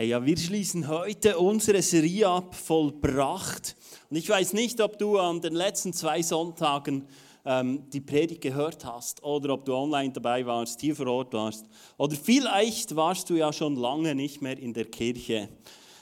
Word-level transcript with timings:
Hey, 0.00 0.10
ja, 0.10 0.24
wir 0.24 0.36
schließen 0.36 0.86
heute 0.86 1.40
unsere 1.40 1.82
Serie 1.82 2.28
ab, 2.28 2.54
vollbracht. 2.54 3.74
Und 4.08 4.16
ich 4.16 4.28
weiß 4.28 4.52
nicht, 4.52 4.80
ob 4.80 4.96
du 4.96 5.18
an 5.18 5.40
den 5.40 5.54
letzten 5.54 5.92
zwei 5.92 6.22
Sonntagen 6.22 7.08
ähm, 7.44 7.90
die 7.90 8.00
Predigt 8.00 8.40
gehört 8.40 8.84
hast 8.84 9.24
oder 9.24 9.54
ob 9.54 9.64
du 9.64 9.74
online 9.74 10.12
dabei 10.12 10.46
warst, 10.46 10.80
hier 10.80 10.94
vor 10.94 11.08
Ort 11.08 11.32
warst. 11.32 11.66
Oder 11.96 12.14
vielleicht 12.14 12.94
warst 12.94 13.28
du 13.28 13.34
ja 13.34 13.52
schon 13.52 13.74
lange 13.74 14.14
nicht 14.14 14.40
mehr 14.40 14.56
in 14.56 14.72
der 14.72 14.84
Kirche. 14.84 15.48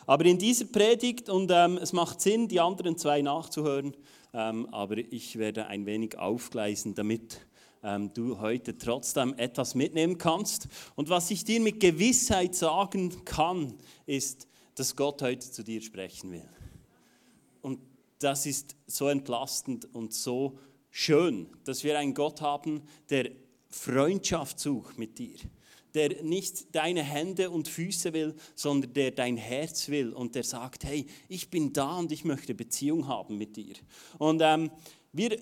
Aber 0.06 0.26
in 0.26 0.36
dieser 0.36 0.66
Predigt, 0.66 1.30
und 1.30 1.50
ähm, 1.50 1.78
es 1.80 1.94
macht 1.94 2.20
Sinn, 2.20 2.48
die 2.48 2.60
anderen 2.60 2.98
zwei 2.98 3.22
nachzuhören, 3.22 3.96
ähm, 4.34 4.68
aber 4.72 4.98
ich 4.98 5.38
werde 5.38 5.68
ein 5.68 5.86
wenig 5.86 6.18
aufgleisen, 6.18 6.94
damit 6.94 7.40
ähm, 7.86 8.12
du 8.12 8.40
heute 8.40 8.76
trotzdem 8.76 9.32
etwas 9.38 9.74
mitnehmen 9.74 10.18
kannst. 10.18 10.66
Und 10.96 11.08
was 11.08 11.30
ich 11.30 11.44
dir 11.44 11.60
mit 11.60 11.78
Gewissheit 11.78 12.54
sagen 12.54 13.24
kann, 13.24 13.74
ist, 14.04 14.48
dass 14.74 14.96
Gott 14.96 15.22
heute 15.22 15.50
zu 15.50 15.62
dir 15.62 15.80
sprechen 15.80 16.32
will. 16.32 16.48
Und 17.62 17.78
das 18.18 18.44
ist 18.44 18.74
so 18.86 19.08
entlastend 19.08 19.94
und 19.94 20.12
so 20.12 20.58
schön, 20.90 21.48
dass 21.64 21.84
wir 21.84 21.98
einen 21.98 22.14
Gott 22.14 22.40
haben, 22.40 22.82
der 23.08 23.30
Freundschaft 23.68 24.58
sucht 24.58 24.98
mit 24.98 25.18
dir 25.18 25.36
der 25.94 26.22
nicht 26.22 26.74
deine 26.74 27.02
Hände 27.02 27.48
und 27.48 27.68
Füße 27.68 28.12
will, 28.12 28.34
sondern 28.54 28.92
der 28.92 29.12
dein 29.12 29.38
Herz 29.38 29.88
will 29.88 30.12
und 30.12 30.34
der 30.34 30.44
sagt, 30.44 30.84
hey, 30.84 31.06
ich 31.26 31.48
bin 31.48 31.72
da 31.72 31.96
und 31.96 32.12
ich 32.12 32.22
möchte 32.22 32.54
Beziehung 32.54 33.08
haben 33.08 33.38
mit 33.38 33.56
dir. 33.56 33.76
Und 34.18 34.42
ähm, 34.44 34.70
wir 35.12 35.38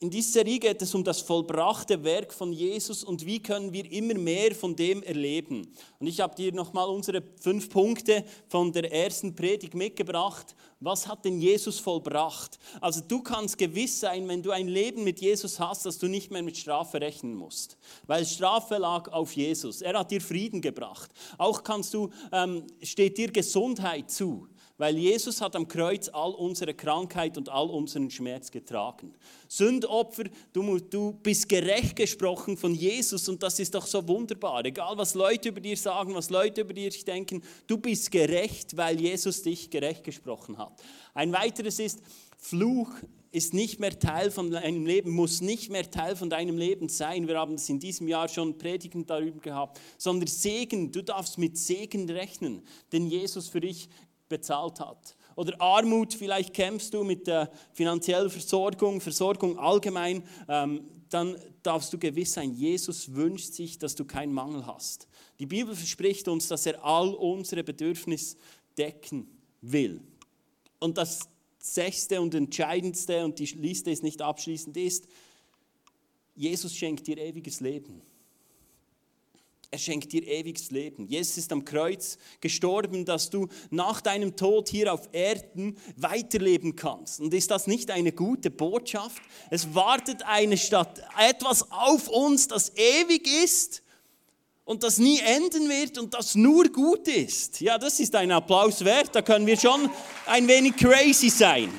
in 0.00 0.10
dieser 0.10 0.30
Serie 0.30 0.60
geht 0.60 0.80
es 0.80 0.94
um 0.94 1.02
das 1.02 1.20
vollbrachte 1.20 2.04
Werk 2.04 2.32
von 2.32 2.52
Jesus 2.52 3.02
und 3.02 3.26
wie 3.26 3.42
können 3.42 3.72
wir 3.72 3.90
immer 3.90 4.14
mehr 4.14 4.54
von 4.54 4.76
dem 4.76 5.02
erleben. 5.02 5.72
Und 5.98 6.06
ich 6.06 6.20
habe 6.20 6.36
dir 6.36 6.52
nochmal 6.52 6.88
unsere 6.88 7.20
fünf 7.40 7.68
Punkte 7.68 8.24
von 8.48 8.70
der 8.70 8.92
ersten 8.92 9.34
Predigt 9.34 9.74
mitgebracht. 9.74 10.54
Was 10.78 11.08
hat 11.08 11.24
denn 11.24 11.40
Jesus 11.40 11.80
vollbracht? 11.80 12.60
Also 12.80 13.00
du 13.00 13.22
kannst 13.22 13.58
gewiss 13.58 13.98
sein, 13.98 14.28
wenn 14.28 14.40
du 14.40 14.52
ein 14.52 14.68
Leben 14.68 15.02
mit 15.02 15.20
Jesus 15.20 15.58
hast, 15.58 15.84
dass 15.84 15.98
du 15.98 16.06
nicht 16.06 16.30
mehr 16.30 16.44
mit 16.44 16.56
Strafe 16.56 17.00
rechnen 17.00 17.34
musst. 17.34 17.76
Weil 18.06 18.24
Strafe 18.24 18.76
lag 18.76 19.10
auf 19.10 19.32
Jesus. 19.32 19.82
Er 19.82 19.98
hat 19.98 20.12
dir 20.12 20.20
Frieden 20.20 20.60
gebracht. 20.60 21.10
Auch 21.38 21.64
kannst 21.64 21.92
du, 21.92 22.10
ähm, 22.30 22.68
steht 22.82 23.18
dir 23.18 23.32
Gesundheit 23.32 24.12
zu 24.12 24.46
weil 24.78 24.96
Jesus 24.96 25.40
hat 25.40 25.54
am 25.56 25.68
Kreuz 25.68 26.08
all 26.08 26.30
unsere 26.30 26.72
Krankheit 26.72 27.36
und 27.36 27.48
all 27.48 27.68
unseren 27.68 28.10
Schmerz 28.10 28.50
getragen. 28.50 29.12
Sündopfer, 29.48 30.24
du, 30.52 30.78
du 30.78 31.12
bist 31.22 31.48
gerecht 31.48 31.96
gesprochen 31.96 32.56
von 32.56 32.74
Jesus 32.74 33.28
und 33.28 33.42
das 33.42 33.58
ist 33.58 33.74
doch 33.74 33.86
so 33.86 34.06
wunderbar. 34.06 34.64
Egal 34.64 34.96
was 34.96 35.14
Leute 35.14 35.50
über 35.50 35.60
dir 35.60 35.76
sagen, 35.76 36.14
was 36.14 36.30
Leute 36.30 36.62
über 36.62 36.72
dir 36.72 36.90
denken, 36.90 37.42
du 37.66 37.76
bist 37.76 38.10
gerecht, 38.10 38.76
weil 38.76 39.00
Jesus 39.00 39.42
dich 39.42 39.68
gerecht 39.68 40.04
gesprochen 40.04 40.56
hat. 40.56 40.80
Ein 41.12 41.32
weiteres 41.32 41.78
ist, 41.80 42.00
Fluch 42.38 42.90
ist 43.30 43.52
nicht 43.52 43.78
mehr 43.78 43.98
Teil 43.98 44.30
von 44.30 44.50
deinem 44.50 44.86
Leben, 44.86 45.10
muss 45.10 45.40
nicht 45.40 45.70
mehr 45.70 45.90
Teil 45.90 46.16
von 46.16 46.30
deinem 46.30 46.56
Leben 46.56 46.88
sein. 46.88 47.28
Wir 47.28 47.38
haben 47.38 47.54
es 47.54 47.68
in 47.68 47.78
diesem 47.78 48.08
Jahr 48.08 48.28
schon 48.28 48.56
Predigen 48.56 49.04
darüber 49.04 49.40
gehabt, 49.40 49.80
sondern 49.98 50.28
Segen, 50.28 50.92
du 50.92 51.02
darfst 51.02 51.36
mit 51.36 51.58
Segen 51.58 52.08
rechnen, 52.08 52.62
den 52.92 53.06
Jesus 53.06 53.48
für 53.48 53.60
dich 53.60 53.88
bezahlt 54.28 54.80
hat. 54.80 55.16
Oder 55.36 55.60
Armut, 55.60 56.14
vielleicht 56.14 56.52
kämpfst 56.52 56.92
du 56.94 57.04
mit 57.04 57.26
der 57.26 57.50
finanziellen 57.72 58.30
Versorgung, 58.30 59.00
Versorgung 59.00 59.58
allgemein, 59.58 60.22
ähm, 60.48 60.88
dann 61.10 61.36
darfst 61.62 61.92
du 61.92 61.98
gewiss 61.98 62.34
sein, 62.34 62.52
Jesus 62.52 63.14
wünscht 63.14 63.52
sich, 63.52 63.78
dass 63.78 63.94
du 63.94 64.04
keinen 64.04 64.32
Mangel 64.32 64.66
hast. 64.66 65.08
Die 65.38 65.46
Bibel 65.46 65.74
verspricht 65.74 66.28
uns, 66.28 66.48
dass 66.48 66.66
er 66.66 66.84
all 66.84 67.14
unsere 67.14 67.64
Bedürfnisse 67.64 68.36
decken 68.76 69.28
will. 69.60 70.00
Und 70.80 70.98
das 70.98 71.20
sechste 71.58 72.20
und 72.20 72.34
entscheidendste, 72.34 73.24
und 73.24 73.38
die 73.38 73.46
Liste 73.46 73.90
ist 73.90 74.02
nicht 74.02 74.22
abschließend, 74.22 74.76
ist, 74.76 75.06
Jesus 76.34 76.74
schenkt 76.74 77.06
dir 77.06 77.18
ewiges 77.18 77.60
Leben. 77.60 78.02
Er 79.70 79.78
schenkt 79.78 80.12
dir 80.12 80.26
ewiges 80.26 80.70
Leben. 80.70 81.06
Jesus 81.06 81.36
ist 81.36 81.52
am 81.52 81.62
Kreuz 81.62 82.16
gestorben, 82.40 83.04
dass 83.04 83.28
du 83.28 83.48
nach 83.68 84.00
deinem 84.00 84.34
Tod 84.34 84.70
hier 84.70 84.92
auf 84.92 85.10
Erden 85.12 85.76
weiterleben 85.96 86.74
kannst. 86.74 87.20
Und 87.20 87.34
ist 87.34 87.50
das 87.50 87.66
nicht 87.66 87.90
eine 87.90 88.12
gute 88.12 88.50
Botschaft? 88.50 89.20
Es 89.50 89.74
wartet 89.74 90.22
eine 90.22 90.56
Stadt, 90.56 91.02
etwas 91.18 91.70
auf 91.70 92.08
uns, 92.08 92.48
das 92.48 92.72
ewig 92.76 93.28
ist 93.44 93.82
und 94.64 94.84
das 94.84 94.96
nie 94.96 95.18
enden 95.20 95.68
wird 95.68 95.98
und 95.98 96.14
das 96.14 96.34
nur 96.34 96.64
gut 96.70 97.06
ist. 97.06 97.60
Ja, 97.60 97.76
das 97.76 98.00
ist 98.00 98.14
ein 98.14 98.30
Applaus 98.30 98.82
wert. 98.86 99.14
Da 99.14 99.20
können 99.20 99.46
wir 99.46 99.58
schon 99.58 99.90
ein 100.24 100.48
wenig 100.48 100.76
crazy 100.76 101.28
sein. 101.28 101.70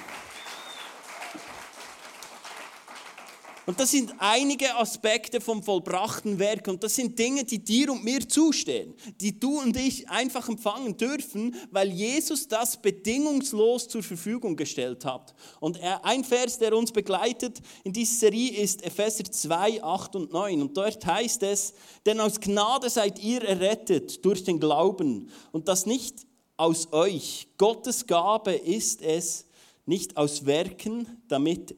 Und 3.69 3.79
das 3.79 3.91
sind 3.91 4.15
einige 4.17 4.75
Aspekte 4.77 5.39
vom 5.39 5.61
vollbrachten 5.61 6.39
Werk 6.39 6.67
und 6.67 6.83
das 6.83 6.95
sind 6.95 7.19
Dinge, 7.19 7.43
die 7.43 7.63
dir 7.63 7.91
und 7.91 8.03
mir 8.03 8.27
zustehen, 8.27 8.95
die 9.21 9.39
du 9.39 9.59
und 9.59 9.77
ich 9.77 10.09
einfach 10.09 10.49
empfangen 10.49 10.97
dürfen, 10.97 11.55
weil 11.69 11.91
Jesus 11.91 12.47
das 12.47 12.81
bedingungslos 12.81 13.87
zur 13.87 14.01
Verfügung 14.01 14.55
gestellt 14.55 15.05
hat. 15.05 15.35
Und 15.59 15.79
ein 16.01 16.23
Vers, 16.23 16.57
der 16.57 16.75
uns 16.75 16.91
begleitet 16.91 17.59
in 17.83 17.93
dieser 17.93 18.15
Serie 18.15 18.57
ist 18.57 18.83
Epheser 18.83 19.25
2, 19.25 19.83
8 19.83 20.15
und 20.15 20.33
9. 20.33 20.63
Und 20.63 20.75
dort 20.75 21.05
heißt 21.05 21.43
es, 21.43 21.75
denn 22.07 22.19
aus 22.21 22.39
Gnade 22.39 22.89
seid 22.89 23.19
ihr 23.19 23.43
errettet 23.43 24.25
durch 24.25 24.43
den 24.43 24.59
Glauben 24.59 25.29
und 25.51 25.67
das 25.67 25.85
nicht 25.85 26.25
aus 26.57 26.91
euch. 26.91 27.47
Gottes 27.59 28.07
Gabe 28.07 28.53
ist 28.53 29.03
es, 29.03 29.45
nicht 29.85 30.17
aus 30.17 30.47
Werken, 30.47 31.21
damit 31.27 31.75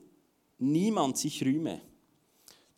niemand 0.62 1.18
sich 1.18 1.44
rühme. 1.44 1.82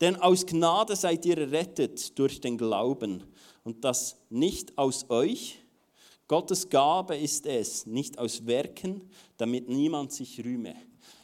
Denn 0.01 0.15
aus 0.15 0.45
Gnade 0.45 0.95
seid 0.95 1.25
ihr 1.25 1.37
errettet 1.37 2.17
durch 2.17 2.41
den 2.41 2.57
Glauben 2.57 3.23
und 3.63 3.83
das 3.83 4.17
nicht 4.29 4.77
aus 4.77 5.09
euch. 5.09 5.59
Gottes 6.27 6.69
Gabe 6.69 7.17
ist 7.17 7.45
es, 7.45 7.85
nicht 7.85 8.17
aus 8.17 8.45
Werken, 8.45 9.09
damit 9.37 9.69
niemand 9.69 10.11
sich 10.11 10.43
rühme. 10.43 10.75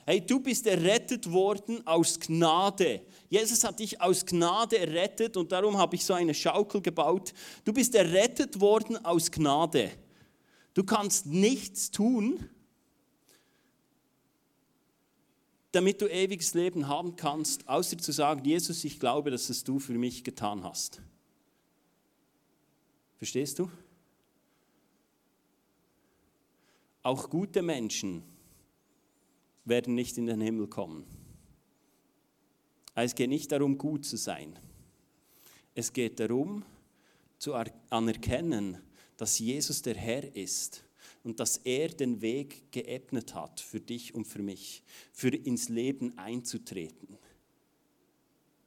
Hey, 0.06 0.22
du 0.22 0.40
bist 0.40 0.66
errettet 0.66 1.32
worden 1.32 1.86
aus 1.86 2.20
Gnade. 2.20 3.02
Jesus 3.30 3.64
hat 3.64 3.80
dich 3.80 4.02
aus 4.02 4.26
Gnade 4.26 4.78
errettet 4.80 5.38
und 5.38 5.52
darum 5.52 5.78
habe 5.78 5.96
ich 5.96 6.04
so 6.04 6.14
eine 6.14 6.34
Schaukel 6.34 6.82
gebaut. 6.82 7.34
Du 7.64 7.72
bist 7.72 7.94
errettet 7.96 8.60
worden 8.60 9.04
aus 9.06 9.30
Gnade. 9.30 9.92
Du 10.74 10.84
kannst 10.84 11.26
nichts 11.26 11.92
tun, 11.92 12.50
damit 15.72 16.02
du 16.02 16.08
ewiges 16.08 16.54
Leben 16.54 16.88
haben 16.88 17.16
kannst, 17.16 17.68
außer 17.68 17.98
zu 17.98 18.12
sagen, 18.12 18.44
Jesus, 18.44 18.84
ich 18.84 19.00
glaube, 19.00 19.30
dass 19.30 19.50
es 19.50 19.64
du 19.64 19.80
für 19.80 19.94
mich 19.94 20.24
getan 20.24 20.64
hast. 20.64 21.02
Verstehst 23.18 23.60
du? 23.60 23.70
Auch 27.04 27.30
gute 27.30 27.62
Menschen 27.62 28.24
werden 29.66 29.96
nicht 29.96 30.18
in 30.18 30.26
den 30.26 30.42
Himmel 30.42 30.68
kommen. 30.68 31.06
Es 32.96 33.16
geht 33.16 33.30
nicht 33.30 33.52
darum, 33.52 33.78
gut 33.78 34.06
zu 34.06 34.18
sein. 34.18 34.58
Es 35.76 35.94
geht 35.94 36.20
darum, 36.20 36.66
zu 37.38 37.54
anerkennen, 37.90 38.78
dass 39.16 39.40
Jesus 39.40 39.82
der 39.82 39.96
Herr 39.96 40.36
ist 40.36 40.84
und 41.24 41.40
dass 41.40 41.58
er 41.58 41.90
den 41.90 42.22
Weg 42.22 42.72
geebnet 42.72 43.36
hat 43.36 43.60
für 43.60 43.80
dich 43.80 44.14
und 44.14 44.26
für 44.26 44.42
mich, 44.42 44.84
für 45.12 45.30
ins 45.30 45.70
Leben 45.70 46.18
einzutreten. 46.18 47.18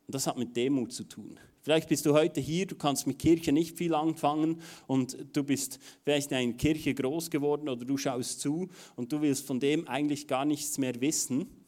Und 0.07 0.15
das 0.15 0.27
hat 0.27 0.37
mit 0.37 0.57
Demut 0.57 0.93
zu 0.93 1.05
tun. 1.05 1.39
Vielleicht 1.63 1.89
bist 1.89 2.05
du 2.07 2.13
heute 2.13 2.41
hier, 2.41 2.67
du 2.67 2.75
kannst 2.75 3.07
mit 3.07 3.21
Kirche 3.21 3.53
nicht 3.53 3.79
viel 3.79 3.95
anfangen 3.95 4.61
und 4.89 5.17
du 5.33 5.45
bist 5.45 5.79
vielleicht 6.03 6.33
in 6.33 6.37
einer 6.37 6.53
Kirche 6.55 6.93
groß 6.93 7.31
geworden 7.31 7.69
oder 7.69 7.85
du 7.85 7.97
schaust 7.97 8.41
zu 8.41 8.69
und 8.97 9.13
du 9.13 9.23
willst 9.23 9.47
von 9.47 9.61
dem 9.61 9.87
eigentlich 9.87 10.27
gar 10.27 10.45
nichts 10.45 10.77
mehr 10.79 11.01
wissen 11.01 11.62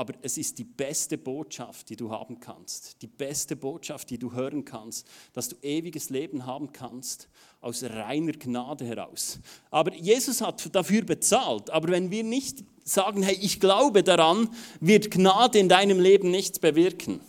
aber 0.00 0.14
es 0.22 0.38
ist 0.38 0.56
die 0.56 0.64
beste 0.64 1.18
Botschaft, 1.18 1.90
die 1.90 1.96
du 1.96 2.10
haben 2.10 2.40
kannst. 2.40 3.02
Die 3.02 3.06
beste 3.06 3.54
Botschaft, 3.54 4.08
die 4.08 4.16
du 4.16 4.32
hören 4.32 4.64
kannst, 4.64 5.06
dass 5.34 5.50
du 5.50 5.56
ewiges 5.60 6.08
Leben 6.08 6.46
haben 6.46 6.72
kannst 6.72 7.28
aus 7.60 7.84
reiner 7.84 8.32
Gnade 8.32 8.86
heraus. 8.86 9.40
Aber 9.70 9.94
Jesus 9.94 10.40
hat 10.40 10.74
dafür 10.74 11.02
bezahlt. 11.02 11.68
Aber 11.68 11.88
wenn 11.88 12.10
wir 12.10 12.24
nicht 12.24 12.64
sagen, 12.82 13.22
hey, 13.22 13.36
ich 13.42 13.60
glaube 13.60 14.02
daran, 14.02 14.48
wird 14.80 15.10
Gnade 15.10 15.58
in 15.58 15.68
deinem 15.68 16.00
Leben 16.00 16.30
nichts 16.30 16.58
bewirken. 16.58 17.20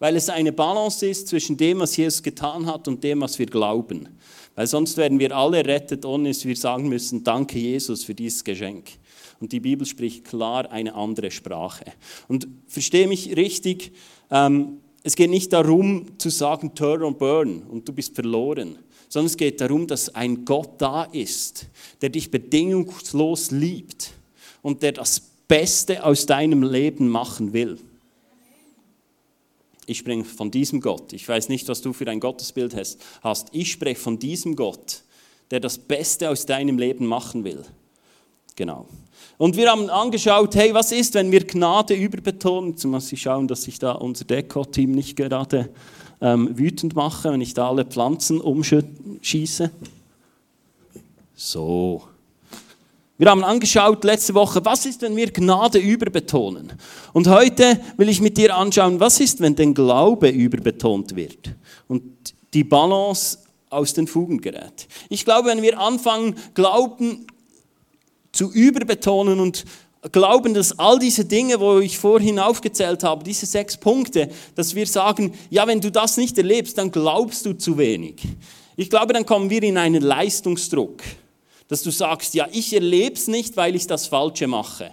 Weil 0.00 0.16
es 0.16 0.28
eine 0.28 0.52
Balance 0.52 1.06
ist 1.06 1.28
zwischen 1.28 1.56
dem, 1.56 1.78
was 1.78 1.96
Jesus 1.96 2.24
getan 2.24 2.66
hat 2.66 2.88
und 2.88 3.04
dem, 3.04 3.20
was 3.20 3.38
wir 3.38 3.46
glauben. 3.46 4.08
Weil 4.56 4.66
sonst 4.66 4.96
werden 4.96 5.20
wir 5.20 5.30
alle 5.36 5.64
rettet, 5.64 6.04
ohne 6.04 6.30
dass 6.30 6.44
wir 6.44 6.56
sagen 6.56 6.88
müssen, 6.88 7.22
danke 7.22 7.56
Jesus 7.56 8.02
für 8.02 8.16
dieses 8.16 8.42
Geschenk. 8.42 8.98
Und 9.40 9.52
die 9.52 9.60
Bibel 9.60 9.86
spricht 9.86 10.24
klar 10.24 10.70
eine 10.70 10.94
andere 10.94 11.30
Sprache. 11.30 11.84
Und 12.28 12.48
verstehe 12.66 13.06
mich 13.06 13.36
richtig, 13.36 13.92
ähm, 14.30 14.78
es 15.02 15.14
geht 15.14 15.30
nicht 15.30 15.52
darum 15.52 16.18
zu 16.18 16.30
sagen, 16.30 16.74
turn 16.74 17.04
and 17.04 17.18
burn 17.18 17.62
und 17.62 17.86
du 17.86 17.92
bist 17.92 18.14
verloren, 18.14 18.78
sondern 19.08 19.26
es 19.26 19.36
geht 19.36 19.60
darum, 19.60 19.86
dass 19.86 20.14
ein 20.14 20.44
Gott 20.44 20.70
da 20.78 21.04
ist, 21.04 21.66
der 22.00 22.08
dich 22.08 22.30
bedingungslos 22.30 23.52
liebt 23.52 24.12
und 24.62 24.82
der 24.82 24.92
das 24.92 25.22
Beste 25.46 26.04
aus 26.04 26.26
deinem 26.26 26.62
Leben 26.64 27.08
machen 27.08 27.52
will. 27.52 27.78
Ich 29.86 29.98
spreche 29.98 30.24
von 30.24 30.50
diesem 30.50 30.80
Gott. 30.80 31.12
Ich 31.12 31.28
weiß 31.28 31.48
nicht, 31.48 31.68
was 31.68 31.80
du 31.80 31.92
für 31.92 32.08
ein 32.08 32.18
Gottesbild 32.18 32.74
hast. 32.74 32.98
Ich 33.52 33.70
spreche 33.70 34.00
von 34.00 34.18
diesem 34.18 34.56
Gott, 34.56 35.04
der 35.52 35.60
das 35.60 35.78
Beste 35.78 36.28
aus 36.30 36.46
deinem 36.46 36.78
Leben 36.78 37.06
machen 37.06 37.44
will. 37.44 37.64
Genau. 38.56 38.86
Und 39.38 39.56
wir 39.56 39.70
haben 39.70 39.90
angeschaut, 39.90 40.54
hey, 40.54 40.72
was 40.72 40.92
ist, 40.92 41.14
wenn 41.14 41.30
wir 41.30 41.46
Gnade 41.46 41.94
überbetonen? 41.94 42.74
Muss 42.84 43.12
ich 43.12 43.20
schauen, 43.22 43.46
dass 43.46 43.68
ich 43.68 43.78
da 43.78 43.92
unser 43.92 44.24
Deko-Team 44.24 44.92
nicht 44.92 45.14
gerade 45.14 45.68
ähm, 46.22 46.56
wütend 46.56 46.96
mache, 46.96 47.30
wenn 47.30 47.42
ich 47.42 47.52
da 47.52 47.68
alle 47.68 47.84
Pflanzen 47.84 48.40
umschieße. 48.40 49.70
So. 51.34 52.02
Wir 53.18 53.30
haben 53.30 53.44
angeschaut 53.44 54.04
letzte 54.04 54.32
Woche, 54.32 54.64
was 54.64 54.86
ist, 54.86 55.02
wenn 55.02 55.16
wir 55.16 55.30
Gnade 55.30 55.78
überbetonen? 55.78 56.72
Und 57.12 57.28
heute 57.28 57.80
will 57.98 58.08
ich 58.08 58.22
mit 58.22 58.38
dir 58.38 58.56
anschauen, 58.56 59.00
was 59.00 59.20
ist, 59.20 59.40
wenn 59.40 59.54
der 59.54 59.66
Glaube 59.68 60.28
überbetont 60.28 61.14
wird 61.14 61.54
und 61.88 62.02
die 62.54 62.64
Balance 62.64 63.38
aus 63.68 63.92
den 63.92 64.06
Fugen 64.06 64.40
gerät. 64.40 64.88
Ich 65.10 65.24
glaube, 65.24 65.48
wenn 65.48 65.62
wir 65.62 65.78
anfangen, 65.78 66.36
Glauben 66.54 67.26
zu 68.36 68.52
überbetonen 68.52 69.40
und 69.40 69.64
glauben, 70.12 70.54
dass 70.54 70.78
all 70.78 70.98
diese 70.98 71.24
Dinge, 71.24 71.58
wo 71.58 71.78
ich 71.78 71.98
vorhin 71.98 72.38
aufgezählt 72.38 73.02
habe, 73.02 73.24
diese 73.24 73.46
sechs 73.46 73.76
Punkte, 73.76 74.28
dass 74.54 74.74
wir 74.74 74.86
sagen, 74.86 75.34
ja, 75.50 75.66
wenn 75.66 75.80
du 75.80 75.90
das 75.90 76.16
nicht 76.16 76.36
erlebst, 76.38 76.78
dann 76.78 76.90
glaubst 76.90 77.46
du 77.46 77.54
zu 77.54 77.78
wenig. 77.78 78.22
Ich 78.76 78.90
glaube, 78.90 79.12
dann 79.12 79.26
kommen 79.26 79.50
wir 79.50 79.62
in 79.62 79.78
einen 79.78 80.02
Leistungsdruck, 80.02 81.02
dass 81.68 81.82
du 81.82 81.90
sagst, 81.90 82.34
ja, 82.34 82.46
ich 82.52 82.72
erlebe 82.72 83.16
es 83.16 83.26
nicht, 83.26 83.56
weil 83.56 83.74
ich 83.74 83.86
das 83.86 84.06
Falsche 84.06 84.46
mache. 84.46 84.92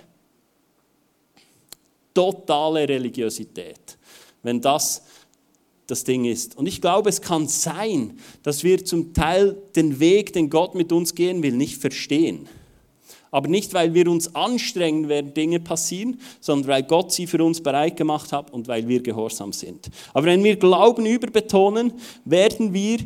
Totale 2.13 2.87
Religiosität, 2.87 3.97
wenn 4.41 4.61
das 4.61 5.03
das 5.85 6.05
Ding 6.05 6.23
ist. 6.23 6.55
Und 6.55 6.65
ich 6.65 6.79
glaube, 6.79 7.09
es 7.09 7.21
kann 7.21 7.47
sein, 7.49 8.17
dass 8.41 8.63
wir 8.63 8.85
zum 8.85 9.13
Teil 9.13 9.57
den 9.75 9.99
Weg, 9.99 10.31
den 10.31 10.49
Gott 10.49 10.75
mit 10.75 10.93
uns 10.93 11.13
gehen 11.13 11.43
will, 11.43 11.51
nicht 11.51 11.81
verstehen 11.81 12.47
aber 13.33 13.47
nicht, 13.47 13.73
weil 13.73 13.95
wir 13.95 14.07
uns 14.09 14.35
anstrengen, 14.35 15.09
werden 15.09 15.33
Dinge 15.33 15.59
passieren, 15.59 16.19
sondern 16.39 16.69
weil 16.69 16.83
Gott 16.83 17.11
sie 17.11 17.25
für 17.25 17.43
uns 17.43 17.61
bereit 17.61 17.97
gemacht 17.97 18.31
hat 18.31 18.53
und 18.53 18.67
weil 18.67 18.87
wir 18.87 19.01
gehorsam 19.01 19.51
sind. 19.51 19.89
Aber 20.13 20.27
wenn 20.27 20.43
wir 20.43 20.55
Glauben 20.55 21.07
überbetonen, 21.07 21.93
werden 22.25 22.73
wir 22.73 22.99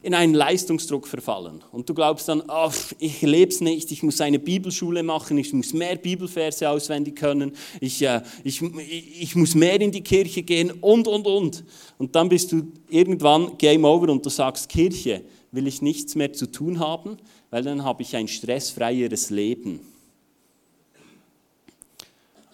in 0.00 0.14
einen 0.14 0.34
Leistungsdruck 0.34 1.08
verfallen. 1.08 1.64
Und 1.72 1.88
du 1.88 1.94
glaubst 1.94 2.28
dann, 2.28 2.44
ach, 2.46 2.76
ich 3.00 3.22
lebe 3.22 3.50
es 3.50 3.60
nicht, 3.60 3.90
ich 3.90 4.04
muss 4.04 4.20
eine 4.20 4.38
Bibelschule 4.38 5.02
machen, 5.02 5.36
ich 5.36 5.52
muss 5.52 5.72
mehr 5.72 5.96
Bibelverse 5.96 6.70
auswendig 6.70 7.16
können, 7.16 7.52
ich, 7.80 8.02
äh, 8.02 8.20
ich, 8.44 8.62
ich 8.62 9.34
muss 9.34 9.56
mehr 9.56 9.80
in 9.80 9.90
die 9.90 10.02
Kirche 10.02 10.42
gehen 10.42 10.70
und, 10.80 11.08
und, 11.08 11.26
und. 11.26 11.64
Und 11.98 12.14
dann 12.14 12.28
bist 12.28 12.52
du 12.52 12.68
irgendwann 12.88 13.58
Game 13.58 13.84
Over 13.84 14.12
und 14.12 14.24
du 14.24 14.30
sagst, 14.30 14.68
Kirche 14.68 15.22
will 15.50 15.66
ich 15.66 15.82
nichts 15.82 16.14
mehr 16.14 16.32
zu 16.32 16.46
tun 16.46 16.78
haben, 16.78 17.18
weil 17.52 17.62
dann 17.62 17.84
habe 17.84 18.00
ich 18.02 18.16
ein 18.16 18.28
stressfreieres 18.28 19.28
Leben. 19.28 19.80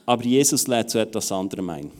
Aber 0.04 0.24
Jesus 0.24 0.66
lädt 0.66 0.90
zu 0.90 0.98
etwas 0.98 1.30
anderem 1.30 1.70
ein. 1.70 1.90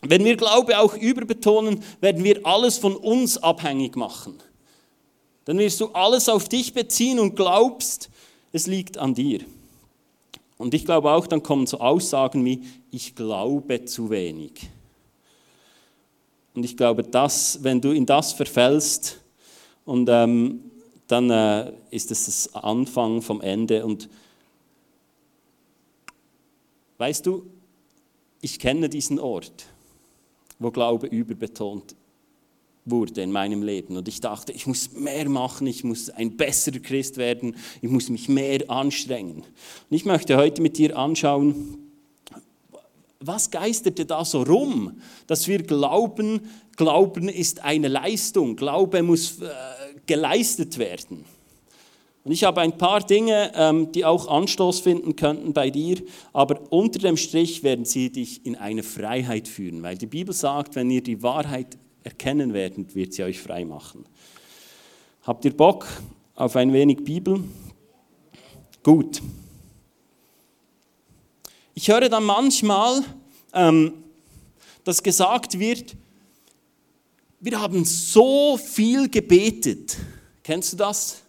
Wenn 0.00 0.24
wir 0.24 0.38
Glaube 0.38 0.78
auch 0.78 0.94
überbetonen, 0.94 1.84
werden 2.00 2.24
wir 2.24 2.46
alles 2.46 2.78
von 2.78 2.96
uns 2.96 3.36
abhängig 3.36 3.94
machen. 3.94 4.38
Dann 5.44 5.58
wirst 5.58 5.82
du 5.82 5.88
alles 5.88 6.30
auf 6.30 6.48
dich 6.48 6.72
beziehen 6.72 7.18
und 7.18 7.36
glaubst, 7.36 8.08
es 8.52 8.66
liegt 8.66 8.96
an 8.96 9.14
dir. 9.14 9.40
Und 10.56 10.72
ich 10.72 10.86
glaube 10.86 11.12
auch, 11.12 11.26
dann 11.26 11.42
kommen 11.42 11.66
so 11.66 11.78
Aussagen 11.78 12.42
wie, 12.42 12.62
ich 12.90 13.16
glaube 13.16 13.84
zu 13.84 14.08
wenig. 14.08 14.70
Und 16.54 16.64
ich 16.64 16.74
glaube, 16.74 17.02
dass, 17.02 17.62
wenn 17.62 17.82
du 17.82 17.90
in 17.90 18.06
das 18.06 18.32
verfällst 18.32 19.20
und 19.84 20.08
ähm, 20.10 20.62
dann 21.08 21.30
äh, 21.30 21.72
ist 21.90 22.10
es 22.10 22.26
das 22.26 22.54
Anfang 22.54 23.22
vom 23.22 23.40
Ende. 23.40 23.84
Und 23.84 24.08
weißt 26.98 27.26
du, 27.26 27.46
ich 28.40 28.58
kenne 28.58 28.88
diesen 28.88 29.18
Ort, 29.18 29.66
wo 30.58 30.70
Glaube 30.70 31.06
überbetont 31.08 31.96
wurde 32.84 33.22
in 33.22 33.32
meinem 33.32 33.62
Leben. 33.62 33.96
Und 33.96 34.08
ich 34.08 34.20
dachte, 34.20 34.52
ich 34.52 34.66
muss 34.66 34.92
mehr 34.92 35.28
machen, 35.28 35.66
ich 35.66 35.82
muss 35.84 36.10
ein 36.10 36.36
besserer 36.36 36.78
Christ 36.78 37.16
werden, 37.16 37.56
ich 37.82 37.90
muss 37.90 38.08
mich 38.08 38.28
mehr 38.28 38.70
anstrengen. 38.70 39.38
Und 39.38 39.96
ich 39.96 40.04
möchte 40.04 40.36
heute 40.36 40.62
mit 40.62 40.78
dir 40.78 40.96
anschauen, 40.96 41.78
was 43.20 43.50
geisterte 43.50 44.06
da 44.06 44.24
so 44.24 44.42
rum, 44.42 45.00
dass 45.26 45.48
wir 45.48 45.62
glauben, 45.62 46.40
Glauben 46.78 47.28
ist 47.28 47.64
eine 47.64 47.88
Leistung, 47.88 48.54
Glaube 48.54 49.02
muss 49.02 49.40
äh, 49.42 49.48
geleistet 50.08 50.78
werden. 50.78 51.24
Und 52.24 52.32
ich 52.32 52.44
habe 52.44 52.60
ein 52.60 52.76
paar 52.76 53.00
Dinge, 53.00 53.52
ähm, 53.54 53.92
die 53.92 54.04
auch 54.04 54.26
Anstoß 54.26 54.80
finden 54.80 55.14
könnten 55.14 55.52
bei 55.52 55.70
dir, 55.70 56.02
aber 56.32 56.60
unter 56.70 56.98
dem 56.98 57.16
Strich 57.16 57.62
werden 57.62 57.84
sie 57.84 58.10
dich 58.10 58.44
in 58.44 58.56
eine 58.56 58.82
Freiheit 58.82 59.46
führen, 59.46 59.82
weil 59.82 59.96
die 59.96 60.06
Bibel 60.06 60.34
sagt, 60.34 60.74
wenn 60.74 60.90
ihr 60.90 61.02
die 61.02 61.22
Wahrheit 61.22 61.78
erkennen 62.02 62.52
werdet, 62.52 62.94
wird 62.94 63.14
sie 63.14 63.22
euch 63.22 63.40
frei 63.40 63.64
machen. 63.64 64.04
Habt 65.22 65.44
ihr 65.44 65.56
Bock 65.56 65.86
auf 66.34 66.56
ein 66.56 66.72
wenig 66.72 67.04
Bibel? 67.04 67.42
Gut. 68.82 69.22
Ich 71.74 71.88
höre 71.88 72.08
dann 72.08 72.24
manchmal, 72.24 73.02
ähm, 73.54 73.92
dass 74.84 75.02
gesagt 75.02 75.58
wird, 75.58 75.94
wir 77.40 77.60
haben 77.60 77.84
so 77.84 78.56
viel 78.56 79.08
gebetet. 79.08 79.96
Kennst 80.42 80.72
du 80.72 80.76
das? 80.76 81.22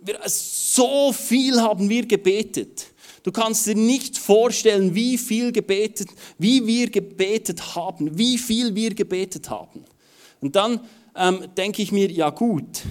Wir, 0.00 0.18
so 0.26 1.12
viel 1.12 1.60
haben 1.60 1.88
wir 1.88 2.06
gebetet. 2.06 2.86
Du 3.22 3.32
kannst 3.32 3.66
dir 3.66 3.74
nicht 3.74 4.16
vorstellen, 4.16 4.94
wie 4.94 5.18
viel 5.18 5.52
gebetet, 5.52 6.08
wie 6.38 6.66
wir 6.66 6.88
gebetet 6.88 7.74
haben, 7.74 8.16
wie 8.16 8.38
viel 8.38 8.74
wir 8.74 8.94
gebetet 8.94 9.50
haben. 9.50 9.84
Und 10.40 10.56
dann 10.56 10.80
ähm, 11.16 11.44
denke 11.56 11.82
ich 11.82 11.92
mir, 11.92 12.10
ja 12.10 12.30
gut, 12.30 12.84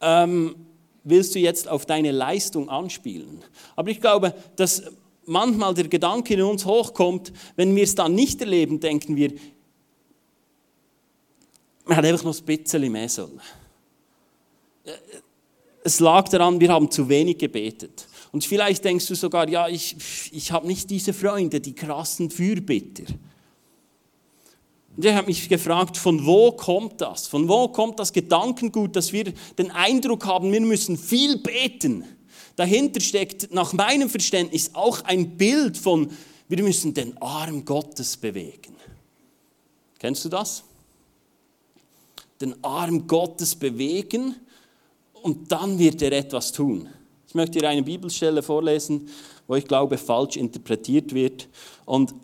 ähm, 0.00 0.56
willst 1.04 1.34
du 1.34 1.38
jetzt 1.38 1.68
auf 1.68 1.86
deine 1.86 2.10
Leistung 2.10 2.68
anspielen? 2.68 3.42
Aber 3.76 3.90
ich 3.90 4.00
glaube, 4.00 4.34
dass 4.56 4.82
manchmal 5.24 5.74
der 5.74 5.88
Gedanke 5.88 6.34
in 6.34 6.42
uns 6.42 6.66
hochkommt, 6.66 7.32
wenn 7.56 7.74
wir 7.76 7.84
es 7.84 7.94
dann 7.94 8.14
nicht 8.14 8.40
erleben, 8.40 8.80
denken 8.80 9.16
wir, 9.16 9.32
man 11.88 11.96
hätte 11.96 12.08
einfach 12.08 12.24
noch 12.24 12.38
ein 12.38 12.44
bisschen 12.44 12.92
mehr 12.92 13.08
sollen. 13.08 13.40
Es 15.82 16.00
lag 16.00 16.28
daran, 16.28 16.60
wir 16.60 16.68
haben 16.68 16.90
zu 16.90 17.08
wenig 17.08 17.38
gebetet. 17.38 18.06
Und 18.30 18.44
vielleicht 18.44 18.84
denkst 18.84 19.06
du 19.06 19.14
sogar, 19.14 19.48
ja, 19.48 19.68
ich, 19.68 19.96
ich 20.32 20.52
habe 20.52 20.66
nicht 20.66 20.90
diese 20.90 21.14
Freunde, 21.14 21.60
die 21.60 21.74
krassen 21.74 22.30
Fürbitter. 22.30 23.04
Und 24.96 25.04
ich 25.04 25.14
habe 25.14 25.28
mich 25.28 25.48
gefragt, 25.48 25.96
von 25.96 26.26
wo 26.26 26.52
kommt 26.52 27.00
das? 27.00 27.26
Von 27.26 27.48
wo 27.48 27.68
kommt 27.68 27.98
das 27.98 28.12
Gedankengut, 28.12 28.94
dass 28.96 29.12
wir 29.12 29.32
den 29.56 29.70
Eindruck 29.70 30.26
haben, 30.26 30.52
wir 30.52 30.60
müssen 30.60 30.98
viel 30.98 31.38
beten? 31.38 32.04
Dahinter 32.56 33.00
steckt 33.00 33.54
nach 33.54 33.72
meinem 33.72 34.10
Verständnis 34.10 34.72
auch 34.74 35.02
ein 35.04 35.38
Bild 35.38 35.78
von, 35.78 36.10
wir 36.48 36.62
müssen 36.62 36.92
den 36.92 37.16
Arm 37.22 37.64
Gottes 37.64 38.16
bewegen. 38.16 38.74
Kennst 39.98 40.24
du 40.24 40.28
das? 40.28 40.64
Den 42.40 42.62
Arm 42.62 43.06
Gottes 43.06 43.54
bewegen 43.54 44.34
und 45.22 45.50
dann 45.50 45.78
wird 45.78 46.02
er 46.02 46.12
etwas 46.12 46.52
tun. 46.52 46.88
Ich 47.26 47.34
möchte 47.34 47.58
dir 47.58 47.68
eine 47.68 47.82
Bibelstelle 47.82 48.42
vorlesen, 48.42 49.08
wo 49.46 49.54
ich 49.56 49.64
glaube, 49.64 49.98
falsch 49.98 50.36
interpretiert 50.36 51.12
wird. 51.12 51.48
Und 51.84 52.14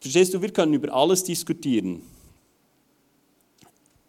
verstehst 0.00 0.34
du, 0.34 0.42
wir 0.42 0.50
können 0.50 0.74
über 0.74 0.92
alles 0.92 1.22
diskutieren. 1.22 2.02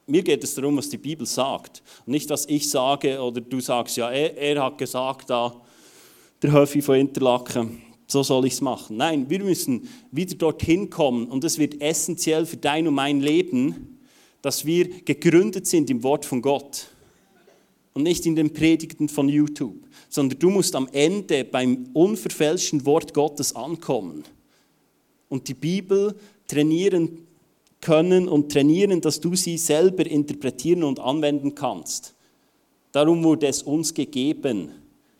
Mir 0.07 0.23
geht 0.23 0.43
es 0.43 0.55
darum, 0.55 0.77
was 0.77 0.89
die 0.89 0.97
Bibel 0.97 1.27
sagt. 1.27 1.83
Und 2.05 2.13
nicht, 2.13 2.29
was 2.31 2.47
ich 2.47 2.67
sage 2.67 3.21
oder 3.21 3.41
du 3.41 3.59
sagst, 3.59 3.97
ja, 3.97 4.09
er, 4.09 4.35
er 4.37 4.63
hat 4.63 4.79
gesagt, 4.79 5.29
da, 5.29 5.55
der 6.41 6.51
Höfi 6.51 6.81
von 6.81 6.95
Interlaken, 6.95 7.83
so 8.07 8.23
soll 8.23 8.45
ich 8.45 8.53
es 8.53 8.61
machen. 8.61 8.97
Nein, 8.97 9.29
wir 9.29 9.43
müssen 9.43 9.87
wieder 10.11 10.33
dorthin 10.35 10.89
kommen 10.89 11.27
und 11.27 11.43
es 11.43 11.59
wird 11.59 11.79
essentiell 11.79 12.47
für 12.47 12.57
dein 12.57 12.87
und 12.87 12.95
mein 12.95 13.19
Leben, 13.19 13.98
dass 14.41 14.65
wir 14.65 15.03
gegründet 15.03 15.67
sind 15.67 15.89
im 15.89 16.03
Wort 16.03 16.25
von 16.25 16.41
Gott 16.41 16.87
und 17.93 18.03
nicht 18.03 18.25
in 18.25 18.35
den 18.35 18.53
Predigten 18.53 19.09
von 19.09 19.27
YouTube, 19.27 19.77
sondern 20.09 20.39
du 20.39 20.49
musst 20.49 20.75
am 20.75 20.87
Ende 20.91 21.43
beim 21.43 21.89
unverfälschten 21.93 22.85
Wort 22.85 23.13
Gottes 23.13 23.55
ankommen 23.55 24.23
und 25.27 25.47
die 25.47 25.53
Bibel 25.53 26.15
trainieren, 26.47 27.27
können 27.81 28.27
und 28.27 28.51
trainieren, 28.51 29.01
dass 29.01 29.19
du 29.19 29.35
sie 29.35 29.57
selber 29.57 30.05
interpretieren 30.05 30.83
und 30.83 30.99
anwenden 30.99 31.55
kannst. 31.55 32.13
Darum 32.91 33.23
wurde 33.23 33.47
es 33.47 33.63
uns 33.63 33.93
gegeben. 33.93 34.71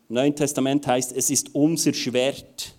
Im 0.09 0.15
Neuen 0.15 0.35
Testament 0.35 0.85
heißt, 0.87 1.15
es 1.15 1.29
ist 1.29 1.53
unser 1.53 1.93
Schwert. 1.93 2.73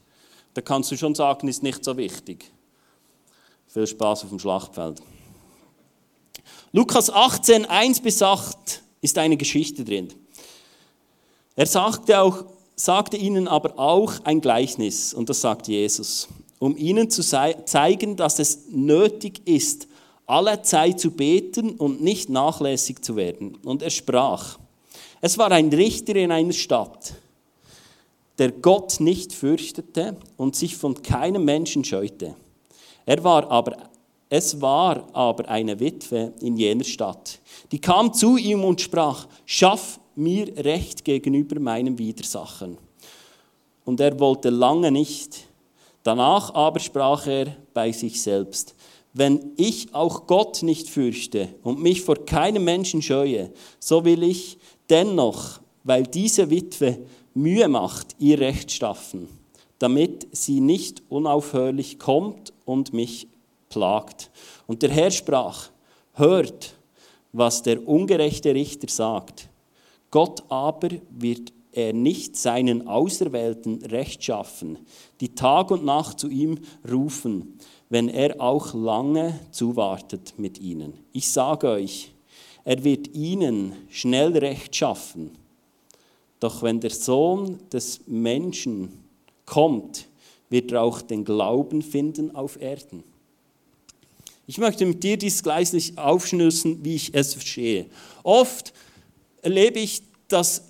Da 0.53 0.61
kannst 0.61 0.91
du 0.91 0.97
schon 0.97 1.15
sagen, 1.15 1.49
ist 1.49 1.63
nicht 1.63 1.85
so 1.85 1.97
wichtig. 1.97 2.51
Viel 3.69 3.87
Spaß 3.87 4.25
auf 4.25 4.31
dem 4.31 4.41
Schlachtfeld. 4.41 5.01
Lukas 6.73 7.11
18, 7.11 7.67
1 7.67 8.01
bis 8.01 8.23
8 8.23 8.83
ist 9.01 9.19
eine 9.19 9.37
Geschichte 9.37 9.85
drin. 9.85 10.09
Er 11.57 11.67
sagte, 11.67 12.21
auch, 12.21 12.45
sagte 12.77 13.17
ihnen 13.17 13.49
aber 13.49 13.77
auch 13.77 14.13
ein 14.23 14.41
Gleichnis, 14.41 15.13
und 15.13 15.29
das 15.29 15.41
sagt 15.41 15.67
Jesus, 15.67 16.29
um 16.61 16.77
ihnen 16.77 17.11
zu 17.11 17.23
zeigen, 17.23 18.15
dass 18.15 18.39
es 18.39 18.69
nötig 18.69 19.43
ist, 19.47 19.89
alle 20.27 20.63
Zeit 20.63 21.01
zu 21.01 21.11
beten 21.11 21.71
und 21.71 22.03
nicht 22.03 22.29
nachlässig 22.31 23.03
zu 23.03 23.17
werden. 23.17 23.57
Und 23.65 23.83
er 23.83 23.91
sprach, 23.91 24.57
es 25.21 25.39
war 25.39 25.51
ein 25.51 25.71
Richter 25.71 26.15
in 26.15 26.31
einer 26.31 26.53
Stadt, 26.53 27.15
der 28.39 28.53
Gott 28.53 29.01
nicht 29.01 29.33
fürchtete 29.33 30.17
und 30.37 30.55
sich 30.55 30.77
von 30.77 31.03
keinem 31.03 31.45
Menschen 31.45 31.83
scheute. 31.83 32.37
Er 33.07 33.25
war 33.25 33.51
aber, 33.51 33.90
es 34.33 34.61
war 34.61 35.09
aber 35.13 35.49
eine 35.49 35.79
Witwe 35.81 36.33
in 36.41 36.57
jener 36.57 36.85
Stadt, 36.85 37.41
die 37.73 37.81
kam 37.81 38.15
zu 38.15 38.37
ihm 38.37 38.63
und 38.65 38.81
sprach, 38.81 39.27
schaff 39.45 39.99
mir 40.15 40.57
Recht 40.65 41.05
gegenüber 41.05 41.59
meinem 41.59 41.99
Widersachen. 41.99 42.79
Und 43.85 43.99
er 44.01 44.19
wollte 44.21 44.51
lange 44.51 44.93
nicht. 44.93 45.49
Danach 46.05 46.55
aber 46.55 46.79
sprach 46.79 47.27
er 47.27 47.57
bei 47.75 47.91
sich 47.91 48.23
selbst, 48.23 48.77
wenn 49.13 49.53
ich 49.57 49.93
auch 49.95 50.29
Gott 50.29 50.63
nicht 50.63 50.89
fürchte 50.89 51.49
und 51.65 51.83
mich 51.83 52.01
vor 52.03 52.25
keinem 52.25 52.65
Menschen 52.65 53.03
scheue, 53.03 53.53
so 53.81 54.05
will 54.05 54.23
ich 54.23 54.59
dennoch, 54.89 55.61
weil 55.83 56.05
diese 56.05 56.51
Witwe 56.51 57.01
Mühe 57.35 57.69
macht, 57.69 58.15
ihr 58.21 58.39
Recht 58.39 58.71
schaffen 58.71 59.29
damit 59.81 60.29
sie 60.33 60.61
nicht 60.61 61.03
unaufhörlich 61.09 61.99
kommt 61.99 62.53
und 62.67 62.93
mich 62.93 63.29
plagt. 63.71 64.31
Und 64.67 64.83
der 64.83 64.91
Herr 64.91 65.11
sprach, 65.11 65.71
hört, 66.15 66.75
was 67.33 67.63
der 67.63 67.89
ungerechte 67.89 68.55
Richter 68.55 68.89
sagt. 68.89 69.49
Gott 70.11 70.43
aber 70.49 70.91
wird 71.11 71.53
er 71.73 71.93
nicht 71.93 72.37
seinen 72.37 72.89
Auserwählten 72.89 73.85
Recht 73.85 74.25
schaffen, 74.25 74.79
die 75.21 75.35
Tag 75.35 75.71
und 75.71 75.85
Nacht 75.85 76.19
zu 76.19 76.29
ihm 76.29 76.59
rufen, 76.91 77.59
wenn 77.89 78.09
er 78.09 78.41
auch 78.41 78.75
lange 78.75 79.39
zuwartet 79.53 80.35
mit 80.37 80.59
ihnen. 80.59 80.95
Ich 81.13 81.31
sage 81.31 81.69
euch, 81.69 82.13
er 82.65 82.83
wird 82.83 83.15
ihnen 83.15 83.73
schnell 83.89 84.37
Recht 84.37 84.75
schaffen. 84.75 85.31
Doch 86.41 86.63
wenn 86.63 86.81
der 86.81 86.91
Sohn 86.91 87.59
des 87.73 88.01
Menschen 88.07 89.05
kommt, 89.47 90.09
wird 90.49 90.73
er 90.73 90.83
auch 90.83 91.03
den 91.03 91.25
Glauben 91.25 91.83
finden 91.83 92.35
auf 92.35 92.61
Erden. 92.61 93.05
Ich 94.51 94.59
möchte 94.59 94.85
mit 94.85 95.05
dir 95.05 95.17
dieses 95.17 95.45
Gleis 95.45 95.93
aufschlüssen, 95.95 96.85
wie 96.85 96.97
ich 96.97 97.15
es 97.15 97.35
verstehe. 97.35 97.87
Oft 98.25 98.73
erlebe 99.43 99.79
ich, 99.79 100.03
dass 100.27 100.65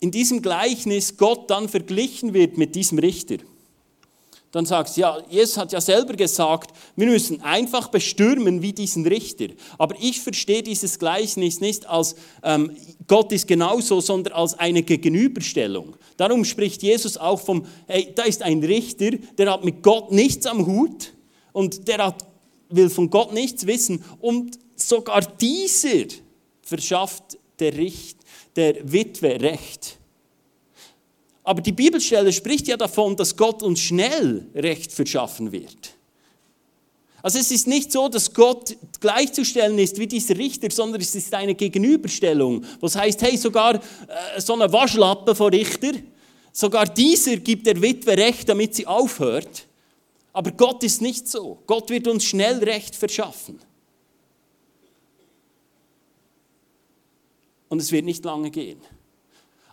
in 0.00 0.10
diesem 0.10 0.42
Gleichnis 0.42 1.16
Gott 1.16 1.48
dann 1.48 1.70
verglichen 1.70 2.34
wird 2.34 2.58
mit 2.58 2.74
diesem 2.74 2.98
Richter 2.98 3.38
dann 4.54 4.66
sagst 4.66 4.96
du, 4.96 5.00
ja, 5.00 5.18
Jesus 5.28 5.56
hat 5.56 5.72
ja 5.72 5.80
selber 5.80 6.14
gesagt, 6.14 6.70
wir 6.94 7.08
müssen 7.08 7.40
einfach 7.40 7.88
bestürmen 7.88 8.62
wie 8.62 8.72
diesen 8.72 9.04
Richter. 9.04 9.46
Aber 9.78 9.96
ich 10.00 10.20
verstehe 10.20 10.62
dieses 10.62 11.00
Gleichnis 11.00 11.60
nicht 11.60 11.86
als 11.86 12.14
ähm, 12.44 12.70
Gott 13.08 13.32
ist 13.32 13.48
genauso, 13.48 14.00
sondern 14.00 14.32
als 14.34 14.56
eine 14.56 14.84
Gegenüberstellung. 14.84 15.96
Darum 16.16 16.44
spricht 16.44 16.84
Jesus 16.84 17.16
auch 17.16 17.40
vom, 17.40 17.66
hey, 17.88 18.12
da 18.14 18.22
ist 18.22 18.42
ein 18.42 18.62
Richter, 18.62 19.10
der 19.36 19.52
hat 19.52 19.64
mit 19.64 19.82
Gott 19.82 20.12
nichts 20.12 20.46
am 20.46 20.64
Hut 20.64 21.12
und 21.52 21.88
der 21.88 22.06
hat, 22.06 22.24
will 22.68 22.90
von 22.90 23.10
Gott 23.10 23.32
nichts 23.32 23.66
wissen 23.66 24.04
und 24.20 24.58
sogar 24.76 25.20
dieser 25.22 26.06
verschafft 26.62 27.38
der, 27.58 27.76
Richt, 27.76 28.18
der 28.56 28.90
Witwe 28.90 29.40
Recht. 29.40 29.98
Aber 31.44 31.60
die 31.60 31.72
Bibelstelle 31.72 32.32
spricht 32.32 32.66
ja 32.68 32.76
davon, 32.76 33.16
dass 33.16 33.36
Gott 33.36 33.62
uns 33.62 33.80
schnell 33.80 34.46
Recht 34.54 34.90
verschaffen 34.92 35.52
wird. 35.52 35.94
Also 37.22 37.38
es 37.38 37.50
ist 37.50 37.66
nicht 37.66 37.90
so, 37.90 38.08
dass 38.08 38.34
Gott 38.34 38.76
gleichzustellen 39.00 39.78
ist 39.78 39.98
wie 39.98 40.06
dieser 40.06 40.36
Richter, 40.36 40.70
sondern 40.70 41.00
es 41.00 41.14
ist 41.14 41.32
eine 41.32 41.54
Gegenüberstellung, 41.54 42.64
was 42.80 42.96
heißt, 42.96 43.22
hey, 43.22 43.36
sogar 43.38 43.76
äh, 43.76 44.40
so 44.40 44.52
eine 44.52 44.70
Waschlappe 44.70 45.34
von 45.34 45.52
Richter, 45.52 45.92
sogar 46.52 46.86
dieser 46.86 47.38
gibt 47.38 47.66
der 47.66 47.80
Witwe 47.80 48.16
Recht, 48.16 48.48
damit 48.48 48.74
sie 48.74 48.86
aufhört. 48.86 49.66
Aber 50.34 50.50
Gott 50.50 50.82
ist 50.82 51.00
nicht 51.00 51.28
so. 51.28 51.62
Gott 51.66 51.88
wird 51.88 52.08
uns 52.08 52.24
schnell 52.24 52.62
Recht 52.62 52.96
verschaffen. 52.96 53.60
Und 57.68 57.80
es 57.80 57.90
wird 57.92 58.04
nicht 58.04 58.24
lange 58.24 58.50
gehen. 58.50 58.80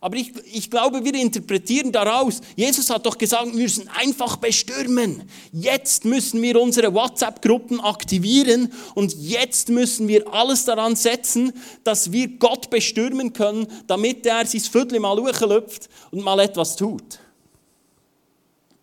Aber 0.03 0.17
ich, 0.17 0.33
ich 0.51 0.71
glaube, 0.71 1.03
wir 1.03 1.13
interpretieren 1.13 1.91
daraus, 1.91 2.41
Jesus 2.55 2.89
hat 2.89 3.05
doch 3.05 3.17
gesagt, 3.17 3.47
wir 3.47 3.61
müssen 3.61 3.87
einfach 3.89 4.37
bestürmen. 4.37 5.23
Jetzt 5.51 6.05
müssen 6.05 6.41
wir 6.41 6.59
unsere 6.59 6.93
WhatsApp-Gruppen 6.93 7.79
aktivieren 7.79 8.73
und 8.95 9.13
jetzt 9.13 9.69
müssen 9.69 10.07
wir 10.07 10.31
alles 10.33 10.65
daran 10.65 10.95
setzen, 10.95 11.53
dass 11.83 12.11
wir 12.11 12.27
Gott 12.39 12.71
bestürmen 12.71 13.33
können, 13.33 13.67
damit 13.85 14.25
er 14.25 14.45
sein 14.45 14.61
Viertel 14.61 14.99
mal 14.99 15.19
hochlöpft 15.19 15.89
und 16.09 16.23
mal 16.23 16.39
etwas 16.39 16.75
tut. 16.75 17.20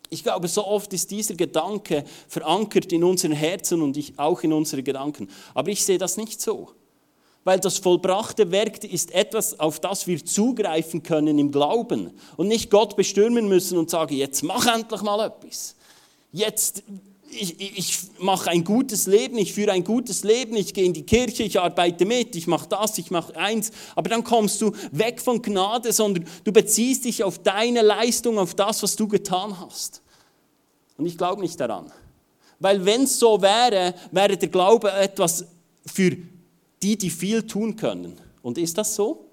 Ich 0.09 0.23
glaube, 0.23 0.47
so 0.47 0.65
oft 0.65 0.91
ist 0.93 1.11
dieser 1.11 1.35
Gedanke 1.35 2.03
verankert 2.27 2.91
in 2.91 3.03
unseren 3.03 3.31
Herzen 3.31 3.81
und 3.81 3.95
ich, 3.95 4.17
auch 4.17 4.41
in 4.41 4.53
unseren 4.53 4.83
Gedanken. 4.83 5.29
Aber 5.53 5.69
ich 5.69 5.83
sehe 5.85 5.97
das 5.97 6.17
nicht 6.17 6.41
so 6.41 6.69
weil 7.43 7.59
das 7.59 7.77
vollbrachte 7.77 8.51
Werk 8.51 8.83
ist 8.83 9.11
etwas, 9.11 9.59
auf 9.59 9.79
das 9.79 10.07
wir 10.07 10.23
zugreifen 10.23 11.03
können 11.03 11.39
im 11.39 11.51
Glauben 11.51 12.11
und 12.37 12.47
nicht 12.47 12.69
Gott 12.69 12.95
bestürmen 12.95 13.47
müssen 13.47 13.77
und 13.77 13.89
sagen, 13.89 14.15
jetzt 14.15 14.43
mach 14.43 14.67
endlich 14.67 15.01
mal 15.01 15.25
etwas. 15.25 15.75
Jetzt, 16.31 16.83
ich, 17.31 17.77
ich 17.77 17.99
mache 18.19 18.49
ein 18.49 18.63
gutes 18.63 19.07
Leben, 19.07 19.37
ich 19.37 19.53
führe 19.53 19.71
ein 19.71 19.83
gutes 19.83 20.23
Leben, 20.23 20.55
ich 20.55 20.73
gehe 20.73 20.85
in 20.85 20.93
die 20.93 21.05
Kirche, 21.05 21.43
ich 21.43 21.59
arbeite 21.59 22.05
mit, 22.05 22.35
ich 22.35 22.47
mache 22.47 22.67
das, 22.67 22.97
ich 22.97 23.11
mache 23.11 23.35
eins, 23.35 23.71
aber 23.95 24.09
dann 24.09 24.23
kommst 24.23 24.61
du 24.61 24.71
weg 24.91 25.21
von 25.21 25.41
Gnade, 25.41 25.93
sondern 25.93 26.25
du 26.43 26.51
beziehst 26.51 27.05
dich 27.05 27.23
auf 27.23 27.39
deine 27.39 27.81
Leistung, 27.81 28.37
auf 28.39 28.55
das, 28.55 28.83
was 28.83 28.95
du 28.95 29.07
getan 29.07 29.59
hast. 29.59 30.01
Und 30.97 31.05
ich 31.05 31.17
glaube 31.17 31.41
nicht 31.41 31.59
daran. 31.59 31.91
Weil 32.59 32.83
wenn 32.83 33.03
es 33.03 33.17
so 33.17 33.41
wäre, 33.41 33.93
wäre 34.11 34.37
der 34.37 34.49
Glaube 34.49 34.91
etwas 34.91 35.45
für 35.85 36.17
die, 36.83 36.97
die 36.97 37.09
viel 37.09 37.43
tun 37.43 37.75
können. 37.75 38.19
Und 38.41 38.57
ist 38.57 38.77
das 38.77 38.95
so? 38.95 39.25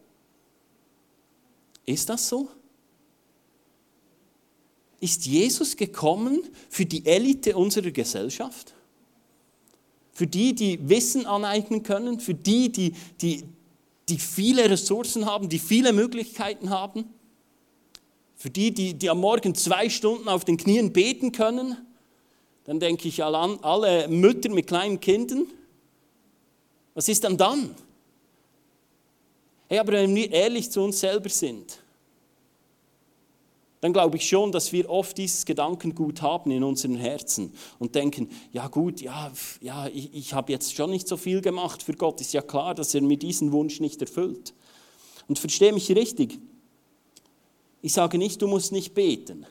Ist 1.84 2.08
das 2.08 2.28
so? 2.28 2.48
Ist 5.00 5.26
Jesus 5.26 5.76
gekommen 5.76 6.40
für 6.68 6.86
die 6.86 7.04
Elite 7.04 7.56
unserer 7.56 7.90
Gesellschaft? 7.90 8.74
Für 10.12 10.26
die, 10.26 10.54
die 10.54 10.88
Wissen 10.88 11.26
aneignen 11.26 11.82
können? 11.82 12.20
Für 12.20 12.34
die, 12.34 12.72
die, 12.72 12.94
die, 13.20 13.44
die 14.08 14.18
viele 14.18 14.70
Ressourcen 14.70 15.26
haben, 15.26 15.48
die 15.48 15.58
viele 15.58 15.92
Möglichkeiten 15.92 16.70
haben? 16.70 17.04
Für 18.34 18.50
die, 18.50 18.72
die, 18.72 18.94
die 18.94 19.10
am 19.10 19.20
Morgen 19.20 19.54
zwei 19.54 19.90
Stunden 19.90 20.28
auf 20.28 20.44
den 20.44 20.56
Knien 20.56 20.92
beten 20.92 21.32
können? 21.32 21.76
Dann 22.64 22.80
denke 22.80 23.08
ich 23.08 23.22
an 23.22 23.58
alle 23.62 24.08
Mütter 24.08 24.50
mit 24.50 24.66
kleinen 24.66 25.00
Kindern 25.00 25.46
was 26.96 27.10
ist 27.10 27.22
dann 27.24 27.36
dann? 27.36 27.74
Hey, 29.68 29.78
aber 29.78 29.92
wenn 29.92 30.14
wir 30.14 30.32
ehrlich 30.32 30.70
zu 30.70 30.80
uns 30.80 30.98
selber 30.98 31.28
sind, 31.28 31.82
dann 33.86 33.92
glaube 33.92 34.16
ich 34.16 34.28
schon, 34.28 34.50
dass 34.50 34.72
wir 34.72 34.90
oft 34.90 35.16
dieses 35.16 35.46
Gedankengut 35.46 36.20
haben 36.20 36.50
in 36.50 36.64
unseren 36.64 36.96
Herzen 36.96 37.54
und 37.78 37.94
denken, 37.94 38.28
ja 38.50 38.66
gut, 38.66 39.00
ja, 39.00 39.30
ja 39.60 39.86
ich, 39.86 40.12
ich 40.12 40.32
habe 40.34 40.50
jetzt 40.50 40.74
schon 40.74 40.90
nicht 40.90 41.06
so 41.06 41.16
viel 41.16 41.40
gemacht 41.40 41.84
für 41.84 41.92
Gott, 41.92 42.20
ist 42.20 42.32
ja 42.32 42.42
klar, 42.42 42.74
dass 42.74 42.96
er 42.96 43.00
mir 43.00 43.16
diesen 43.16 43.52
Wunsch 43.52 43.78
nicht 43.78 44.00
erfüllt. 44.00 44.54
Und 45.28 45.38
verstehe 45.38 45.72
mich 45.72 45.88
richtig, 45.94 46.40
ich 47.80 47.92
sage 47.92 48.18
nicht, 48.18 48.42
du 48.42 48.48
musst 48.48 48.72
nicht 48.72 48.92
beten. 48.92 49.46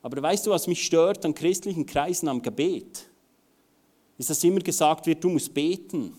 Aber 0.00 0.22
weißt 0.22 0.46
du, 0.46 0.50
was 0.50 0.68
mich 0.68 0.84
stört 0.84 1.24
an 1.24 1.34
christlichen 1.34 1.86
Kreisen 1.86 2.28
am 2.28 2.40
Gebet? 2.40 3.08
Ist, 4.16 4.30
dass 4.30 4.44
immer 4.44 4.60
gesagt 4.60 5.08
wird, 5.08 5.24
du 5.24 5.28
musst 5.28 5.52
beten. 5.52 6.14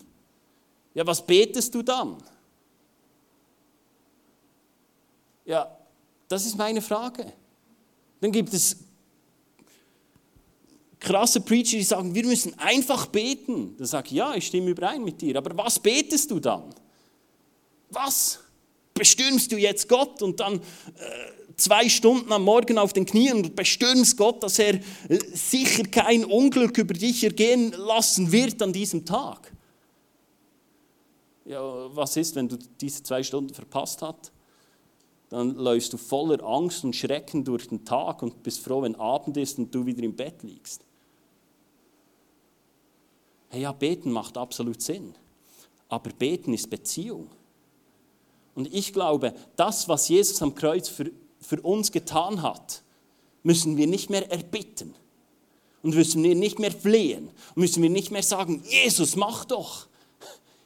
Ja, 0.92 1.06
was 1.06 1.24
betest 1.24 1.74
du 1.74 1.82
dann? 1.82 2.18
Ja, 5.46 5.75
das 6.28 6.46
ist 6.46 6.56
meine 6.56 6.82
Frage. 6.82 7.32
Dann 8.20 8.32
gibt 8.32 8.52
es 8.52 8.76
krasse 11.00 11.40
Preacher, 11.40 11.76
die 11.76 11.84
sagen, 11.84 12.14
wir 12.14 12.26
müssen 12.26 12.58
einfach 12.58 13.06
beten. 13.06 13.76
Da 13.78 13.86
sage 13.86 14.08
ich, 14.08 14.12
ja, 14.14 14.34
ich 14.34 14.46
stimme 14.46 14.70
überein 14.70 15.04
mit 15.04 15.20
dir. 15.20 15.36
Aber 15.36 15.56
was 15.56 15.78
betest 15.78 16.30
du 16.30 16.40
dann? 16.40 16.74
Was? 17.90 18.40
Bestürmst 18.94 19.52
du 19.52 19.56
jetzt 19.56 19.88
Gott 19.88 20.22
und 20.22 20.40
dann... 20.40 20.56
Äh, 20.56 20.60
zwei 21.56 21.88
Stunden 21.88 22.30
am 22.32 22.44
Morgen 22.44 22.78
auf 22.78 22.92
den 22.92 23.06
Knien 23.06 23.36
und 23.36 23.56
bestürmst 23.56 24.16
Gott, 24.16 24.42
dass 24.42 24.58
er 24.58 24.74
äh, 24.74 24.80
sicher 25.32 25.84
kein 25.84 26.24
Unglück 26.24 26.78
über 26.78 26.94
dich 26.94 27.24
ergehen 27.24 27.72
lassen 27.72 28.30
wird 28.30 28.60
an 28.62 28.72
diesem 28.72 29.04
Tag. 29.04 29.52
Ja, 31.44 31.60
was 31.94 32.16
ist, 32.16 32.34
wenn 32.34 32.48
du 32.48 32.58
diese 32.80 33.02
zwei 33.02 33.22
Stunden 33.22 33.54
verpasst 33.54 34.02
hast? 34.02 34.32
Dann 35.28 35.56
läufst 35.56 35.92
du 35.92 35.96
voller 35.96 36.42
Angst 36.44 36.84
und 36.84 36.94
Schrecken 36.94 37.44
durch 37.44 37.68
den 37.68 37.84
Tag 37.84 38.22
und 38.22 38.42
bist 38.42 38.60
froh, 38.60 38.82
wenn 38.82 38.94
Abend 38.94 39.36
ist 39.36 39.58
und 39.58 39.74
du 39.74 39.84
wieder 39.84 40.02
im 40.02 40.14
Bett 40.14 40.42
liegst. 40.42 40.82
Hey, 43.48 43.62
ja, 43.62 43.72
beten 43.72 44.12
macht 44.12 44.36
absolut 44.36 44.80
Sinn. 44.80 45.14
Aber 45.88 46.10
beten 46.10 46.52
ist 46.54 46.70
Beziehung. 46.70 47.28
Und 48.54 48.72
ich 48.72 48.92
glaube, 48.92 49.34
das, 49.56 49.88
was 49.88 50.08
Jesus 50.08 50.40
am 50.42 50.54
Kreuz 50.54 50.88
für 50.88 51.10
für 51.46 51.60
uns 51.60 51.92
getan 51.92 52.42
hat, 52.42 52.82
müssen 53.42 53.76
wir 53.76 53.86
nicht 53.86 54.10
mehr 54.10 54.30
erbitten. 54.30 54.94
Und 55.82 55.94
müssen 55.94 56.22
wir 56.22 56.34
nicht 56.34 56.58
mehr 56.58 56.72
flehen. 56.72 57.28
Und 57.54 57.56
müssen 57.56 57.82
wir 57.82 57.90
nicht 57.90 58.10
mehr 58.10 58.22
sagen, 58.22 58.62
Jesus, 58.68 59.14
mach 59.14 59.44
doch. 59.44 59.86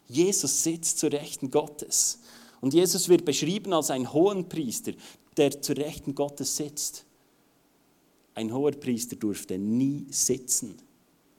Jesus 0.08 0.62
sitzt 0.62 0.98
zur 0.98 1.12
Rechten 1.12 1.50
Gottes. 1.50 2.20
Und 2.60 2.74
Jesus 2.74 3.08
wird 3.08 3.24
beschrieben 3.24 3.72
als 3.72 3.90
ein 3.90 4.12
Hohenpriester, 4.12 4.92
der 5.36 5.62
zur 5.62 5.76
Rechten 5.76 6.14
Gottes 6.14 6.56
sitzt. 6.56 7.06
Ein 8.34 8.52
hoher 8.52 8.72
Priester 8.72 9.16
durfte 9.16 9.58
nie 9.58 10.06
sitzen. 10.10 10.76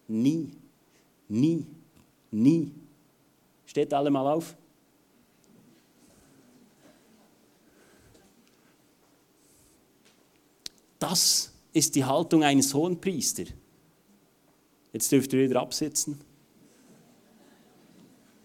Nie. 0.07 0.51
Nie. 1.27 1.65
Nie. 2.31 2.71
Steht 3.65 3.93
alle 3.93 4.09
mal 4.09 4.27
auf. 4.33 4.55
Das 10.99 11.51
ist 11.73 11.95
die 11.95 12.05
Haltung 12.05 12.43
eines 12.43 12.73
Hohenpriesters. 12.73 13.49
Jetzt 14.93 15.11
dürft 15.11 15.33
ihr 15.33 15.49
wieder 15.49 15.61
absitzen. 15.61 16.19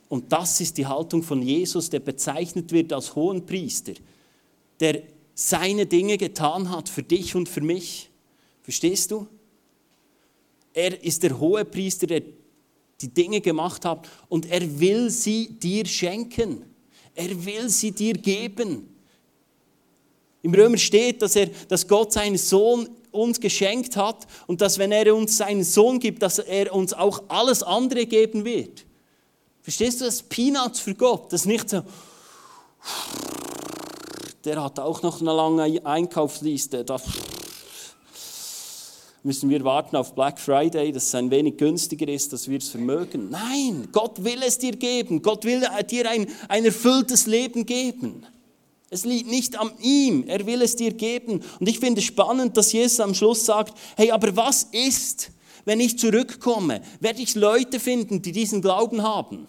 Und 0.09 0.33
das 0.33 0.61
ist 0.61 0.79
die 0.79 0.87
Haltung 0.87 1.23
von 1.23 1.43
Jesus, 1.43 1.91
der 1.91 2.01
bezeichnet 2.01 2.73
wird 2.73 2.93
als 2.93 3.15
Hohenpriester, 3.15 3.95
der 4.81 5.03
seine 5.35 5.87
Dinge 5.87 6.17
getan 6.17 6.71
hat 6.71 6.89
für 6.89 7.03
dich 7.03 7.35
und 7.35 7.49
für 7.49 7.61
mich. 7.61 8.11
Verstehst 8.63 9.11
du? 9.11 9.27
Er 10.73 11.03
ist 11.03 11.23
der 11.23 11.39
Hohepriester, 11.39 12.07
der 12.07 12.23
die 13.01 13.13
Dinge 13.13 13.41
gemacht 13.41 13.85
hat 13.85 14.09
und 14.29 14.51
er 14.51 14.81
will 14.81 15.11
sie 15.11 15.49
dir 15.49 15.85
schenken. 15.85 16.65
Er 17.15 17.45
will 17.45 17.69
sie 17.69 17.93
dir 17.93 18.15
geben. 18.15 18.89
Im 20.43 20.55
Römer 20.55 20.79
steht, 20.79 21.21
dass, 21.23 21.37
er, 21.37 21.49
dass 21.69 21.87
Gott 21.87 22.13
seinen 22.13 22.39
Sohn 22.39 22.89
uns 23.11 23.41
geschenkt 23.41 23.97
hat 23.97 24.27
und 24.47 24.61
dass 24.61 24.79
wenn 24.79 24.93
er 24.93 25.15
uns 25.15 25.37
seinen 25.37 25.65
Sohn 25.65 25.99
gibt, 25.99 26.23
dass 26.23 26.39
er 26.39 26.75
uns 26.75 26.93
auch 26.95 27.25
alles 27.29 27.63
andere 27.63 28.07
geben 28.07 28.45
wird. 28.45 28.86
Verstehst 29.67 30.01
du 30.01 30.05
das? 30.05 30.23
Peanuts 30.23 30.79
für 30.79 30.95
Gott. 30.95 31.33
Das 31.33 31.41
ist 31.41 31.47
nicht 31.47 31.69
so, 31.69 31.83
der 34.45 34.63
hat 34.63 34.79
auch 34.79 35.03
noch 35.03 35.21
eine 35.21 35.33
lange 35.33 35.85
Einkaufsliste. 35.85 36.85
Da 36.85 37.01
müssen 39.25 39.51
wir 39.51 39.65
warten 39.65 39.97
auf 39.97 40.15
Black 40.15 40.39
Friday, 40.39 40.93
dass 40.93 41.09
es 41.09 41.15
ein 41.17 41.33
wenig 41.33 41.57
günstiger 41.57 42.07
ist, 42.07 42.33
dass 42.33 42.49
wir 42.49 42.59
es 42.59 42.69
vermögen. 42.69 43.29
Nein, 43.29 43.89
Gott 43.91 44.23
will 44.23 44.41
es 44.47 44.57
dir 44.59 44.77
geben. 44.77 45.21
Gott 45.21 45.45
will 45.45 45.67
dir 45.91 46.11
ein, 46.11 46.29
ein 46.47 46.65
erfülltes 46.65 47.27
Leben 47.27 47.67
geben. 47.67 48.25
Es 48.89 49.05
liegt 49.05 49.29
nicht 49.29 49.59
an 49.59 49.73
ihm, 49.83 50.29
er 50.29 50.47
will 50.47 50.63
es 50.63 50.77
dir 50.77 50.93
geben. 50.93 51.43
Und 51.59 51.69
ich 51.69 51.81
finde 51.81 51.99
es 51.99 52.07
spannend, 52.07 52.57
dass 52.57 52.71
Jesus 52.71 53.01
am 53.01 53.17
Schluss 53.17 53.45
sagt, 53.45 53.77
hey, 53.97 54.13
aber 54.13 54.37
was 54.37 54.69
ist, 54.71 55.33
wenn 55.65 55.81
ich 55.81 55.99
zurückkomme? 55.99 56.83
Werde 57.01 57.21
ich 57.21 57.35
Leute 57.35 57.81
finden, 57.81 58.23
die 58.23 58.31
diesen 58.31 58.63
Glauben 58.63 59.03
haben? 59.03 59.49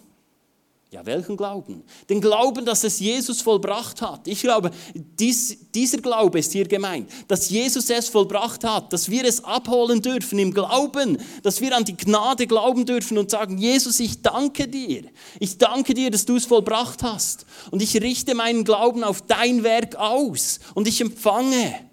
Ja, 0.90 1.04
welchen 1.04 1.36
Glauben? 1.36 1.82
Den 2.08 2.22
Glauben, 2.22 2.64
dass 2.64 2.82
es 2.82 2.98
Jesus 2.98 3.42
vollbracht 3.42 4.00
hat. 4.00 4.26
Ich 4.26 4.40
glaube, 4.40 4.70
dies, 4.94 5.70
dieser 5.74 5.98
Glaube 5.98 6.38
ist 6.38 6.52
hier 6.52 6.66
gemeint, 6.66 7.10
dass 7.28 7.50
Jesus 7.50 7.90
es 7.90 8.08
vollbracht 8.08 8.64
hat, 8.64 8.90
dass 8.90 9.10
wir 9.10 9.26
es 9.26 9.44
abholen 9.44 10.00
dürfen 10.00 10.38
im 10.38 10.54
Glauben, 10.54 11.18
dass 11.42 11.60
wir 11.60 11.76
an 11.76 11.84
die 11.84 11.96
Gnade 11.96 12.46
glauben 12.46 12.86
dürfen 12.86 13.18
und 13.18 13.30
sagen, 13.30 13.58
Jesus, 13.58 14.00
ich 14.00 14.22
danke 14.22 14.66
dir. 14.66 15.04
Ich 15.38 15.58
danke 15.58 15.92
dir, 15.92 16.10
dass 16.10 16.24
du 16.24 16.36
es 16.36 16.46
vollbracht 16.46 17.02
hast. 17.02 17.44
Und 17.70 17.82
ich 17.82 18.00
richte 18.00 18.34
meinen 18.34 18.64
Glauben 18.64 19.04
auf 19.04 19.20
dein 19.20 19.64
Werk 19.64 19.96
aus 19.96 20.58
und 20.74 20.88
ich 20.88 21.02
empfange. 21.02 21.87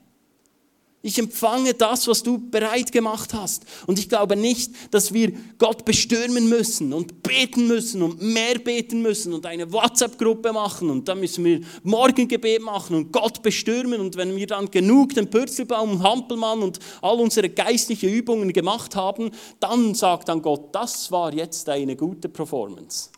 Ich 1.06 1.20
empfange 1.20 1.76
das, 1.76 2.08
was 2.08 2.24
du 2.24 2.40
bereit 2.50 2.92
gemacht 2.92 3.32
hast. 3.36 3.64
Und 3.86 4.00
ich 4.00 4.10
glaube 4.10 4.36
nicht, 4.36 4.72
dass 4.90 5.14
wir 5.14 5.34
Gott 5.60 5.86
bestürmen 5.86 6.50
müssen 6.50 6.94
und 6.94 7.22
beten 7.22 7.68
müssen 7.68 8.02
und 8.02 8.24
mehr 8.24 8.58
beten 8.58 9.04
müssen 9.04 9.32
und 9.32 9.46
eine 9.46 9.72
WhatsApp-Gruppe 9.72 10.52
machen 10.52 10.90
und 10.90 11.08
dann 11.08 11.20
müssen 11.20 11.46
wir 11.46 11.62
Morgengebet 11.84 12.60
machen 12.64 12.96
und 12.96 13.12
Gott 13.12 13.44
bestürmen. 13.44 14.02
Und 14.02 14.16
wenn 14.16 14.36
wir 14.36 14.48
dann 14.48 14.72
genug 14.72 15.14
den 15.14 15.30
Pürzelbaum 15.30 15.92
und 15.92 16.02
Hampelmann 16.02 16.64
und 16.64 16.80
all 17.04 17.20
unsere 17.20 17.50
geistlichen 17.50 18.10
Übungen 18.10 18.52
gemacht 18.52 18.96
haben, 18.96 19.30
dann 19.60 19.94
sagt 19.94 20.28
dann 20.28 20.42
Gott, 20.42 20.74
das 20.74 21.12
war 21.12 21.32
jetzt 21.32 21.70
eine 21.70 21.96
gute 21.96 22.30
Performance. 22.30 23.12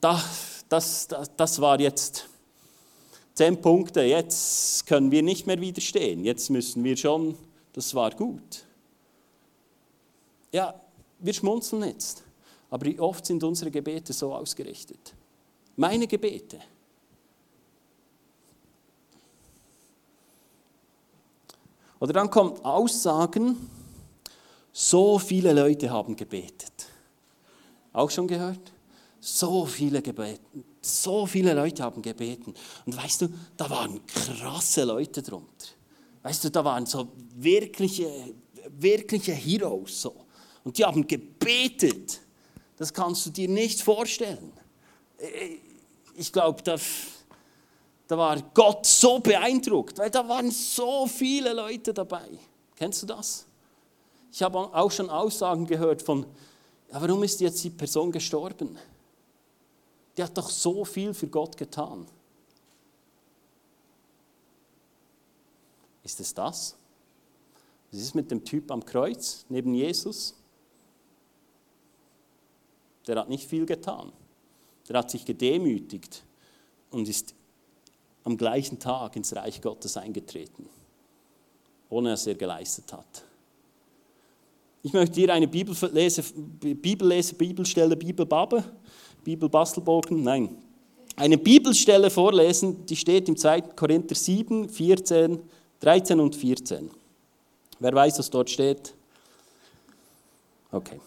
Das, 0.00 0.64
das, 0.68 1.06
das, 1.06 1.30
das 1.36 1.60
war 1.60 1.78
jetzt 1.78 2.28
zehn 3.36 3.60
Punkte, 3.60 4.00
jetzt 4.00 4.86
können 4.86 5.10
wir 5.10 5.22
nicht 5.22 5.46
mehr 5.46 5.60
widerstehen, 5.60 6.24
jetzt 6.24 6.48
müssen 6.48 6.82
wir 6.82 6.96
schon, 6.96 7.36
das 7.74 7.94
war 7.94 8.10
gut. 8.10 8.64
Ja, 10.50 10.74
wir 11.18 11.34
schmunzeln 11.34 11.84
jetzt, 11.84 12.24
aber 12.70 12.86
wie 12.86 12.98
oft 12.98 13.26
sind 13.26 13.44
unsere 13.44 13.70
Gebete 13.70 14.12
so 14.14 14.34
ausgerichtet? 14.34 15.14
Meine 15.76 16.06
Gebete. 16.06 16.58
Oder 22.00 22.14
dann 22.14 22.30
kommt 22.30 22.64
Aussagen, 22.64 23.70
so 24.72 25.18
viele 25.18 25.52
Leute 25.52 25.90
haben 25.90 26.16
gebetet. 26.16 26.88
Auch 27.92 28.10
schon 28.10 28.28
gehört? 28.28 28.72
So 29.20 29.66
viele 29.66 30.00
gebeten. 30.00 30.64
So 30.86 31.26
viele 31.26 31.52
Leute 31.52 31.82
haben 31.82 32.00
gebeten. 32.00 32.54
Und 32.84 32.96
weißt 32.96 33.22
du, 33.22 33.28
da 33.56 33.68
waren 33.68 34.04
krasse 34.06 34.84
Leute 34.84 35.22
drunter. 35.22 35.66
Weißt 36.22 36.44
du, 36.44 36.50
da 36.50 36.64
waren 36.64 36.86
so 36.86 37.08
wirkliche, 37.34 38.08
wirkliche 38.68 39.32
Heroes. 39.32 40.02
So. 40.02 40.14
Und 40.64 40.78
die 40.78 40.84
haben 40.84 41.06
gebetet. 41.06 42.20
Das 42.76 42.92
kannst 42.92 43.26
du 43.26 43.30
dir 43.30 43.48
nicht 43.48 43.82
vorstellen. 43.82 44.52
Ich 46.14 46.32
glaube, 46.32 46.62
da, 46.62 46.76
da 48.06 48.18
war 48.18 48.40
Gott 48.54 48.86
so 48.86 49.18
beeindruckt, 49.18 49.98
weil 49.98 50.10
da 50.10 50.28
waren 50.28 50.50
so 50.50 51.06
viele 51.06 51.52
Leute 51.52 51.94
dabei. 51.94 52.28
Kennst 52.74 53.02
du 53.02 53.06
das? 53.06 53.46
Ich 54.32 54.42
habe 54.42 54.58
auch 54.58 54.90
schon 54.90 55.08
Aussagen 55.08 55.66
gehört 55.66 56.02
von, 56.02 56.26
ja, 56.92 57.00
warum 57.00 57.22
ist 57.22 57.40
jetzt 57.40 57.64
die 57.64 57.70
Person 57.70 58.12
gestorben? 58.12 58.76
Die 60.16 60.22
hat 60.22 60.36
doch 60.36 60.48
so 60.48 60.84
viel 60.84 61.12
für 61.12 61.28
Gott 61.28 61.56
getan. 61.56 62.06
Ist 66.02 66.20
es 66.20 66.32
das? 66.32 66.76
Was 67.90 68.00
ist 68.00 68.14
mit 68.14 68.30
dem 68.30 68.44
Typ 68.44 68.70
am 68.70 68.84
Kreuz 68.84 69.44
neben 69.48 69.74
Jesus? 69.74 70.34
Der 73.06 73.16
hat 73.16 73.28
nicht 73.28 73.48
viel 73.48 73.66
getan. 73.66 74.12
Der 74.88 74.98
hat 74.98 75.10
sich 75.10 75.24
gedemütigt 75.24 76.24
und 76.90 77.08
ist 77.08 77.34
am 78.24 78.36
gleichen 78.36 78.78
Tag 78.78 79.16
ins 79.16 79.34
Reich 79.34 79.60
Gottes 79.60 79.96
eingetreten, 79.96 80.68
ohne 81.88 82.10
dass 82.10 82.26
er 82.26 82.34
geleistet 82.34 82.92
hat. 82.92 83.24
Ich 84.82 84.92
möchte 84.92 85.16
dir 85.16 85.32
eine 85.32 85.48
Bibellese, 85.48 86.22
Bibellese 86.22 87.34
Bibelstelle, 87.34 87.96
Bibelbabbe 87.96 88.64
Bibelbastelbogen? 89.26 90.22
Nein. 90.22 90.56
Eine 91.16 91.36
Bibelstelle 91.36 92.10
vorlesen, 92.10 92.86
die 92.86 92.94
steht 92.94 93.28
im 93.28 93.36
2. 93.36 93.60
Korinther 93.74 94.14
7, 94.14 94.68
14, 94.68 95.40
13 95.80 96.20
und 96.20 96.36
14. 96.36 96.90
Wer 97.80 97.92
weiß, 97.92 98.20
was 98.20 98.30
dort 98.30 98.48
steht? 98.48 98.94
Okay. 100.70 101.00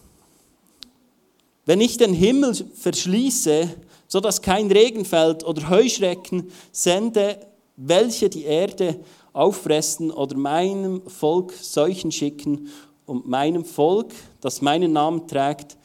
Wenn 1.64 1.80
ich 1.80 1.96
den 1.96 2.12
Himmel 2.12 2.54
verschließe, 2.74 3.70
so 4.06 4.20
dass 4.20 4.42
kein 4.42 4.70
Regen 4.70 5.06
fällt 5.06 5.42
oder 5.42 5.70
Heuschrecken 5.70 6.50
sende, 6.72 7.38
welche 7.76 8.28
die 8.28 8.44
Erde 8.44 9.00
auffressen 9.32 10.10
oder 10.10 10.36
meinem 10.36 11.06
Volk 11.06 11.54
Seuchen 11.54 12.12
schicken 12.12 12.68
und 13.06 13.26
meinem 13.26 13.64
Volk, 13.64 14.12
das 14.42 14.60
meinen 14.60 14.92
Namen 14.92 15.26
trägt, 15.26 15.78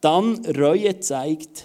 dann 0.00 0.44
Reue 0.46 1.00
zeigt, 1.00 1.64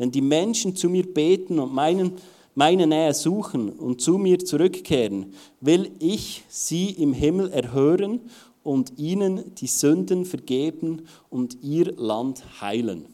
wenn 0.00 0.10
die 0.10 0.22
Menschen 0.22 0.74
zu 0.74 0.88
mir 0.88 1.04
beten 1.12 1.58
und 1.58 1.74
meinen, 1.74 2.12
meine 2.54 2.86
Nähe 2.86 3.12
suchen 3.12 3.68
und 3.68 4.00
zu 4.00 4.16
mir 4.16 4.38
zurückkehren, 4.38 5.34
will 5.60 5.90
ich 5.98 6.42
sie 6.48 6.88
im 6.92 7.12
Himmel 7.12 7.50
erhören 7.50 8.22
und 8.62 8.98
ihnen 8.98 9.54
die 9.56 9.66
Sünden 9.66 10.24
vergeben 10.24 11.06
und 11.28 11.58
ihr 11.62 11.92
Land 11.98 12.42
heilen. 12.62 13.04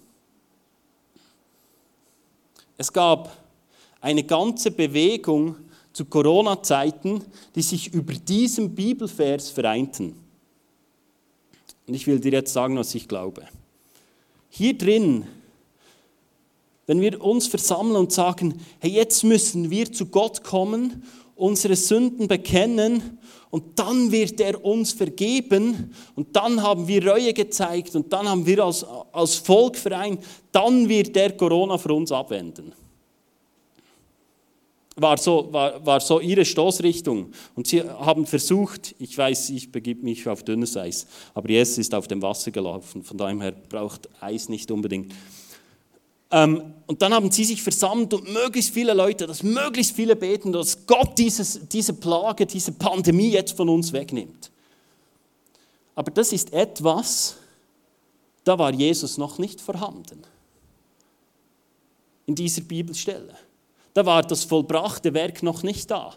Es 2.76 2.92
gab 2.92 3.36
eine 4.00 4.22
ganze 4.22 4.70
Bewegung 4.70 5.56
zu 5.92 6.04
Corona-Zeiten, 6.04 7.20
die 7.56 7.62
sich 7.62 7.92
über 7.92 8.12
diesen 8.12 8.76
Bibelvers 8.76 9.50
vereinten. 9.50 10.14
Und 11.88 11.94
ich 11.94 12.06
will 12.06 12.20
dir 12.20 12.30
jetzt 12.30 12.52
sagen, 12.52 12.76
was 12.76 12.94
ich 12.94 13.08
glaube. 13.08 13.42
Hier 14.50 14.78
drin, 14.78 15.26
wenn 16.86 17.00
wir 17.00 17.22
uns 17.22 17.46
versammeln 17.46 17.96
und 17.96 18.12
sagen, 18.12 18.60
hey, 18.78 18.90
jetzt 18.90 19.24
müssen 19.24 19.70
wir 19.70 19.92
zu 19.92 20.06
Gott 20.06 20.42
kommen, 20.42 21.02
unsere 21.34 21.76
Sünden 21.76 22.28
bekennen 22.28 23.18
und 23.50 23.78
dann 23.78 24.10
wird 24.10 24.40
er 24.40 24.64
uns 24.64 24.92
vergeben 24.92 25.92
und 26.14 26.34
dann 26.34 26.62
haben 26.62 26.88
wir 26.88 27.06
Reue 27.06 27.34
gezeigt 27.34 27.94
und 27.94 28.12
dann 28.12 28.28
haben 28.28 28.46
wir 28.46 28.64
als, 28.64 28.84
als 29.12 29.36
Volk 29.36 29.76
vereint, 29.76 30.24
dann 30.52 30.88
wird 30.88 31.16
er 31.16 31.32
Corona 31.36 31.76
für 31.76 31.92
uns 31.92 32.10
abwenden 32.12 32.72
war 34.96 35.18
so, 35.18 35.52
war, 35.52 35.84
war 35.84 36.00
so 36.00 36.20
ihre 36.20 36.44
Stoßrichtung. 36.44 37.30
Und 37.54 37.66
sie 37.66 37.82
haben 37.82 38.26
versucht, 38.26 38.94
ich 38.98 39.16
weiß, 39.16 39.50
ich 39.50 39.70
begib 39.70 40.02
mich 40.02 40.26
auf 40.26 40.42
dünnes 40.42 40.76
Eis, 40.76 41.06
aber 41.34 41.50
Jesus 41.50 41.78
ist 41.78 41.94
auf 41.94 42.08
dem 42.08 42.22
Wasser 42.22 42.50
gelaufen, 42.50 43.02
von 43.02 43.18
daher 43.18 43.52
braucht 43.52 44.08
Eis 44.20 44.48
nicht 44.48 44.70
unbedingt. 44.70 45.12
Ähm, 46.30 46.74
und 46.86 47.02
dann 47.02 47.12
haben 47.12 47.30
sie 47.30 47.44
sich 47.44 47.62
versammelt 47.62 48.14
und 48.14 48.32
möglichst 48.32 48.72
viele 48.72 48.94
Leute, 48.94 49.26
dass 49.26 49.42
möglichst 49.42 49.94
viele 49.94 50.16
beten, 50.16 50.52
dass 50.52 50.86
Gott 50.86 51.18
dieses, 51.18 51.60
diese 51.68 51.94
Plage, 51.94 52.46
diese 52.46 52.72
Pandemie 52.72 53.30
jetzt 53.30 53.56
von 53.56 53.68
uns 53.68 53.92
wegnimmt. 53.92 54.50
Aber 55.94 56.10
das 56.10 56.32
ist 56.32 56.52
etwas, 56.52 57.36
da 58.44 58.58
war 58.58 58.72
Jesus 58.72 59.18
noch 59.18 59.38
nicht 59.38 59.60
vorhanden. 59.60 60.22
In 62.26 62.34
dieser 62.34 62.62
Bibelstelle. 62.62 63.34
Da 63.94 64.04
war 64.04 64.22
das 64.22 64.44
vollbrachte 64.44 65.14
Werk 65.14 65.42
noch 65.42 65.62
nicht 65.62 65.90
da. 65.90 66.14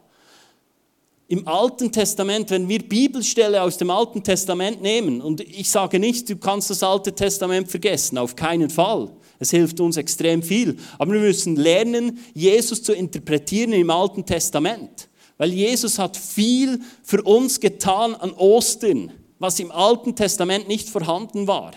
Im 1.28 1.48
Alten 1.48 1.92
Testament, 1.92 2.50
wenn 2.50 2.68
wir 2.68 2.80
Bibelstelle 2.80 3.62
aus 3.62 3.78
dem 3.78 3.90
Alten 3.90 4.24
Testament 4.24 4.82
nehmen, 4.82 5.22
und 5.22 5.42
ich 5.42 5.70
sage 5.70 6.00
nicht, 6.00 6.30
du 6.30 6.36
kannst 6.38 6.72
das 6.72 6.84
Alte 6.84 7.14
Testament 7.14 7.70
vergessen, 7.70 8.18
auf 8.18 8.36
keinen 8.36 8.70
Fall. 8.70 9.12
Es 9.40 9.52
hilft 9.52 9.80
uns 9.80 9.98
extrem 9.98 10.44
viel. 10.44 10.78
Aber 10.98 11.14
wir 11.14 11.22
müssen 11.22 11.56
lernen, 11.56 12.20
Jesus 12.34 12.84
zu 12.84 12.94
interpretieren 12.94 13.74
im 13.74 13.90
Alten 13.90 14.26
Testament. 14.26 15.10
Weil 15.38 15.54
Jesus 15.54 15.98
hat 15.98 16.18
viel 16.18 16.82
für 17.02 17.24
uns 17.24 17.60
getan 17.60 18.14
an 18.16 18.32
Ostern, 18.32 19.12
was 19.40 19.60
im 19.60 19.72
Alten 19.72 20.16
Testament 20.16 20.68
nicht 20.68 20.90
vorhanden 20.90 21.48
war. 21.48 21.72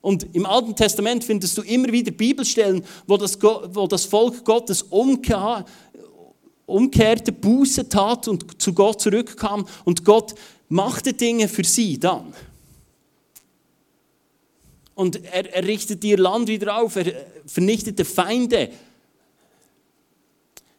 Und 0.00 0.34
im 0.34 0.44
Alten 0.44 0.74
Testament 0.74 1.22
findest 1.22 1.56
du 1.56 1.62
immer 1.62 1.92
wieder 1.92 2.10
Bibelstellen, 2.10 2.84
wo 3.06 3.16
das, 3.16 3.40
wo 3.40 3.86
das 3.86 4.04
Volk 4.04 4.44
Gottes 4.44 4.82
umkehr, 4.82 5.64
umkehrte, 6.66 7.30
Buße 7.30 7.88
tat 7.88 8.26
und 8.26 8.60
zu 8.60 8.74
Gott 8.74 9.00
zurückkam 9.00 9.64
und 9.84 10.04
Gott 10.04 10.34
machte 10.68 11.12
Dinge 11.12 11.46
für 11.46 11.62
sie 11.62 12.00
dann. 12.00 12.34
Und 14.94 15.24
er, 15.24 15.52
er 15.54 15.66
richtet 15.66 16.04
ihr 16.04 16.18
Land 16.18 16.48
wieder 16.48 16.76
auf, 16.80 16.96
er 16.96 17.26
vernichtete 17.46 18.04
Feinde. 18.04 18.70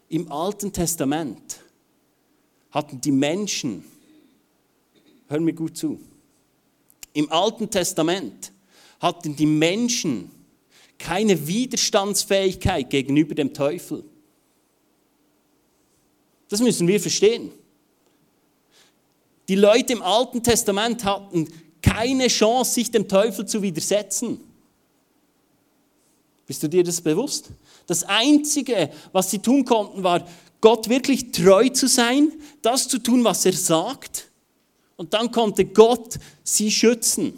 Im 0.10 0.32
Alten 0.32 0.72
Testament 0.72 1.60
hatten 2.72 3.02
die 3.02 3.12
Menschen, 3.12 3.84
hör 5.28 5.40
mir 5.40 5.54
gut 5.54 5.78
zu, 5.78 6.00
im 7.14 7.32
Alten 7.32 7.70
Testament 7.70 8.52
hatten 9.00 9.36
die 9.36 9.46
Menschen 9.46 10.32
keine 10.98 11.48
Widerstandsfähigkeit 11.48 12.90
gegenüber 12.90 13.36
dem 13.36 13.54
Teufel. 13.54 14.04
Das 16.50 16.62
müssen 16.62 16.88
wir 16.88 17.00
verstehen. 17.00 17.52
Die 19.48 19.56
Leute 19.56 19.94
im 19.94 20.02
Alten 20.02 20.42
Testament 20.42 21.04
hatten 21.04 21.48
keine 21.84 22.28
Chance, 22.30 22.74
sich 22.74 22.90
dem 22.90 23.08
Teufel 23.08 23.46
zu 23.46 23.62
widersetzen. 23.62 24.40
Bist 26.48 26.64
du 26.64 26.68
dir 26.68 26.84
das 26.84 27.00
bewusst? 27.00 27.50
Das 27.86 28.04
Einzige, 28.04 28.90
was 29.12 29.30
sie 29.30 29.40
tun 29.40 29.64
konnten, 29.64 30.04
war, 30.04 30.26
Gott 30.62 30.90
wirklich 30.90 31.32
treu 31.32 31.70
zu 31.70 31.88
sein, 31.88 32.32
das 32.62 32.88
zu 32.88 32.98
tun, 32.98 33.24
was 33.24 33.46
er 33.46 33.54
sagt. 33.54 34.30
Und 34.96 35.14
dann 35.14 35.30
konnte 35.32 35.66
Gott 35.66 36.18
sie 36.44 36.72
schützen. 36.72 37.34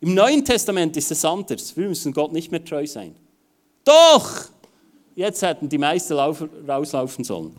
Im 0.00 0.14
Neuen 0.14 0.44
Testament 0.44 0.96
ist 0.96 1.10
es 1.10 1.24
anders. 1.24 1.76
Wir 1.76 1.88
müssen 1.88 2.12
Gott 2.12 2.32
nicht 2.32 2.50
mehr 2.50 2.64
treu 2.64 2.86
sein. 2.86 3.14
Doch! 3.84 4.46
Jetzt 5.14 5.42
hätten 5.42 5.68
die 5.68 5.78
meisten 5.78 6.14
rauslaufen 6.14 7.24
sollen. 7.24 7.54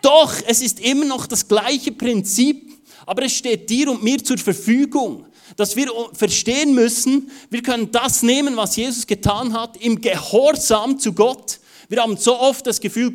Doch, 0.00 0.32
es 0.46 0.62
ist 0.62 0.78
immer 0.80 1.04
noch 1.04 1.26
das 1.26 1.48
gleiche 1.48 1.90
Prinzip, 1.90 2.70
aber 3.06 3.24
es 3.24 3.32
steht 3.32 3.68
dir 3.68 3.90
und 3.90 4.02
mir 4.02 4.22
zur 4.22 4.38
Verfügung, 4.38 5.26
dass 5.56 5.76
wir 5.76 5.88
verstehen 6.12 6.74
müssen, 6.74 7.30
wir 7.50 7.62
können 7.62 7.90
das 7.90 8.22
nehmen, 8.22 8.56
was 8.56 8.76
Jesus 8.76 9.06
getan 9.06 9.52
hat, 9.52 9.76
im 9.76 10.00
Gehorsam 10.00 10.98
zu 10.98 11.12
Gott. 11.12 11.60
Wir 11.88 12.02
haben 12.02 12.16
so 12.16 12.38
oft 12.38 12.66
das 12.66 12.80
Gefühl, 12.80 13.14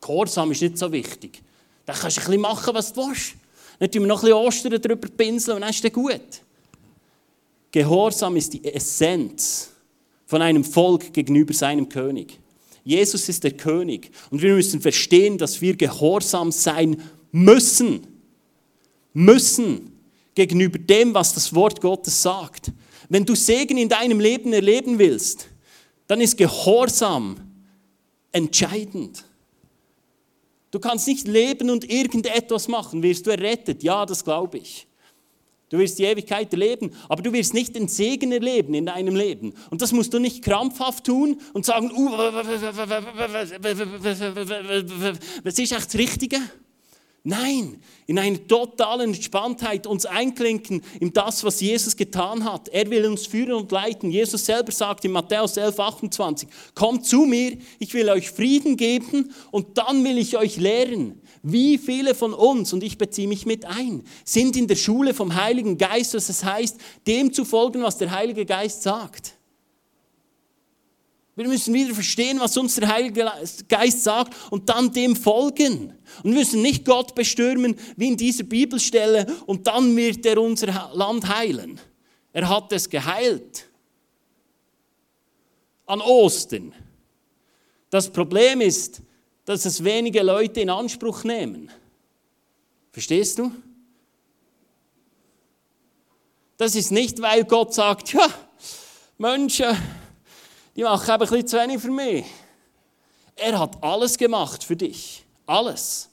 Gehorsam 0.00 0.50
ist 0.52 0.62
nicht 0.62 0.78
so 0.78 0.90
wichtig. 0.90 1.42
Da 1.84 1.92
kannst 1.92 2.16
du 2.16 2.20
ein 2.20 2.26
bisschen 2.26 2.40
machen, 2.40 2.74
was 2.74 2.92
du 2.92 3.06
willst. 3.06 3.34
Tun 3.92 4.02
wir 4.02 4.08
noch 4.08 4.22
ein 4.22 4.28
bisschen 4.28 4.36
Ostern 4.36 4.82
drüber 4.82 5.08
pinseln 5.08 5.56
und 5.56 5.60
dann 5.62 5.70
ist 5.70 5.84
es 5.84 5.92
gut. 5.92 6.20
Gehorsam 7.70 8.36
ist 8.36 8.54
die 8.54 8.64
Essenz 8.64 9.70
von 10.26 10.42
einem 10.42 10.64
Volk 10.64 11.12
gegenüber 11.12 11.54
seinem 11.54 11.88
König. 11.88 12.38
Jesus 12.82 13.28
ist 13.28 13.44
der 13.44 13.52
König 13.52 14.10
und 14.30 14.40
wir 14.42 14.54
müssen 14.54 14.80
verstehen, 14.80 15.38
dass 15.38 15.60
wir 15.60 15.76
gehorsam 15.76 16.50
sein 16.50 17.00
müssen. 17.30 18.06
Müssen 19.18 19.92
gegenüber 20.34 20.78
dem, 20.78 21.12
was 21.12 21.34
das 21.34 21.52
Wort 21.52 21.80
Gottes 21.80 22.22
sagt. 22.22 22.70
Wenn 23.08 23.24
du 23.24 23.34
Segen 23.34 23.76
in 23.76 23.88
deinem 23.88 24.20
Leben 24.20 24.52
erleben 24.52 24.98
willst, 24.98 25.48
dann 26.06 26.20
ist 26.20 26.36
Gehorsam 26.36 27.36
entscheidend. 28.30 29.24
Du 30.70 30.78
kannst 30.78 31.08
nicht 31.08 31.26
leben 31.26 31.70
und 31.70 31.90
irgendetwas 31.90 32.68
machen. 32.68 33.02
Wirst 33.02 33.26
du 33.26 33.30
errettet? 33.30 33.82
Ja, 33.82 34.06
das 34.06 34.22
glaube 34.22 34.58
ich. 34.58 34.86
Du 35.70 35.78
wirst 35.78 35.98
die 35.98 36.04
Ewigkeit 36.04 36.52
erleben, 36.52 36.92
aber 37.08 37.20
du 37.22 37.32
wirst 37.32 37.52
nicht 37.52 37.74
den 37.74 37.88
Segen 37.88 38.30
erleben 38.30 38.72
in 38.72 38.86
deinem 38.86 39.16
Leben. 39.16 39.52
Und 39.70 39.82
das 39.82 39.92
musst 39.92 40.14
du 40.14 40.20
nicht 40.20 40.42
krampfhaft 40.42 41.04
tun 41.04 41.40
und 41.52 41.66
sagen, 41.66 41.90
uh, 41.90 42.10
was 45.42 45.58
ist 45.58 45.72
echt 45.72 45.86
das 45.86 45.94
Richtige? 45.94 46.38
Nein, 47.28 47.82
in 48.06 48.18
einer 48.18 48.48
totalen 48.48 49.12
Entspanntheit 49.12 49.86
uns 49.86 50.06
einklinken 50.06 50.80
in 50.98 51.12
das, 51.12 51.44
was 51.44 51.60
Jesus 51.60 51.94
getan 51.94 52.42
hat. 52.42 52.70
Er 52.70 52.88
will 52.88 53.04
uns 53.04 53.26
führen 53.26 53.52
und 53.52 53.70
leiten. 53.70 54.10
Jesus 54.10 54.46
selber 54.46 54.72
sagt 54.72 55.04
in 55.04 55.12
Matthäus 55.12 55.58
11, 55.58 55.78
28, 55.78 56.48
kommt 56.74 57.04
zu 57.04 57.26
mir, 57.26 57.58
ich 57.78 57.92
will 57.92 58.08
euch 58.08 58.30
Frieden 58.30 58.78
geben 58.78 59.34
und 59.50 59.76
dann 59.76 60.02
will 60.04 60.16
ich 60.16 60.38
euch 60.38 60.56
lehren. 60.56 61.20
Wie 61.42 61.76
viele 61.76 62.14
von 62.14 62.32
uns, 62.32 62.72
und 62.72 62.82
ich 62.82 62.96
beziehe 62.96 63.28
mich 63.28 63.44
mit 63.44 63.66
ein, 63.66 64.04
sind 64.24 64.56
in 64.56 64.66
der 64.66 64.76
Schule 64.76 65.12
vom 65.12 65.34
Heiligen 65.34 65.76
Geist, 65.76 66.14
was 66.14 66.30
es 66.30 66.42
heißt, 66.42 66.78
dem 67.06 67.34
zu 67.34 67.44
folgen, 67.44 67.82
was 67.82 67.98
der 67.98 68.10
Heilige 68.10 68.46
Geist 68.46 68.82
sagt? 68.82 69.37
Wir 71.38 71.46
müssen 71.46 71.72
wieder 71.72 71.94
verstehen, 71.94 72.40
was 72.40 72.56
uns 72.56 72.74
der 72.74 72.88
Heilige 72.88 73.30
Geist 73.68 74.02
sagt 74.02 74.34
und 74.50 74.68
dann 74.68 74.92
dem 74.92 75.14
folgen. 75.14 75.92
Und 76.24 76.32
wir 76.32 76.40
müssen 76.40 76.62
nicht 76.62 76.84
Gott 76.84 77.14
bestürmen, 77.14 77.76
wie 77.96 78.08
in 78.08 78.16
dieser 78.16 78.42
Bibelstelle, 78.42 79.24
und 79.46 79.68
dann 79.68 79.96
wird 79.96 80.26
er 80.26 80.42
unser 80.42 80.90
Land 80.94 81.28
heilen. 81.28 81.80
Er 82.32 82.48
hat 82.48 82.72
es 82.72 82.90
geheilt. 82.90 83.68
An 85.86 86.00
Ostern. 86.00 86.74
Das 87.88 88.10
Problem 88.10 88.60
ist, 88.60 89.00
dass 89.44 89.64
es 89.64 89.84
wenige 89.84 90.24
Leute 90.24 90.60
in 90.60 90.70
Anspruch 90.70 91.22
nehmen. 91.22 91.70
Verstehst 92.90 93.38
du? 93.38 93.52
Das 96.56 96.74
ist 96.74 96.90
nicht, 96.90 97.22
weil 97.22 97.44
Gott 97.44 97.74
sagt, 97.74 98.12
ja, 98.12 98.26
Menschen, 99.18 99.76
die 100.78 100.84
machen 100.84 101.10
ein 101.10 101.18
bisschen 101.18 101.46
zu 101.46 101.56
wenig 101.58 101.80
für 101.80 101.90
mich. 101.90 102.24
Er 103.34 103.58
hat 103.58 103.82
alles 103.82 104.16
gemacht 104.16 104.62
für 104.62 104.76
dich. 104.76 105.24
Alles. 105.44 106.08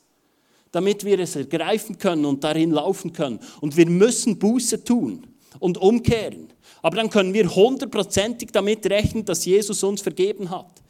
damit 0.71 1.05
wir 1.05 1.17
es 1.19 1.37
ergreifen 1.37 1.97
können 1.97 2.25
und 2.25 2.43
darin 2.43 2.71
laufen 2.71 3.13
können. 3.13 3.39
Und 3.61 3.77
wir 3.77 3.85
müssen 3.85 4.37
Buße 4.37 4.83
tun 4.83 5.25
und 5.59 5.77
umkehren. 5.77 6.49
Aber 6.81 6.97
dann 6.97 7.09
können 7.09 7.33
wir 7.33 7.55
hundertprozentig 7.55 8.49
damit 8.51 8.85
rechnen, 8.87 9.23
dass 9.23 9.45
Jesus 9.45 9.81
uns 9.83 10.01
vergeben 10.01 10.49
hat. 10.49 10.81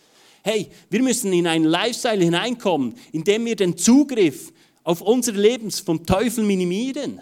Hey, 0.42 0.72
wir 0.90 1.04
müssen 1.04 1.32
in 1.34 1.46
einen 1.46 1.66
Lifestyle 1.66 2.24
hineinkommen, 2.24 2.96
in 3.12 3.24
dem 3.24 3.46
wir 3.46 3.56
den 3.56 3.78
Zugriff 3.78 4.52
auf 4.84 5.02
unser 5.02 5.34
Leben 5.34 5.70
vom 5.70 6.04
Teufel 6.04 6.44
minimieren. 6.44 7.22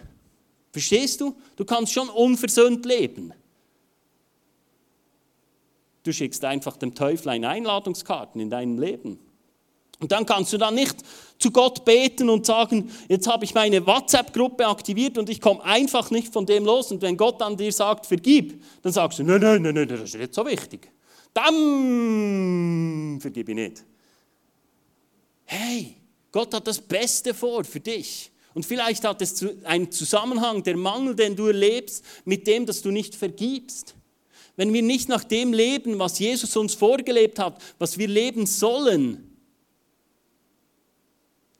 Verstehst 0.72 1.20
du? 1.20 1.36
Du 1.58 1.66
kannst 1.66 1.92
schon 1.92 2.08
unversöhnt 2.08 2.86
leben. 2.86 3.34
Du 6.04 6.12
schickst 6.12 6.44
einfach 6.44 6.78
dem 6.78 6.96
Teufel 6.96 7.30
eine 7.30 7.50
Einladungskarten 7.50 8.40
in 8.42 8.50
deinem 8.50 8.78
Leben. 8.78 9.20
Und 10.00 10.12
dann 10.12 10.26
kannst 10.26 10.52
du 10.52 10.58
dann 10.58 10.76
nicht 10.76 10.98
zu 11.40 11.52
Gott 11.52 11.86
beten 11.86 12.30
und 12.30 12.46
sagen, 12.46 12.92
jetzt 13.08 13.26
habe 13.26 13.46
ich 13.46 13.54
meine 13.54 13.86
WhatsApp-Gruppe 13.88 14.68
aktiviert 14.68 15.18
und 15.18 15.30
ich 15.30 15.40
komme 15.40 15.64
einfach 15.64 16.12
nicht 16.12 16.34
von 16.34 16.46
dem 16.46 16.66
los. 16.66 16.92
Und 16.92 17.02
wenn 17.02 17.16
Gott 17.16 17.40
dann 17.40 17.56
dir 17.56 17.72
sagt, 17.72 18.06
vergib, 18.06 18.62
dann 18.82 18.92
sagst 18.92 19.20
du, 19.20 19.24
nein, 19.24 19.40
nein, 19.40 19.62
nein, 19.62 19.74
nein 19.74 19.88
das 19.88 20.02
ist 20.02 20.18
nicht 20.18 20.34
so 20.34 20.46
wichtig. 20.46 20.92
Dann 21.34 23.18
vergib 23.22 23.48
ich 23.48 23.56
nicht. 23.56 23.86
Hey, 25.46 25.96
Gott 26.34 26.54
hat 26.54 26.68
das 26.68 26.82
Beste 26.82 27.34
vor 27.34 27.64
für 27.64 27.80
dich. 27.80 28.30
Und 28.54 28.66
vielleicht 28.66 29.04
hat 29.06 29.22
es 29.22 29.46
einen 29.64 29.92
Zusammenhang, 29.92 30.64
der 30.64 30.78
Mangel, 30.78 31.16
den 31.16 31.36
du 31.36 31.48
erlebst, 31.48 32.04
mit 32.26 32.46
dem, 32.46 32.66
dass 32.66 32.82
du 32.82 32.92
nicht 32.92 33.16
vergibst. 33.16 33.96
Wenn 34.56 34.74
wir 34.74 34.82
nicht 34.82 35.10
nach 35.10 35.24
dem 35.24 35.52
leben, 35.52 36.00
was 36.00 36.20
Jesus 36.20 36.56
uns 36.56 36.76
vorgelebt 36.76 37.40
hat, 37.40 37.62
was 37.80 37.98
wir 37.98 38.08
leben 38.08 38.46
sollen, 38.46 39.30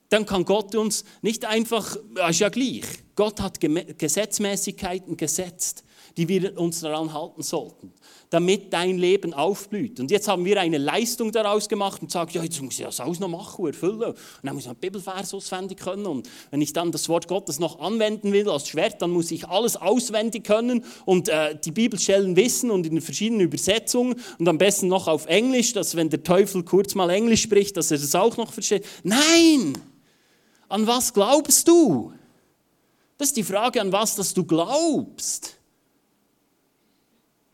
dann 0.10 0.28
kann 0.28 0.46
Gott 0.46 0.76
uns 0.76 1.06
nicht 1.24 1.44
einfach, 1.44 1.98
ist 2.30 2.40
ja 2.40 2.50
gleich, 2.50 2.84
Gott 3.16 3.42
hat 3.42 3.60
Gesetzmäßigkeiten 3.60 5.18
gesetzt, 5.18 5.84
die 6.18 6.28
wir 6.28 6.60
uns 6.60 6.82
daran 6.82 7.14
halten 7.14 7.44
sollten 7.44 7.94
damit 8.34 8.74
dein 8.74 8.98
Leben 8.98 9.32
aufblüht. 9.36 10.00
Und 10.00 10.10
jetzt 10.10 10.28
haben 10.28 10.44
wir 10.44 10.60
eine 10.60 10.80
Leistung 10.80 11.32
daraus 11.32 11.70
gemacht 11.70 12.02
und 12.02 12.10
sagen, 12.10 12.32
ja, 12.34 12.42
jetzt 12.42 12.60
muss 12.64 12.80
ich 12.80 12.84
das 12.84 13.00
auch 13.00 13.20
noch 13.20 13.28
machen, 13.28 13.68
erfüllen. 13.68 14.02
Und 14.02 14.18
dann 14.42 14.56
muss 14.56 14.64
ich 14.64 14.70
einen 14.70 14.80
Bibelvers 14.80 15.36
auswendig 15.36 15.78
können. 15.78 16.08
Und 16.08 16.28
wenn 16.50 16.60
ich 16.60 16.74
dann 16.74 16.92
das 16.92 17.08
Wort 17.10 17.28
Gottes 17.28 17.60
noch 17.60 17.80
anwenden 17.80 18.34
will 18.34 18.50
als 18.50 18.68
Schwert, 18.70 19.04
dann 19.04 19.12
muss 19.12 19.30
ich 19.30 19.48
alles 19.48 19.76
auswendig 19.76 20.46
können 20.46 20.84
und 21.06 21.30
äh, 21.30 21.56
die 21.64 21.72
Bibelstellen 21.72 22.36
wissen 22.36 22.72
und 22.72 22.88
in 22.88 23.02
verschiedenen 23.02 23.42
Übersetzungen 23.42 24.16
und 24.40 24.48
am 24.48 24.58
besten 24.58 24.88
noch 24.88 25.08
auf 25.08 25.28
Englisch, 25.28 25.74
dass 25.74 25.96
wenn 25.96 26.10
der 26.10 26.24
Teufel 26.24 26.64
kurz 26.64 26.96
mal 26.96 27.12
Englisch 27.12 27.44
spricht, 27.44 27.78
dass 27.78 27.92
er 27.92 28.00
das 28.00 28.16
auch 28.16 28.36
noch 28.38 28.52
versteht. 28.52 28.84
Nein! 29.04 29.78
An 30.70 30.88
was 30.88 31.14
glaubst 31.14 31.68
du? 31.68 32.12
Das 33.20 33.28
ist 33.28 33.38
die 33.38 33.44
Frage, 33.44 33.80
an 33.80 33.92
was 33.92 34.16
dass 34.16 34.34
du 34.34 34.44
glaubst. 34.44 35.60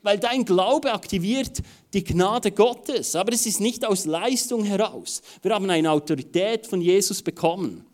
Weil 0.10 0.17
dein 0.17 0.43
Glaube 0.43 0.91
aktiviert 0.91 1.62
die 1.93 2.04
Gnade 2.04 2.52
Gottes. 2.52 3.15
Aber 3.15 3.32
es 3.32 3.45
ist 3.45 3.60
nicht 3.60 3.86
aus 3.86 4.06
Leistung 4.06 4.63
heraus. 4.63 5.22
Wir 5.43 5.54
haben 5.54 5.69
eine 5.69 5.91
Autorität 5.91 6.65
von 6.65 6.82
Jesus 6.82 7.22
bekommen. 7.22 7.86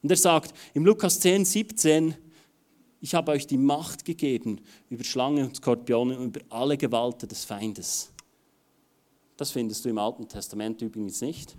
Und 0.00 0.08
er 0.08 0.16
sagt 0.16 0.54
im 0.72 0.86
Lukas 0.86 1.18
10, 1.18 1.44
17, 1.44 2.14
ich 3.00 3.12
habe 3.12 3.32
euch 3.32 3.48
die 3.48 3.56
Macht 3.56 4.04
gegeben 4.04 4.60
über 4.88 5.02
Schlangen 5.02 5.46
und 5.46 5.56
Skorpionen 5.56 6.16
und 6.16 6.36
über 6.36 6.46
alle 6.48 6.76
Gewalten 6.76 7.28
des 7.28 7.44
Feindes. 7.44 8.12
Das 9.36 9.50
findest 9.50 9.84
du 9.84 9.88
im 9.88 9.98
Alten 9.98 10.28
Testament 10.28 10.80
übrigens 10.80 11.22
nicht. 11.22 11.56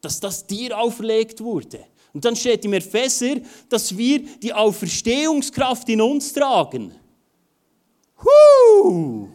Dass 0.00 0.20
das 0.20 0.46
dir 0.46 0.78
auferlegt 0.78 1.40
wurde. 1.40 1.84
Und 2.12 2.24
dann 2.24 2.36
steht 2.36 2.64
im 2.64 2.74
Epheser, 2.74 3.40
dass 3.68 3.98
wir 3.98 4.20
die 4.38 4.52
Auferstehungskraft 4.54 5.88
in 5.88 6.00
uns 6.00 6.32
tragen. 6.32 6.94
Huh! 8.22 9.28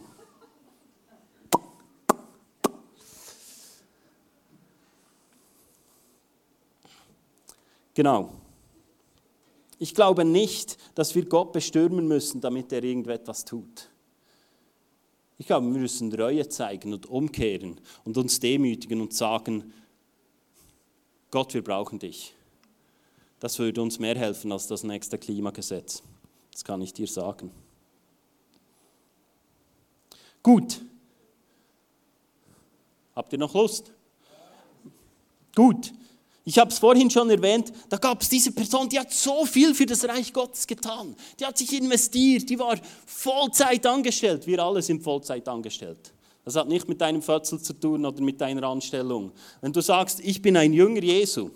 Genau. 7.94 8.32
Ich 9.78 9.94
glaube 9.94 10.24
nicht, 10.24 10.78
dass 10.94 11.14
wir 11.14 11.24
Gott 11.26 11.52
bestürmen 11.52 12.06
müssen, 12.06 12.40
damit 12.40 12.72
er 12.72 12.84
irgendetwas 12.84 13.44
tut. 13.44 13.90
Ich 15.38 15.46
glaube, 15.46 15.66
wir 15.66 15.80
müssen 15.80 16.12
Reue 16.14 16.48
zeigen 16.48 16.92
und 16.92 17.06
umkehren 17.06 17.80
und 18.04 18.16
uns 18.16 18.38
demütigen 18.38 19.00
und 19.00 19.12
sagen, 19.12 19.72
Gott, 21.32 21.52
wir 21.52 21.64
brauchen 21.64 21.98
dich. 21.98 22.32
Das 23.40 23.58
würde 23.58 23.82
uns 23.82 23.98
mehr 23.98 24.16
helfen 24.16 24.52
als 24.52 24.68
das 24.68 24.84
nächste 24.84 25.18
Klimagesetz. 25.18 26.02
Das 26.52 26.62
kann 26.62 26.80
ich 26.80 26.92
dir 26.92 27.08
sagen. 27.08 27.50
Gut. 30.42 30.80
Habt 33.14 33.32
ihr 33.32 33.38
noch 33.38 33.54
Lust? 33.54 33.92
Gut. 35.54 35.92
Ich 36.44 36.58
habe 36.58 36.70
es 36.70 36.78
vorhin 36.78 37.08
schon 37.08 37.30
erwähnt, 37.30 37.72
da 37.88 37.96
gab 37.98 38.20
es 38.20 38.28
diese 38.28 38.50
Person, 38.50 38.88
die 38.88 38.98
hat 38.98 39.12
so 39.12 39.46
viel 39.46 39.74
für 39.74 39.86
das 39.86 40.04
Reich 40.04 40.32
Gottes 40.32 40.66
getan. 40.66 41.14
Die 41.38 41.46
hat 41.46 41.56
sich 41.56 41.72
investiert, 41.72 42.50
die 42.50 42.58
war 42.58 42.76
Vollzeit 43.06 43.86
angestellt. 43.86 44.44
Wir 44.46 44.58
alle 44.58 44.82
sind 44.82 45.02
Vollzeit 45.02 45.46
angestellt. 45.46 46.12
Das 46.44 46.56
hat 46.56 46.66
nicht 46.66 46.88
mit 46.88 47.00
deinem 47.00 47.22
Fötzel 47.22 47.60
zu 47.60 47.74
tun 47.74 48.04
oder 48.04 48.20
mit 48.20 48.40
deiner 48.40 48.64
Anstellung. 48.64 49.30
Wenn 49.60 49.72
du 49.72 49.80
sagst, 49.80 50.18
ich 50.18 50.42
bin 50.42 50.56
ein 50.56 50.72
Jünger 50.72 51.02
Jesu, 51.02 51.50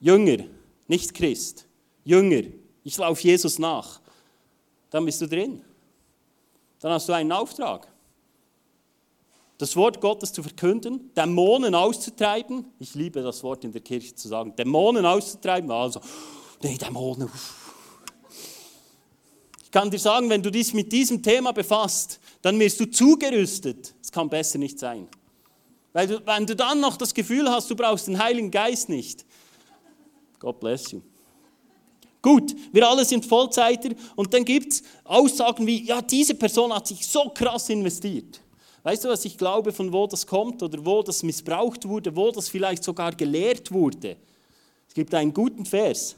Jünger, 0.00 0.44
nicht 0.88 1.14
Christ, 1.14 1.64
Jünger, 2.04 2.42
ich 2.82 2.96
laufe 2.96 3.22
Jesus 3.22 3.60
nach, 3.60 4.00
dann 4.90 5.04
bist 5.04 5.20
du 5.20 5.28
drin 5.28 5.62
dann 6.84 6.92
hast 6.92 7.08
du 7.08 7.14
einen 7.14 7.32
Auftrag. 7.32 7.88
Das 9.56 9.74
Wort 9.74 10.02
Gottes 10.02 10.34
zu 10.34 10.42
verkünden, 10.42 11.14
Dämonen 11.14 11.74
auszutreiben. 11.74 12.66
Ich 12.78 12.94
liebe 12.94 13.22
das 13.22 13.42
Wort 13.42 13.64
in 13.64 13.72
der 13.72 13.80
Kirche 13.80 14.14
zu 14.14 14.28
sagen, 14.28 14.54
Dämonen 14.54 15.06
auszutreiben. 15.06 15.70
Also, 15.70 16.02
nee, 16.62 16.76
Dämonen. 16.76 17.30
Ich 19.62 19.70
kann 19.70 19.90
dir 19.90 19.98
sagen, 19.98 20.28
wenn 20.28 20.42
du 20.42 20.50
dich 20.50 20.74
mit 20.74 20.92
diesem 20.92 21.22
Thema 21.22 21.52
befasst, 21.52 22.20
dann 22.42 22.60
wirst 22.60 22.78
du 22.80 22.90
zugerüstet. 22.90 23.94
Es 24.02 24.12
kann 24.12 24.28
besser 24.28 24.58
nicht 24.58 24.78
sein. 24.78 25.08
Weil 25.94 26.06
du, 26.06 26.26
wenn 26.26 26.44
du 26.44 26.54
dann 26.54 26.80
noch 26.80 26.98
das 26.98 27.14
Gefühl 27.14 27.50
hast, 27.50 27.70
du 27.70 27.76
brauchst 27.76 28.08
den 28.08 28.22
Heiligen 28.22 28.50
Geist 28.50 28.90
nicht. 28.90 29.24
God 30.38 30.60
bless 30.60 30.92
you. 30.92 31.00
Gut, 32.24 32.56
wir 32.72 32.88
alle 32.88 33.04
sind 33.04 33.26
Vollzeiter 33.26 33.90
und 34.16 34.32
dann 34.32 34.46
gibt 34.46 34.72
es 34.72 34.82
Aussagen 35.04 35.66
wie, 35.66 35.84
ja, 35.84 36.00
diese 36.00 36.34
Person 36.34 36.72
hat 36.72 36.86
sich 36.86 37.06
so 37.06 37.28
krass 37.28 37.68
investiert. 37.68 38.40
Weißt 38.82 39.04
du, 39.04 39.10
was 39.10 39.26
ich 39.26 39.36
glaube, 39.36 39.72
von 39.72 39.92
wo 39.92 40.06
das 40.06 40.26
kommt 40.26 40.62
oder 40.62 40.82
wo 40.86 41.02
das 41.02 41.22
missbraucht 41.22 41.86
wurde, 41.86 42.16
wo 42.16 42.30
das 42.30 42.48
vielleicht 42.48 42.82
sogar 42.82 43.14
gelehrt 43.14 43.70
wurde? 43.70 44.16
Es 44.88 44.94
gibt 44.94 45.12
einen 45.12 45.34
guten 45.34 45.66
Vers. 45.66 46.16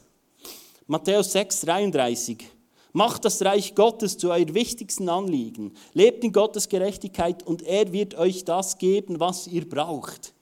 Matthäus 0.87 1.33
6, 1.33 1.63
33. 1.63 2.51
Macht 2.93 3.25
das 3.25 3.45
Reich 3.45 3.75
Gottes 3.75 4.17
zu 4.17 4.31
eurem 4.31 4.55
wichtigsten 4.55 5.09
Anliegen. 5.09 5.73
Lebt 5.93 6.23
in 6.23 6.31
Gottes 6.31 6.69
Gerechtigkeit 6.69 7.43
und 7.43 7.63
er 7.63 7.93
wird 7.93 8.15
euch 8.15 8.45
das 8.45 8.79
geben, 8.79 9.19
was 9.19 9.49
ihr 9.49 9.69
braucht. 9.69 10.33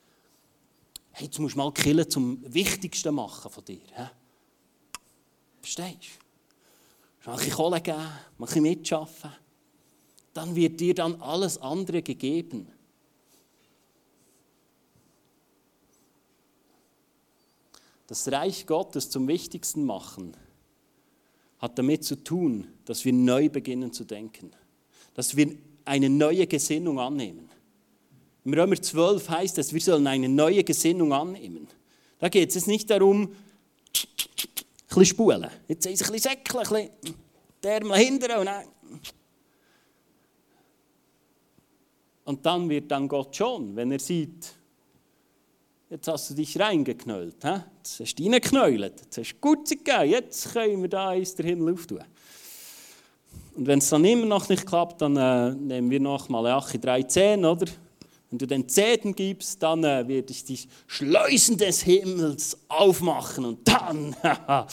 Hey, 1.13 1.25
jetzt 1.25 1.39
musst 1.39 1.55
du 1.55 1.59
mal 1.59 1.73
Killen 1.73 2.11
zum 2.11 2.45
Wichtigsten 2.45 3.15
machen 3.15 3.51
von 3.51 3.65
dir. 3.65 3.81
He? 3.97 4.24
Verstehst 5.65 6.19
du? 7.25 7.31
Mach 7.31 7.43
ich 7.43 7.55
Kohle 7.55 7.81
geben, 7.81 8.07
mach 8.37 8.55
ich 8.55 8.61
mitschaffen. 8.61 9.31
Dann 10.35 10.55
wird 10.55 10.79
dir 10.79 10.95
dann 10.95 11.23
alles 11.23 11.57
andere 11.57 12.03
gegeben. 12.03 12.69
Das 18.07 18.31
Reich 18.31 18.67
Gottes 18.67 19.09
zum 19.09 19.27
Wichtigsten 19.27 19.87
machen 19.87 20.37
hat 21.61 21.79
damit 21.79 22.05
zu 22.05 22.23
tun, 22.23 22.69
dass 22.85 23.07
wir 23.07 23.15
neu 23.15 23.49
beginnen 23.49 23.91
zu 23.91 24.05
denken. 24.05 24.51
Dass 25.15 25.35
wir 25.35 25.57
eine 25.87 26.11
neue 26.11 26.47
Gesinnung 26.47 27.01
annehmen. 27.01 27.49
Im 28.45 28.53
Römer 28.53 28.77
12 28.77 29.31
heißt 29.31 29.57
es, 29.57 29.73
wir 29.73 29.81
sollen 29.81 30.07
eine 30.09 30.29
neue 30.29 30.63
Gesinnung 30.63 31.15
annehmen. 31.15 31.69
Da 32.19 32.29
geht 32.29 32.55
es 32.55 32.67
nicht 32.67 32.91
darum, 32.91 33.35
bisschen 34.95 35.17
spulen. 35.17 35.51
Jetzt 35.69 35.87
ist 35.87 36.01
es 36.01 36.09
ein 36.09 36.13
bisschen 36.13 36.31
säckeln, 36.33 36.59
ein 36.59 36.91
bisschen 36.91 37.15
die 37.63 37.69
Ärmel 37.69 37.99
hinterher 37.99 38.41
und 38.41 38.47
dann. 38.47 38.65
Und 42.25 42.47
dann 42.47 42.69
wird 42.69 42.91
dann 42.91 43.07
Gott 43.07 43.37
schon, 43.37 43.77
wenn 43.77 43.93
er 43.93 43.99
sieht, 43.99 44.55
jetzt 45.91 46.09
hast 46.09 46.31
du 46.31 46.35
dich 46.35 46.59
reingeknüllt, 46.59 47.37
he? 47.43 47.61
jetzt 47.77 48.01
hast 48.01 48.15
du 48.19 48.23
reingeknüllt, 48.23 49.01
jetzt 49.01 49.19
hast 49.19 49.33
du 49.33 49.41
gut 49.41 49.69
gegeben, 49.69 50.11
jetzt 50.11 50.53
können 50.53 50.81
wir 50.81 50.89
da 50.89 51.11
eins 51.11 51.35
der 51.35 51.47
Himmel 51.47 51.75
auftun. 51.75 52.03
Und 53.55 53.67
wenn 53.67 53.79
es 53.79 53.89
dann 53.89 54.05
immer 54.05 54.27
noch 54.27 54.49
nicht 54.49 54.67
klappt, 54.67 55.03
dann 55.03 55.17
äh, 55.17 55.55
nehmen 55.55 55.91
wir 55.91 56.01
noch 56.01 56.29
Malachi 56.29 56.79
3,10, 56.79 57.49
oder? 57.49 57.71
Wenn 58.35 58.39
du 58.41 58.47
den 58.49 58.69
Zehnten 58.69 59.15
gibst, 59.15 59.63
dann 59.63 59.85
äh, 59.85 60.09
werde 60.09 60.33
ich 60.33 60.43
die 60.43 60.59
Schleusen 60.89 61.57
des 61.57 61.83
Himmels 61.83 62.59
aufmachen 62.67 63.45
und 63.45 63.69
dann, 63.69 64.17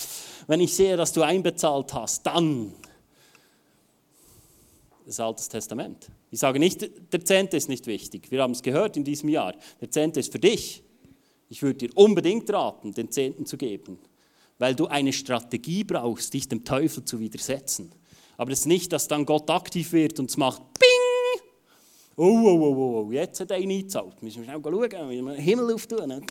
wenn 0.47 0.61
ich 0.61 0.73
sehe, 0.73 0.97
dass 0.97 1.13
du 1.13 1.21
einbezahlt 1.21 1.93
hast, 1.93 2.25
dann. 2.25 2.73
Das 5.05 5.19
Alte 5.19 5.47
Testament. 5.47 6.09
Ich 6.31 6.39
sage 6.39 6.57
nicht, 6.57 6.89
der 7.13 7.23
Zehnte 7.23 7.55
ist 7.55 7.69
nicht 7.69 7.85
wichtig. 7.85 8.31
Wir 8.31 8.41
haben 8.41 8.53
es 8.53 8.63
gehört 8.63 8.97
in 8.97 9.03
diesem 9.03 9.29
Jahr. 9.29 9.53
Der 9.79 9.91
Zehnte 9.91 10.21
ist 10.21 10.31
für 10.31 10.39
dich. 10.39 10.81
Ich 11.47 11.61
würde 11.61 11.87
dir 11.87 11.91
unbedingt 11.93 12.51
raten, 12.51 12.93
den 12.93 13.11
Zehnten 13.11 13.45
zu 13.45 13.57
geben, 13.57 13.99
weil 14.57 14.73
du 14.73 14.87
eine 14.87 15.13
Strategie 15.13 15.83
brauchst, 15.83 16.33
dich 16.33 16.47
dem 16.47 16.65
Teufel 16.65 17.05
zu 17.05 17.19
widersetzen. 17.19 17.91
Aber 18.37 18.53
es 18.53 18.61
ist 18.61 18.65
nicht, 18.65 18.91
dass 18.91 19.07
dann 19.07 19.23
Gott 19.23 19.51
aktiv 19.51 19.91
wird 19.91 20.19
und 20.19 20.31
es 20.31 20.37
macht 20.37 20.63
Bing! 20.79 21.10
Oh, 22.23 22.25
oh, 22.25 22.61
oh, 22.61 22.75
oh, 22.75 23.07
oh 23.07 23.11
jetzt 23.11 23.39
hat 23.39 23.49
er 23.49 23.57
ihn 23.57 23.71
eingezahlt. 23.71 24.21
Müssen 24.21 24.43
wir 24.43 24.43
schnell 24.43 24.61
schauen, 24.61 25.07
müssen 25.07 25.25
wir 25.25 25.33
den 25.33 25.43
Himmel 25.43 25.73
auftun. 25.73 26.07
Ne? 26.07 26.21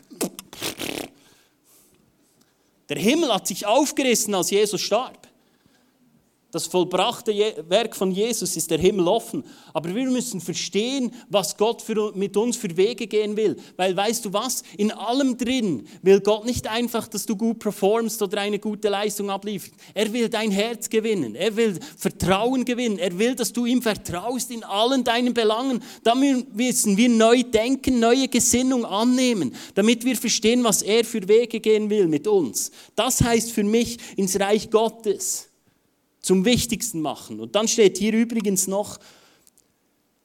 Der 2.87 2.97
Himmel 2.97 3.33
hat 3.33 3.45
sich 3.45 3.65
aufgerissen, 3.65 4.33
als 4.33 4.51
Jesus 4.51 4.79
starb. 4.79 5.27
Das 6.51 6.67
vollbrachte 6.67 7.33
Werk 7.69 7.95
von 7.95 8.11
Jesus 8.11 8.57
ist 8.57 8.69
der 8.69 8.77
Himmel 8.77 9.07
offen. 9.07 9.45
Aber 9.73 9.95
wir 9.95 10.09
müssen 10.09 10.41
verstehen, 10.41 11.13
was 11.29 11.55
Gott 11.55 11.81
für, 11.81 12.11
mit 12.13 12.35
uns 12.35 12.57
für 12.57 12.75
Wege 12.75 13.07
gehen 13.07 13.37
will. 13.37 13.55
Weil 13.77 13.95
weißt 13.95 14.25
du 14.25 14.33
was? 14.33 14.63
In 14.75 14.91
allem 14.91 15.37
drin 15.37 15.87
will 16.01 16.19
Gott 16.19 16.45
nicht 16.45 16.67
einfach, 16.67 17.07
dass 17.07 17.25
du 17.25 17.37
gut 17.37 17.59
performst 17.59 18.21
oder 18.21 18.41
eine 18.41 18.59
gute 18.59 18.89
Leistung 18.89 19.29
ablieferst. 19.29 19.73
Er 19.93 20.11
will 20.11 20.27
dein 20.27 20.51
Herz 20.51 20.89
gewinnen. 20.89 21.35
Er 21.35 21.55
will 21.55 21.79
Vertrauen 21.97 22.65
gewinnen. 22.65 22.99
Er 22.99 23.17
will, 23.17 23.33
dass 23.33 23.53
du 23.53 23.65
ihm 23.65 23.81
vertraust 23.81 24.51
in 24.51 24.65
allen 24.65 25.05
deinen 25.05 25.33
Belangen. 25.33 25.81
Damit 26.03 26.53
müssen 26.53 26.97
wir 26.97 27.07
neu 27.07 27.43
denken, 27.43 28.01
neue 28.01 28.27
Gesinnung 28.27 28.83
annehmen, 28.83 29.55
damit 29.73 30.03
wir 30.03 30.17
verstehen, 30.17 30.65
was 30.65 30.81
er 30.81 31.05
für 31.05 31.25
Wege 31.29 31.61
gehen 31.61 31.89
will 31.89 32.09
mit 32.09 32.27
uns. 32.27 32.71
Das 32.93 33.21
heißt 33.21 33.53
für 33.53 33.63
mich 33.63 33.97
ins 34.17 34.37
Reich 34.37 34.69
Gottes 34.69 35.50
zum 36.21 36.45
Wichtigsten 36.45 37.01
machen. 37.01 37.39
Und 37.39 37.55
dann 37.55 37.67
steht 37.67 37.97
hier 37.97 38.13
übrigens 38.13 38.67
noch, 38.67 38.99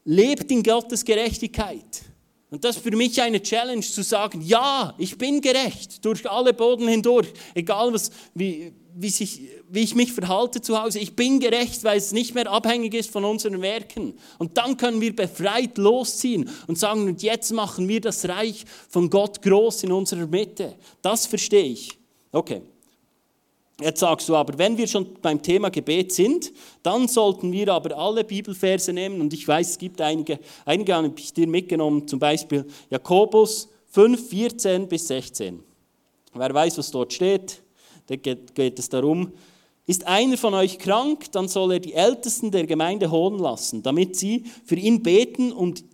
lebt 0.04 0.50
in 0.50 0.62
Gottes 0.62 1.04
Gerechtigkeit. 1.04 2.02
Und 2.48 2.64
das 2.64 2.76
ist 2.76 2.82
für 2.82 2.96
mich 2.96 3.20
eine 3.20 3.42
Challenge 3.42 3.82
zu 3.82 4.02
sagen, 4.02 4.40
ja, 4.40 4.94
ich 4.98 5.18
bin 5.18 5.40
gerecht 5.40 6.04
durch 6.04 6.30
alle 6.30 6.54
Boden 6.54 6.86
hindurch, 6.86 7.26
egal 7.54 7.92
was, 7.92 8.10
wie, 8.34 8.72
wie, 8.94 9.10
sich, 9.10 9.42
wie 9.68 9.80
ich 9.80 9.96
mich 9.96 10.12
verhalte 10.12 10.60
zu 10.60 10.80
Hause. 10.80 11.00
Ich 11.00 11.16
bin 11.16 11.40
gerecht, 11.40 11.82
weil 11.82 11.98
es 11.98 12.12
nicht 12.12 12.34
mehr 12.34 12.48
abhängig 12.48 12.94
ist 12.94 13.10
von 13.10 13.24
unseren 13.24 13.60
Werken. 13.62 14.14
Und 14.38 14.56
dann 14.56 14.76
können 14.76 15.00
wir 15.00 15.14
befreit 15.14 15.76
losziehen 15.76 16.48
und 16.68 16.78
sagen, 16.78 17.02
und 17.08 17.22
jetzt 17.22 17.52
machen 17.52 17.88
wir 17.88 18.00
das 18.00 18.28
Reich 18.28 18.64
von 18.88 19.10
Gott 19.10 19.42
groß 19.42 19.82
in 19.82 19.92
unserer 19.92 20.26
Mitte. 20.26 20.76
Das 21.02 21.26
verstehe 21.26 21.64
ich. 21.64 21.98
Okay. 22.30 22.62
Jetzt 23.80 24.00
sagst 24.00 24.26
du 24.28 24.34
aber, 24.34 24.56
wenn 24.56 24.78
wir 24.78 24.86
schon 24.86 25.14
beim 25.20 25.42
Thema 25.42 25.68
Gebet 25.68 26.10
sind, 26.10 26.50
dann 26.82 27.08
sollten 27.08 27.52
wir 27.52 27.68
aber 27.68 27.96
alle 27.96 28.24
Bibelverse 28.24 28.92
nehmen. 28.92 29.20
Und 29.20 29.34
ich 29.34 29.46
weiß, 29.46 29.70
es 29.70 29.78
gibt 29.78 30.00
einige, 30.00 30.38
einige 30.64 30.94
habe 30.94 31.12
ich 31.18 31.34
dir 31.34 31.46
mitgenommen, 31.46 32.08
zum 32.08 32.18
Beispiel 32.18 32.64
Jakobus 32.88 33.68
5, 33.90 34.30
14 34.30 34.88
bis 34.88 35.08
16. 35.08 35.62
Wer 36.32 36.54
weiß, 36.54 36.78
was 36.78 36.90
dort 36.90 37.12
steht, 37.12 37.62
da 38.06 38.16
geht, 38.16 38.54
geht 38.54 38.78
es 38.78 38.88
darum, 38.88 39.32
ist 39.86 40.06
einer 40.06 40.36
von 40.36 40.54
euch 40.54 40.78
krank, 40.78 41.30
dann 41.32 41.46
soll 41.46 41.74
er 41.74 41.80
die 41.80 41.92
Ältesten 41.92 42.50
der 42.50 42.66
Gemeinde 42.66 43.10
holen 43.10 43.38
lassen, 43.38 43.82
damit 43.82 44.16
sie 44.16 44.44
für 44.64 44.76
ihn 44.76 45.02
beten 45.02 45.52
und 45.52 45.84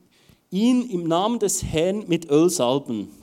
ihn 0.50 0.88
im 0.88 1.04
Namen 1.08 1.38
des 1.38 1.62
Herrn 1.64 2.04
mit 2.06 2.30
Öl 2.30 2.48
salben. 2.48 3.21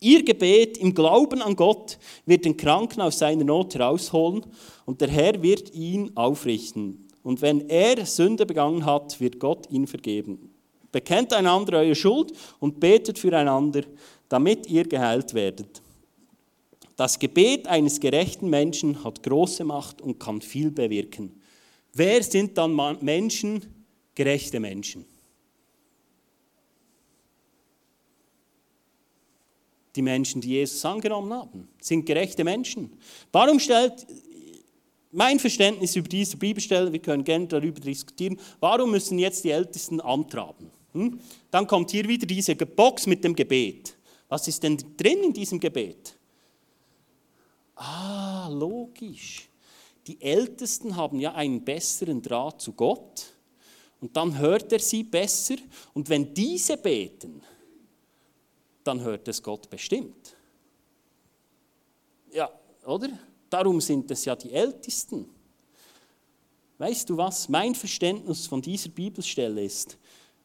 Ihr 0.00 0.24
Gebet 0.24 0.78
im 0.78 0.94
Glauben 0.94 1.42
an 1.42 1.56
Gott 1.56 1.98
wird 2.24 2.44
den 2.44 2.56
Kranken 2.56 3.00
aus 3.00 3.18
seiner 3.18 3.44
Not 3.44 3.74
herausholen 3.74 4.46
und 4.86 5.00
der 5.00 5.08
Herr 5.08 5.42
wird 5.42 5.74
ihn 5.74 6.16
aufrichten. 6.16 7.08
Und 7.24 7.42
wenn 7.42 7.68
er 7.68 8.06
Sünde 8.06 8.46
begangen 8.46 8.86
hat, 8.86 9.20
wird 9.20 9.40
Gott 9.40 9.68
ihn 9.70 9.86
vergeben. 9.86 10.54
Bekennt 10.92 11.32
einander 11.32 11.78
eure 11.78 11.94
Schuld 11.94 12.32
und 12.60 12.78
betet 12.80 13.18
füreinander, 13.18 13.82
damit 14.28 14.68
ihr 14.68 14.84
geheilt 14.84 15.34
werdet. 15.34 15.82
Das 16.96 17.18
Gebet 17.18 17.66
eines 17.66 18.00
gerechten 18.00 18.48
Menschen 18.48 19.04
hat 19.04 19.22
große 19.22 19.64
Macht 19.64 20.00
und 20.00 20.18
kann 20.18 20.40
viel 20.40 20.70
bewirken. 20.70 21.40
Wer 21.92 22.22
sind 22.22 22.56
dann 22.56 22.74
Menschen? 23.00 23.84
Gerechte 24.14 24.58
Menschen. 24.58 25.04
Die 29.98 30.02
Menschen, 30.02 30.40
die 30.40 30.50
Jesus 30.50 30.84
angenommen 30.84 31.32
haben, 31.32 31.68
sind 31.80 32.06
gerechte 32.06 32.44
Menschen. 32.44 32.96
Warum 33.32 33.58
stellt 33.58 34.06
mein 35.10 35.40
Verständnis 35.40 35.96
über 35.96 36.08
diese 36.08 36.36
Bibelstelle, 36.36 36.92
wir 36.92 37.00
können 37.00 37.24
gerne 37.24 37.48
darüber 37.48 37.80
diskutieren, 37.80 38.38
warum 38.60 38.92
müssen 38.92 39.18
jetzt 39.18 39.42
die 39.42 39.50
Ältesten 39.50 40.00
Amt 40.00 40.34
haben? 40.36 40.70
Hm? 40.92 41.18
Dann 41.50 41.66
kommt 41.66 41.90
hier 41.90 42.06
wieder 42.06 42.26
diese 42.26 42.54
Box 42.54 43.08
mit 43.08 43.24
dem 43.24 43.34
Gebet. 43.34 43.96
Was 44.28 44.46
ist 44.46 44.62
denn 44.62 44.76
drin 44.96 45.24
in 45.24 45.32
diesem 45.32 45.58
Gebet? 45.58 46.16
Ah, 47.74 48.48
logisch. 48.52 49.48
Die 50.06 50.20
Ältesten 50.22 50.94
haben 50.94 51.18
ja 51.18 51.34
einen 51.34 51.64
besseren 51.64 52.22
Draht 52.22 52.60
zu 52.60 52.72
Gott 52.72 53.34
und 54.00 54.16
dann 54.16 54.38
hört 54.38 54.72
er 54.72 54.78
sie 54.78 55.02
besser 55.02 55.56
und 55.92 56.08
wenn 56.08 56.32
diese 56.32 56.76
beten, 56.76 57.42
dann 58.88 59.02
hört 59.02 59.28
es 59.28 59.42
Gott 59.42 59.68
bestimmt. 59.68 60.34
Ja, 62.32 62.50
oder? 62.86 63.10
Darum 63.50 63.82
sind 63.82 64.10
es 64.10 64.24
ja 64.24 64.34
die 64.34 64.50
Ältesten. 64.50 65.28
Weißt 66.78 67.10
du 67.10 67.16
was? 67.18 67.50
Mein 67.50 67.74
Verständnis 67.74 68.46
von 68.46 68.62
dieser 68.62 68.88
Bibelstelle 68.88 69.62
ist, 69.62 69.98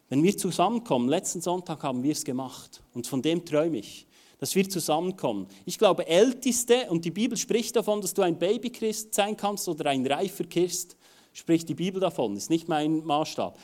wenn 0.10 0.22
wir 0.24 0.38
zusammenkommen, 0.38 1.08
letzten 1.08 1.40
Sonntag 1.40 1.84
haben 1.84 2.04
wir 2.04 2.12
es 2.12 2.26
gemacht 2.26 2.84
und 2.94 3.08
von 3.08 3.22
dem 3.22 3.46
träume 3.46 3.78
ich, 3.78 4.06
dass 4.40 4.56
wir 4.56 4.68
zusammenkommen. 4.70 5.48
Ich 5.66 5.78
glaube, 5.78 6.06
Älteste, 6.06 6.90
und 6.90 7.06
die 7.06 7.12
Bibel 7.12 7.38
spricht 7.38 7.78
davon, 7.78 8.02
dass 8.02 8.14
du 8.14 8.24
ein 8.24 8.38
Babychrist 8.38 9.14
sein 9.14 9.38
kannst 9.38 9.70
oder 9.70 9.90
ein 9.90 10.06
reifer 10.06 10.44
Christ, 10.44 10.98
spricht 11.32 11.70
die 11.70 11.76
Bibel 11.76 12.02
davon, 12.02 12.36
ist 12.36 12.50
nicht 12.50 12.68
mein 12.68 13.06
Maßstab. 13.06 13.58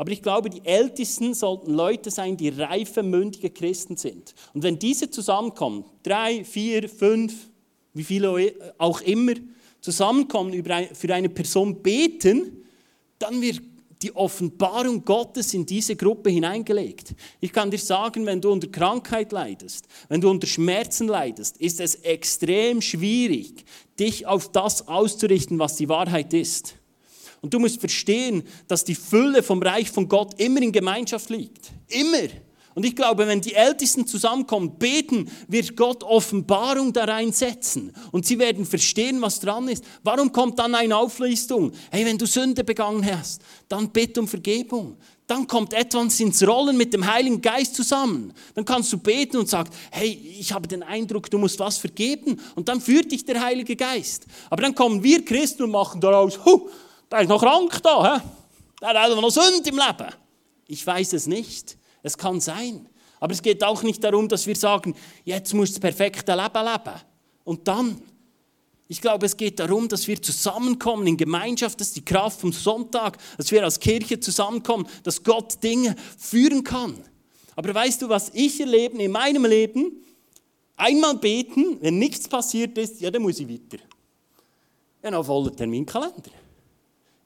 Aber 0.00 0.12
ich 0.12 0.22
glaube, 0.22 0.48
die 0.48 0.64
Ältesten 0.64 1.34
sollten 1.34 1.74
Leute 1.74 2.10
sein, 2.10 2.34
die 2.34 2.48
reife, 2.48 3.02
mündige 3.02 3.50
Christen 3.50 3.98
sind. 3.98 4.34
Und 4.54 4.62
wenn 4.62 4.78
diese 4.78 5.10
zusammenkommen, 5.10 5.84
drei, 6.02 6.42
vier, 6.42 6.88
fünf, 6.88 7.50
wie 7.92 8.04
viele 8.04 8.54
auch 8.78 9.02
immer, 9.02 9.34
zusammenkommen, 9.82 10.64
für 10.94 11.14
eine 11.14 11.28
Person 11.28 11.82
beten, 11.82 12.64
dann 13.18 13.42
wird 13.42 13.60
die 14.00 14.16
Offenbarung 14.16 15.04
Gottes 15.04 15.52
in 15.52 15.66
diese 15.66 15.96
Gruppe 15.96 16.30
hineingelegt. 16.30 17.14
Ich 17.38 17.52
kann 17.52 17.70
dir 17.70 17.76
sagen, 17.76 18.24
wenn 18.24 18.40
du 18.40 18.52
unter 18.52 18.68
Krankheit 18.68 19.32
leidest, 19.32 19.84
wenn 20.08 20.22
du 20.22 20.30
unter 20.30 20.46
Schmerzen 20.46 21.08
leidest, 21.08 21.58
ist 21.58 21.78
es 21.78 21.96
extrem 21.96 22.80
schwierig, 22.80 23.66
dich 23.98 24.26
auf 24.26 24.50
das 24.50 24.88
auszurichten, 24.88 25.58
was 25.58 25.76
die 25.76 25.90
Wahrheit 25.90 26.32
ist. 26.32 26.79
Und 27.42 27.54
du 27.54 27.58
musst 27.58 27.80
verstehen, 27.80 28.42
dass 28.68 28.84
die 28.84 28.94
Fülle 28.94 29.42
vom 29.42 29.62
Reich 29.62 29.90
von 29.90 30.08
Gott 30.08 30.40
immer 30.40 30.60
in 30.60 30.72
Gemeinschaft 30.72 31.30
liegt. 31.30 31.70
Immer. 31.88 32.28
Und 32.74 32.84
ich 32.84 32.94
glaube, 32.94 33.26
wenn 33.26 33.40
die 33.40 33.54
Ältesten 33.54 34.06
zusammenkommen, 34.06 34.78
beten, 34.78 35.28
wird 35.48 35.76
Gott 35.76 36.04
Offenbarung 36.04 36.92
da 36.92 37.04
reinsetzen. 37.04 37.92
Und 38.12 38.26
sie 38.26 38.38
werden 38.38 38.64
verstehen, 38.64 39.20
was 39.20 39.40
dran 39.40 39.68
ist. 39.68 39.84
Warum 40.04 40.30
kommt 40.30 40.58
dann 40.58 40.74
eine 40.74 40.96
Auflistung? 40.96 41.72
Hey, 41.90 42.06
wenn 42.06 42.16
du 42.16 42.26
Sünde 42.26 42.62
begangen 42.62 43.04
hast, 43.04 43.42
dann 43.68 43.90
bitte 43.90 44.20
um 44.20 44.28
Vergebung. 44.28 44.96
Dann 45.26 45.46
kommt 45.46 45.72
etwas 45.74 46.20
ins 46.20 46.46
Rollen 46.46 46.76
mit 46.76 46.94
dem 46.94 47.12
Heiligen 47.12 47.40
Geist 47.40 47.74
zusammen. 47.74 48.32
Dann 48.54 48.64
kannst 48.64 48.92
du 48.92 48.98
beten 48.98 49.36
und 49.36 49.48
sagen, 49.48 49.70
hey, 49.90 50.10
ich 50.38 50.52
habe 50.52 50.68
den 50.68 50.82
Eindruck, 50.82 51.30
du 51.30 51.38
musst 51.38 51.58
was 51.58 51.76
vergeben. 51.76 52.40
Und 52.54 52.68
dann 52.68 52.80
führt 52.80 53.10
dich 53.10 53.24
der 53.24 53.42
Heilige 53.44 53.74
Geist. 53.74 54.26
Aber 54.48 54.62
dann 54.62 54.74
kommen 54.74 55.02
wir 55.02 55.24
Christen 55.24 55.64
und 55.64 55.70
machen 55.70 56.00
daraus, 56.00 56.44
huh, 56.44 56.68
der 57.10 57.20
ist 57.22 57.28
noch 57.28 57.40
krank 57.40 57.82
da. 57.82 58.16
He? 58.16 58.22
Der 58.80 58.88
hat 58.88 58.96
einfach 58.96 59.20
noch 59.20 59.30
Sünde 59.30 59.68
im 59.68 59.76
Leben. 59.76 60.14
Ich 60.66 60.86
weiß 60.86 61.12
es 61.14 61.26
nicht. 61.26 61.76
Es 62.02 62.16
kann 62.16 62.40
sein. 62.40 62.88
Aber 63.18 63.32
es 63.32 63.42
geht 63.42 63.62
auch 63.62 63.82
nicht 63.82 64.02
darum, 64.02 64.28
dass 64.28 64.46
wir 64.46 64.56
sagen, 64.56 64.94
jetzt 65.24 65.52
muss 65.52 65.70
das 65.70 65.80
perfekte 65.80 66.32
Leben 66.32 66.64
leben. 66.64 67.00
Und 67.44 67.68
dann, 67.68 68.00
ich 68.88 69.00
glaube, 69.00 69.26
es 69.26 69.36
geht 69.36 69.60
darum, 69.60 69.88
dass 69.88 70.08
wir 70.08 70.20
zusammenkommen 70.22 71.06
in 71.06 71.16
Gemeinschaft, 71.16 71.78
das 71.80 71.88
ist 71.88 71.96
die 71.96 72.04
Kraft 72.04 72.40
vom 72.40 72.52
Sonntag, 72.52 73.18
dass 73.36 73.50
wir 73.50 73.62
als 73.62 73.78
Kirche 73.78 74.18
zusammenkommen, 74.20 74.88
dass 75.02 75.22
Gott 75.22 75.62
Dinge 75.62 75.94
führen 76.18 76.64
kann. 76.64 76.94
Aber 77.56 77.74
weißt 77.74 78.00
du, 78.02 78.08
was 78.08 78.30
ich 78.32 78.58
erlebe 78.60 79.02
in 79.02 79.12
meinem 79.12 79.44
Leben? 79.44 80.02
Einmal 80.76 81.16
beten, 81.16 81.76
wenn 81.82 81.98
nichts 81.98 82.26
passiert 82.26 82.78
ist, 82.78 83.02
ja, 83.02 83.10
dann 83.10 83.20
muss 83.20 83.38
ich 83.38 83.48
weiter. 83.48 83.82
Ja, 85.02 85.10
noch 85.10 85.26
voller 85.26 85.54
Terminkalender. 85.54 86.30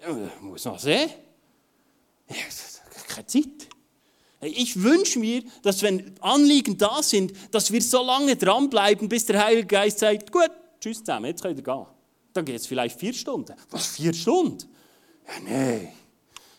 Ich 0.06 0.40
muss 0.42 0.64
noch 0.64 0.78
sehen. 0.78 1.10
Keine 3.08 3.26
Zeit. 3.26 3.68
Ich 4.40 4.82
wünsche 4.82 5.18
mir, 5.18 5.42
dass 5.62 5.82
wenn 5.82 6.14
Anliegen 6.20 6.76
da 6.76 7.02
sind, 7.02 7.32
dass 7.50 7.72
wir 7.72 7.80
so 7.80 8.04
lange 8.04 8.36
dranbleiben, 8.36 9.08
bis 9.08 9.24
der 9.24 9.42
Heilige 9.42 9.66
Geist 9.66 10.00
sagt, 10.00 10.30
gut, 10.30 10.50
tschüss 10.80 10.98
zusammen, 10.98 11.26
jetzt 11.26 11.42
könnt 11.42 11.58
ihr 11.58 11.64
gehen. 11.64 11.86
Dann 12.34 12.44
geht 12.44 12.56
es 12.56 12.66
vielleicht 12.66 12.98
vier 12.98 13.14
Stunden. 13.14 13.54
Was, 13.70 13.86
vier 13.86 14.12
Stunden? 14.12 14.68
Ja. 15.48 15.76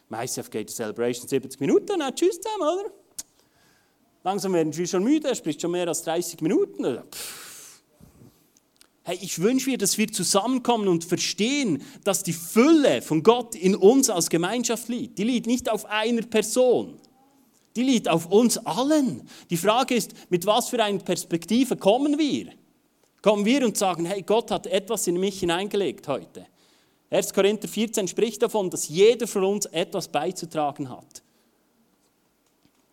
Im 0.10 0.26
ICF 0.26 0.50
geht 0.50 0.70
die 0.70 0.74
Celebration 0.74 1.28
70 1.28 1.60
Minuten, 1.60 2.00
dann 2.00 2.16
tschüss 2.16 2.40
zusammen, 2.40 2.80
oder? 2.80 2.92
Langsam 4.24 4.54
werden 4.54 4.76
wir 4.76 4.88
schon 4.88 5.04
müde, 5.04 5.28
er 5.28 5.36
spricht 5.36 5.62
schon 5.62 5.72
mehr 5.72 5.88
als 5.88 6.02
30 6.04 6.42
Minuten. 6.42 7.04
Hey, 9.08 9.20
ich 9.22 9.38
wünsche 9.38 9.70
mir, 9.70 9.78
dass 9.78 10.00
wir 10.00 10.12
zusammenkommen 10.12 10.88
und 10.88 11.06
verstehen, 11.06 11.84
dass 12.04 12.24
die 12.24 12.34
Fülle 12.34 13.04
von 13.04 13.22
Gott 13.22 13.54
in 13.54 13.76
uns 13.76 14.10
als 14.10 14.32
Gemeinschaft 14.32 14.90
liegt. 14.90 15.20
Die 15.20 15.24
liegt 15.24 15.46
nicht 15.46 15.70
auf 15.70 15.86
einer 15.86 16.24
Person. 16.24 16.98
Die 17.76 17.84
liegt 17.84 18.10
auf 18.10 18.26
uns 18.26 18.58
allen. 18.58 19.30
Die 19.52 19.58
Frage 19.58 19.94
ist, 19.94 20.16
mit 20.32 20.48
was 20.48 20.70
für 20.70 20.84
einer 20.84 20.98
Perspektive 20.98 21.78
kommen 21.78 22.18
wir? 22.18 22.52
Kommen 23.22 23.46
wir 23.46 23.64
und 23.64 23.78
sagen, 23.78 24.06
hey, 24.06 24.24
Gott 24.24 24.50
hat 24.50 24.66
etwas 24.66 25.06
in 25.06 25.20
mich 25.20 25.40
hineingelegt 25.40 26.08
heute. 26.08 26.48
1. 27.12 27.32
Korinther 27.32 27.68
14 27.68 28.08
spricht 28.08 28.42
davon, 28.42 28.72
dass 28.72 28.90
jeder 28.90 29.28
von 29.28 29.44
uns 29.44 29.68
etwas 29.68 30.08
beizutragen 30.08 30.90
hat. 30.90 31.22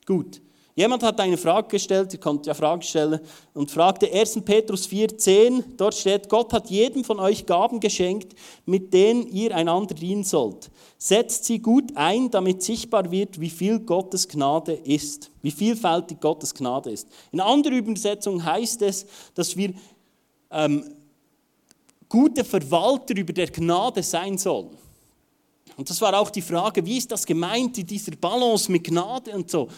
Gut. 0.05 0.43
Jemand 0.75 1.03
hat 1.03 1.21
eine 1.21 1.37
Frage 1.37 1.69
gestellt, 1.69 2.15
ihr 2.15 2.21
könnt 2.21 2.47
ja 2.47 2.55
Fragen 2.55 2.81
stellen, 2.81 3.21
und 3.53 3.71
fragte 3.71 4.11
1. 4.11 4.41
Petrus 4.43 4.89
4,10, 4.89 5.65
dort 5.77 5.95
steht, 5.95 6.31
Gott 6.31 6.53
hat 6.53 6.71
jedem 6.71 7.05
von 7.05 7.21
euch 7.21 7.45
Gaben 7.45 7.79
geschenkt, 7.79 8.35
mit 8.65 8.95
denen 8.95 9.27
ihr 9.27 9.55
einander 9.55 9.95
dienen 9.95 10.25
sollt. 10.25 10.71
Setzt 10.97 11.45
sie 11.45 11.59
gut 11.59 11.95
ein, 11.95 12.31
damit 12.31 12.63
sichtbar 12.63 13.11
wird, 13.11 13.39
wie 13.39 13.51
viel 13.51 13.81
Gottes 13.81 14.27
Gnade 14.27 14.73
ist, 14.73 15.31
wie 15.43 15.51
vielfältig 15.51 16.21
Gottes 16.21 16.55
Gnade 16.55 16.91
ist. 16.91 17.07
In 17.33 17.41
anderer 17.41 17.75
Übersetzung 17.75 18.43
heißt 18.43 18.81
es, 18.83 19.05
dass 19.35 19.55
wir 19.55 19.75
ähm, 20.51 20.85
gute 22.09 22.45
Verwalter 22.45 23.15
über 23.15 23.35
der 23.35 23.49
Gnade 23.49 24.03
sein 24.03 24.39
sollen. 24.39 24.71
Und 25.77 25.89
das 25.89 26.01
war 26.01 26.19
auch 26.19 26.31
die 26.31 26.43
Frage, 26.43 26.85
wie 26.85 26.99
ist 26.99 27.11
das 27.11 27.27
gemeint 27.27 27.77
in 27.79 27.87
dieser 27.87 28.13
Balance 28.13 28.71
mit 28.71 28.85
Gnade 28.85 29.33
und 29.33 29.51
so. 29.51 29.69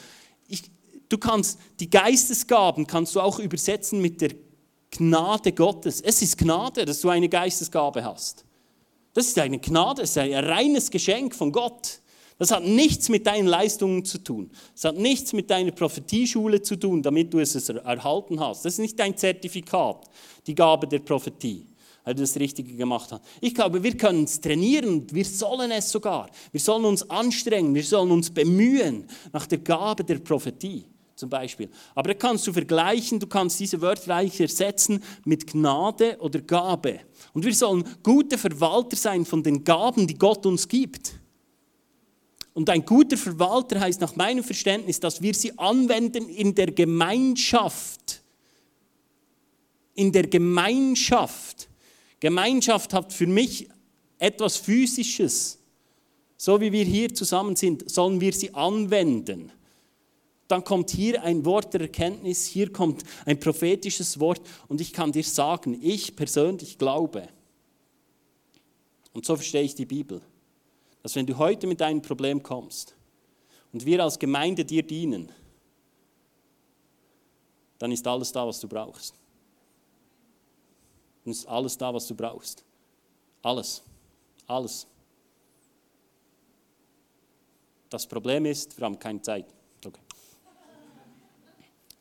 Du 1.08 1.18
kannst 1.18 1.58
die 1.80 1.90
Geistesgaben 1.90 2.86
kannst 2.86 3.14
du 3.14 3.20
auch 3.20 3.38
übersetzen 3.38 4.00
mit 4.00 4.20
der 4.20 4.30
Gnade 4.90 5.52
Gottes. 5.52 6.00
Es 6.00 6.22
ist 6.22 6.38
Gnade, 6.38 6.84
dass 6.84 7.00
du 7.00 7.08
eine 7.08 7.28
Geistesgabe 7.28 8.04
hast. 8.04 8.44
Das 9.12 9.26
ist 9.26 9.38
eine 9.38 9.58
Gnade, 9.58 10.02
es 10.02 10.10
ist 10.10 10.18
ein 10.18 10.32
reines 10.32 10.90
Geschenk 10.90 11.34
von 11.34 11.52
Gott. 11.52 12.00
Das 12.38 12.50
hat 12.50 12.64
nichts 12.64 13.08
mit 13.08 13.26
deinen 13.26 13.46
Leistungen 13.46 14.04
zu 14.04 14.18
tun. 14.18 14.50
Es 14.74 14.84
hat 14.84 14.96
nichts 14.96 15.32
mit 15.32 15.50
deiner 15.50 15.70
Prophetieschule 15.70 16.60
zu 16.62 16.76
tun, 16.76 17.00
damit 17.00 17.32
du 17.32 17.38
es 17.38 17.54
erhalten 17.68 18.40
hast. 18.40 18.64
Das 18.64 18.74
ist 18.74 18.80
nicht 18.80 18.98
dein 18.98 19.16
Zertifikat, 19.16 20.04
die 20.46 20.54
Gabe 20.54 20.88
der 20.88 20.98
Prophetie, 20.98 21.66
weil 22.02 22.14
du 22.14 22.22
das 22.22 22.36
Richtige 22.36 22.74
gemacht 22.74 23.12
hast. 23.12 23.22
Ich 23.40 23.54
glaube, 23.54 23.80
wir 23.82 23.96
können 23.96 24.24
es 24.24 24.40
trainieren, 24.40 25.06
wir 25.12 25.24
sollen 25.24 25.70
es 25.70 25.90
sogar. 25.90 26.28
Wir 26.50 26.60
sollen 26.60 26.84
uns 26.84 27.08
anstrengen, 27.08 27.72
wir 27.72 27.84
sollen 27.84 28.10
uns 28.10 28.30
bemühen 28.30 29.06
nach 29.32 29.46
der 29.46 29.58
Gabe 29.58 30.02
der 30.02 30.18
Prophetie 30.18 30.86
zum 31.24 31.30
Beispiel. 31.30 31.70
Aber 31.94 32.08
da 32.08 32.14
kannst 32.14 32.46
du 32.46 32.52
vergleichen, 32.52 33.18
du 33.18 33.26
kannst 33.26 33.58
diese 33.58 33.80
Wörter 33.80 34.14
eigentlich 34.14 34.42
ersetzen 34.42 35.02
mit 35.24 35.46
Gnade 35.46 36.18
oder 36.20 36.38
Gabe. 36.42 37.00
Und 37.32 37.46
wir 37.46 37.54
sollen 37.54 37.82
gute 38.02 38.36
Verwalter 38.36 38.94
sein 38.94 39.24
von 39.24 39.42
den 39.42 39.64
Gaben, 39.64 40.06
die 40.06 40.18
Gott 40.18 40.44
uns 40.44 40.68
gibt. 40.68 41.14
Und 42.52 42.68
ein 42.68 42.84
guter 42.84 43.16
Verwalter 43.16 43.80
heißt 43.80 44.02
nach 44.02 44.14
meinem 44.16 44.44
Verständnis, 44.44 45.00
dass 45.00 45.22
wir 45.22 45.32
sie 45.32 45.58
anwenden 45.58 46.28
in 46.28 46.54
der 46.54 46.70
Gemeinschaft. 46.70 48.22
In 49.94 50.12
der 50.12 50.26
Gemeinschaft. 50.26 51.70
Gemeinschaft 52.20 52.92
hat 52.92 53.14
für 53.14 53.26
mich 53.26 53.66
etwas 54.18 54.58
Physisches. 54.58 55.58
So 56.36 56.60
wie 56.60 56.70
wir 56.70 56.84
hier 56.84 57.14
zusammen 57.14 57.56
sind, 57.56 57.90
sollen 57.90 58.20
wir 58.20 58.34
sie 58.34 58.52
anwenden 58.52 59.50
dann 60.48 60.62
kommt 60.62 60.90
hier 60.90 61.22
ein 61.22 61.44
Wort 61.44 61.72
der 61.72 61.82
Erkenntnis, 61.82 62.44
hier 62.44 62.72
kommt 62.72 63.02
ein 63.24 63.40
prophetisches 63.40 64.20
Wort 64.20 64.42
und 64.68 64.80
ich 64.80 64.92
kann 64.92 65.12
dir 65.12 65.24
sagen, 65.24 65.78
ich 65.80 66.14
persönlich 66.14 66.78
glaube, 66.78 67.28
und 69.12 69.24
so 69.24 69.36
verstehe 69.36 69.62
ich 69.62 69.74
die 69.74 69.86
Bibel, 69.86 70.20
dass 71.02 71.14
wenn 71.14 71.26
du 71.26 71.38
heute 71.38 71.66
mit 71.66 71.80
deinem 71.80 72.02
Problem 72.02 72.42
kommst 72.42 72.94
und 73.72 73.86
wir 73.86 74.02
als 74.02 74.18
Gemeinde 74.18 74.64
dir 74.64 74.82
dienen, 74.82 75.30
dann 77.78 77.92
ist 77.92 78.06
alles 78.06 78.32
da, 78.32 78.46
was 78.46 78.60
du 78.60 78.68
brauchst. 78.68 79.14
Dann 81.24 81.32
ist 81.32 81.46
alles 81.46 81.78
da, 81.78 81.92
was 81.92 82.06
du 82.06 82.14
brauchst. 82.14 82.64
Alles. 83.42 83.82
Alles. 84.46 84.86
Das 87.88 88.06
Problem 88.06 88.46
ist, 88.46 88.76
wir 88.78 88.84
haben 88.84 88.98
keine 88.98 89.22
Zeit. 89.22 89.46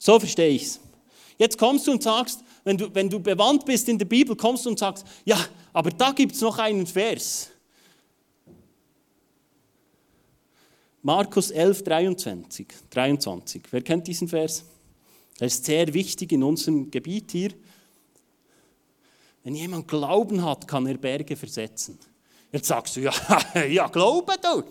So 0.03 0.19
verstehe 0.19 0.49
ich 0.49 0.63
es. 0.63 0.79
Jetzt 1.37 1.57
kommst 1.57 1.87
du 1.87 1.93
und 1.93 2.03
sagst, 2.03 2.43
wenn 2.65 2.77
du, 2.77 2.93
wenn 2.93 3.09
du 3.09 3.21
bewandt 3.21 3.65
bist 3.65 3.87
in 3.87 3.97
der 3.97 4.05
Bibel, 4.05 4.35
kommst 4.35 4.65
du 4.65 4.69
und 4.69 4.77
sagst, 4.77 5.05
ja, 5.23 5.37
aber 5.71 5.91
da 5.91 6.11
gibt 6.11 6.35
es 6.35 6.41
noch 6.41 6.57
einen 6.57 6.85
Vers. 6.85 7.51
Markus 11.01 11.51
11, 11.51 11.85
23, 11.85 12.67
23. 12.89 13.63
Wer 13.71 13.81
kennt 13.81 14.05
diesen 14.05 14.27
Vers? 14.27 14.65
Der 15.39 15.47
ist 15.47 15.63
sehr 15.63 15.93
wichtig 15.93 16.33
in 16.33 16.43
unserem 16.43 16.91
Gebiet 16.91 17.31
hier. 17.31 17.53
Wenn 19.45 19.55
jemand 19.55 19.87
Glauben 19.87 20.43
hat, 20.43 20.67
kann 20.67 20.85
er 20.85 20.97
Berge 20.97 21.37
versetzen. 21.37 21.97
Jetzt 22.51 22.67
sagst 22.67 22.97
du, 22.97 22.99
ja, 22.99 23.13
ja 23.69 23.87
Glaube 23.87 24.33
du. 24.41 24.63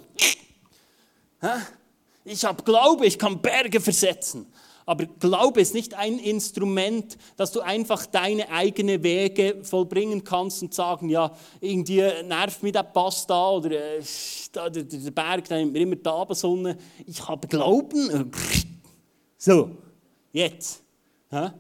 Ich 2.23 2.45
habe 2.45 2.63
Glaube, 2.63 3.07
ich 3.07 3.19
kann 3.19 3.41
Berge 3.41 3.81
versetzen. 3.81 4.53
Aber 4.85 5.07
Glaube 5.07 5.61
ist 5.61 5.75
nicht 5.75 5.95
ein 5.95 6.19
Instrument, 6.19 7.17
dass 7.37 7.53
du 7.53 7.61
einfach 7.61 8.07
deine 8.07 8.51
eigenen 8.51 9.03
Wege 9.03 9.59
vollbringen 9.63 10.25
kannst 10.25 10.63
und 10.63 10.75
sagen, 10.75 11.09
ja, 11.09 11.33
irgendwie 11.61 12.03
nervt 12.25 12.63
mich 12.63 12.73
der 12.73 12.83
Pass 12.83 13.27
da 13.27 13.51
oder 13.51 13.71
äh, 13.71 14.03
der, 14.55 15.11
Berg, 15.11 15.49
da 15.49 15.57
nimmt 15.57 15.73
mir 15.73 15.81
immer 15.81 15.97
die 15.97 16.09
Abendsonne. 16.09 16.77
Ich 17.07 17.27
habe 17.27 17.49
Glauben. 17.49 18.31
So, 19.45 19.73
jetzt. 20.33 20.85
Ja? 21.33 21.53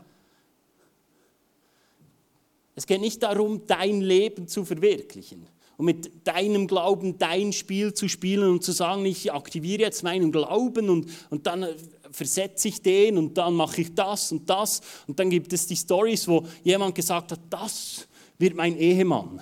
Es 2.77 2.87
geht 2.87 3.01
nicht 3.01 3.21
darum, 3.25 3.67
dein 3.67 4.01
Leben 4.01 4.47
zu 4.47 4.65
verwirklichen 4.65 5.49
und 5.77 5.87
mit 5.87 6.27
deinem 6.27 6.69
Glauben 6.69 7.19
dein 7.19 7.53
Spiel 7.53 7.93
zu 7.93 8.09
spielen 8.09 8.49
und 8.49 8.63
zu 8.63 8.71
sagen, 8.71 9.05
ich 9.05 9.33
aktiviere 9.33 9.83
jetzt 9.83 10.05
meinen 10.05 10.31
Glauben 10.31 10.89
und, 10.89 11.09
und 11.31 11.47
dann 11.49 11.67
versetze 12.13 12.69
ich 12.69 12.81
den 12.81 13.19
und 13.19 13.37
dann 13.37 13.55
mache 13.55 13.81
ich 13.81 13.95
das 13.95 14.33
und 14.33 14.49
das. 14.49 14.81
Und 15.07 15.19
dann 15.19 15.31
gibt 15.31 15.53
es 15.53 15.67
die 15.67 15.77
Stories, 15.77 16.29
wo 16.29 16.47
jemand 16.63 16.95
gesagt 16.95 17.33
hat, 17.33 17.41
das 17.51 18.07
wird 18.39 18.55
mein 18.55 18.77
Ehemann. 18.77 19.41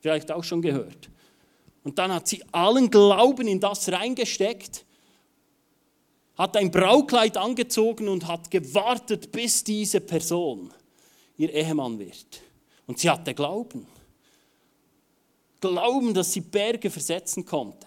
Vielleicht 0.00 0.30
auch 0.30 0.44
schon 0.44 0.62
gehört. 0.62 1.10
Und 1.82 1.98
dann 1.98 2.12
hat 2.12 2.28
sie 2.28 2.42
allen 2.52 2.90
Glauben 2.90 3.46
in 3.46 3.60
das 3.60 3.90
reingesteckt, 3.90 4.84
hat 6.36 6.56
ein 6.56 6.70
Braukleid 6.70 7.36
angezogen 7.36 8.08
und 8.08 8.26
hat 8.26 8.50
gewartet, 8.50 9.30
bis 9.30 9.62
diese 9.62 10.00
Person 10.00 10.72
ihr 11.36 11.52
Ehemann 11.52 11.98
wird. 11.98 12.42
Und 12.86 12.98
sie 12.98 13.08
hatte 13.08 13.34
Glauben. 13.34 13.86
Glauben, 15.60 16.12
dass 16.12 16.32
sie 16.32 16.40
Berge 16.40 16.90
versetzen 16.90 17.44
konnte. 17.44 17.86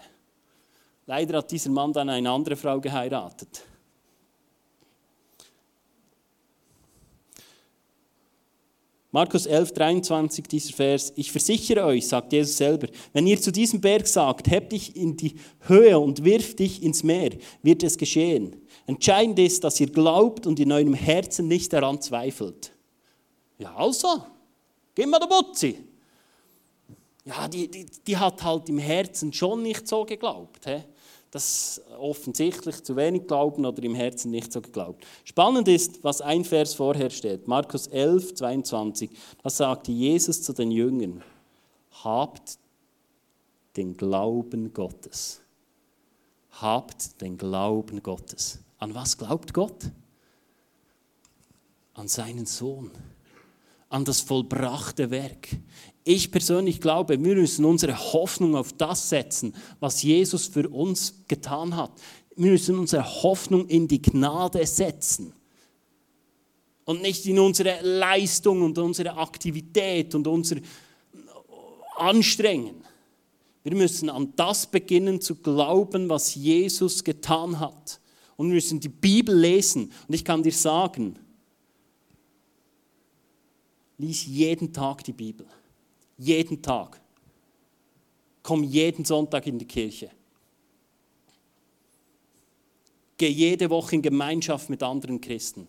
Leider 1.05 1.37
hat 1.37 1.51
dieser 1.51 1.69
Mann 1.69 1.93
dann 1.93 2.09
eine 2.09 2.29
andere 2.29 2.55
Frau 2.55 2.79
geheiratet. 2.79 3.63
Markus 9.17 9.47
11, 9.47 9.71
23, 9.73 10.47
dieser 10.47 10.73
Vers. 10.73 11.11
Ich 11.15 11.31
versichere 11.31 11.83
euch, 11.85 12.07
sagt 12.07 12.31
Jesus 12.31 12.55
selber, 12.55 12.85
wenn 13.13 13.25
ihr 13.25 13.41
zu 13.41 13.51
diesem 13.51 13.81
Berg 13.81 14.05
sagt, 14.05 14.47
heb 14.47 14.69
dich 14.69 14.95
in 14.95 15.17
die 15.17 15.33
Höhe 15.61 15.97
und 15.97 16.23
wirf 16.23 16.55
dich 16.55 16.83
ins 16.83 17.01
Meer, 17.01 17.31
wird 17.63 17.81
es 17.81 17.97
geschehen. 17.97 18.61
Entscheidend 18.85 19.39
ist, 19.39 19.63
dass 19.63 19.79
ihr 19.79 19.87
glaubt 19.87 20.45
und 20.45 20.59
in 20.59 20.71
eurem 20.71 20.93
Herzen 20.93 21.47
nicht 21.47 21.73
daran 21.73 21.99
zweifelt. 21.99 22.71
Ja, 23.57 23.75
also, 23.75 24.23
gib 24.93 25.07
mir 25.07 25.19
der 25.19 25.25
Butzi. 25.25 25.83
Ja, 27.25 27.47
die, 27.47 27.71
die, 27.71 27.87
die 28.05 28.17
hat 28.17 28.43
halt 28.43 28.69
im 28.69 28.77
Herzen 28.77 29.33
schon 29.33 29.63
nicht 29.63 29.87
so 29.87 30.05
geglaubt. 30.05 30.63
He? 30.67 30.83
Das 31.31 31.81
offensichtlich 31.99 32.83
zu 32.83 32.95
wenig 32.95 33.27
glauben 33.27 33.65
oder 33.65 33.83
im 33.83 33.95
Herzen 33.95 34.31
nicht 34.31 34.51
so 34.51 34.61
geglaubt. 34.61 35.05
Spannend 35.23 35.67
ist, 35.67 36.03
was 36.03 36.21
ein 36.21 36.45
Vers 36.45 36.73
vorher 36.73 37.09
steht, 37.09 37.47
Markus 37.47 37.87
11, 37.87 38.35
22. 38.35 39.09
Da 39.43 39.49
sagte 39.49 39.91
Jesus 39.91 40.41
zu 40.41 40.53
den 40.53 40.71
Jüngern, 40.71 41.23
habt 42.03 42.57
den 43.75 43.95
Glauben 43.95 44.73
Gottes. 44.73 45.41
Habt 46.51 47.21
den 47.21 47.37
Glauben 47.37 48.01
Gottes. 48.01 48.59
An 48.79 48.95
was 48.95 49.17
glaubt 49.17 49.53
Gott? 49.53 49.91
An 51.93 52.07
seinen 52.07 52.45
Sohn, 52.45 52.91
an 53.89 54.05
das 54.05 54.21
vollbrachte 54.21 55.09
Werk. 55.09 55.49
Ich 56.09 56.31
persönlich 56.31 56.79
glaube, 56.79 57.21
wir 57.21 57.35
müssen 57.35 57.65
unsere 57.65 58.13
Hoffnung 58.13 58.55
auf 58.55 58.71
das 58.71 59.09
setzen, 59.09 59.53
was 59.81 60.03
Jesus 60.03 60.47
für 60.47 60.69
uns 60.69 61.25
getan 61.27 61.75
hat. 61.75 61.91
Wir 62.37 62.51
müssen 62.51 62.79
unsere 62.79 63.03
Hoffnung 63.23 63.67
in 63.67 63.89
die 63.89 64.01
Gnade 64.01 64.65
setzen 64.65 65.33
und 66.85 67.01
nicht 67.01 67.25
in 67.25 67.37
unsere 67.39 67.81
Leistung 67.81 68.61
und 68.61 68.77
unsere 68.77 69.17
Aktivität 69.17 70.15
und 70.15 70.27
unser 70.27 70.55
Anstrengen. 71.97 72.85
Wir 73.63 73.75
müssen 73.75 74.09
an 74.09 74.31
das 74.37 74.65
beginnen 74.65 75.19
zu 75.19 75.35
glauben, 75.35 76.07
was 76.07 76.35
Jesus 76.35 77.03
getan 77.03 77.59
hat. 77.59 77.99
Und 78.37 78.47
wir 78.47 78.55
müssen 78.55 78.79
die 78.79 78.87
Bibel 78.87 79.37
lesen. 79.37 79.91
Und 80.07 80.15
ich 80.15 80.23
kann 80.23 80.41
dir 80.41 80.53
sagen, 80.53 81.19
lies 83.97 84.25
jeden 84.25 84.71
Tag 84.71 85.03
die 85.03 85.11
Bibel. 85.11 85.45
Jeden 86.17 86.61
Tag. 86.61 86.99
Komm 88.41 88.63
jeden 88.63 89.05
Sonntag 89.05 89.45
in 89.47 89.59
die 89.59 89.67
Kirche. 89.67 90.09
Geh 93.17 93.29
jede 93.29 93.69
Woche 93.69 93.95
in 93.95 94.01
Gemeinschaft 94.01 94.69
mit 94.69 94.81
anderen 94.83 95.19
Christen. 95.19 95.67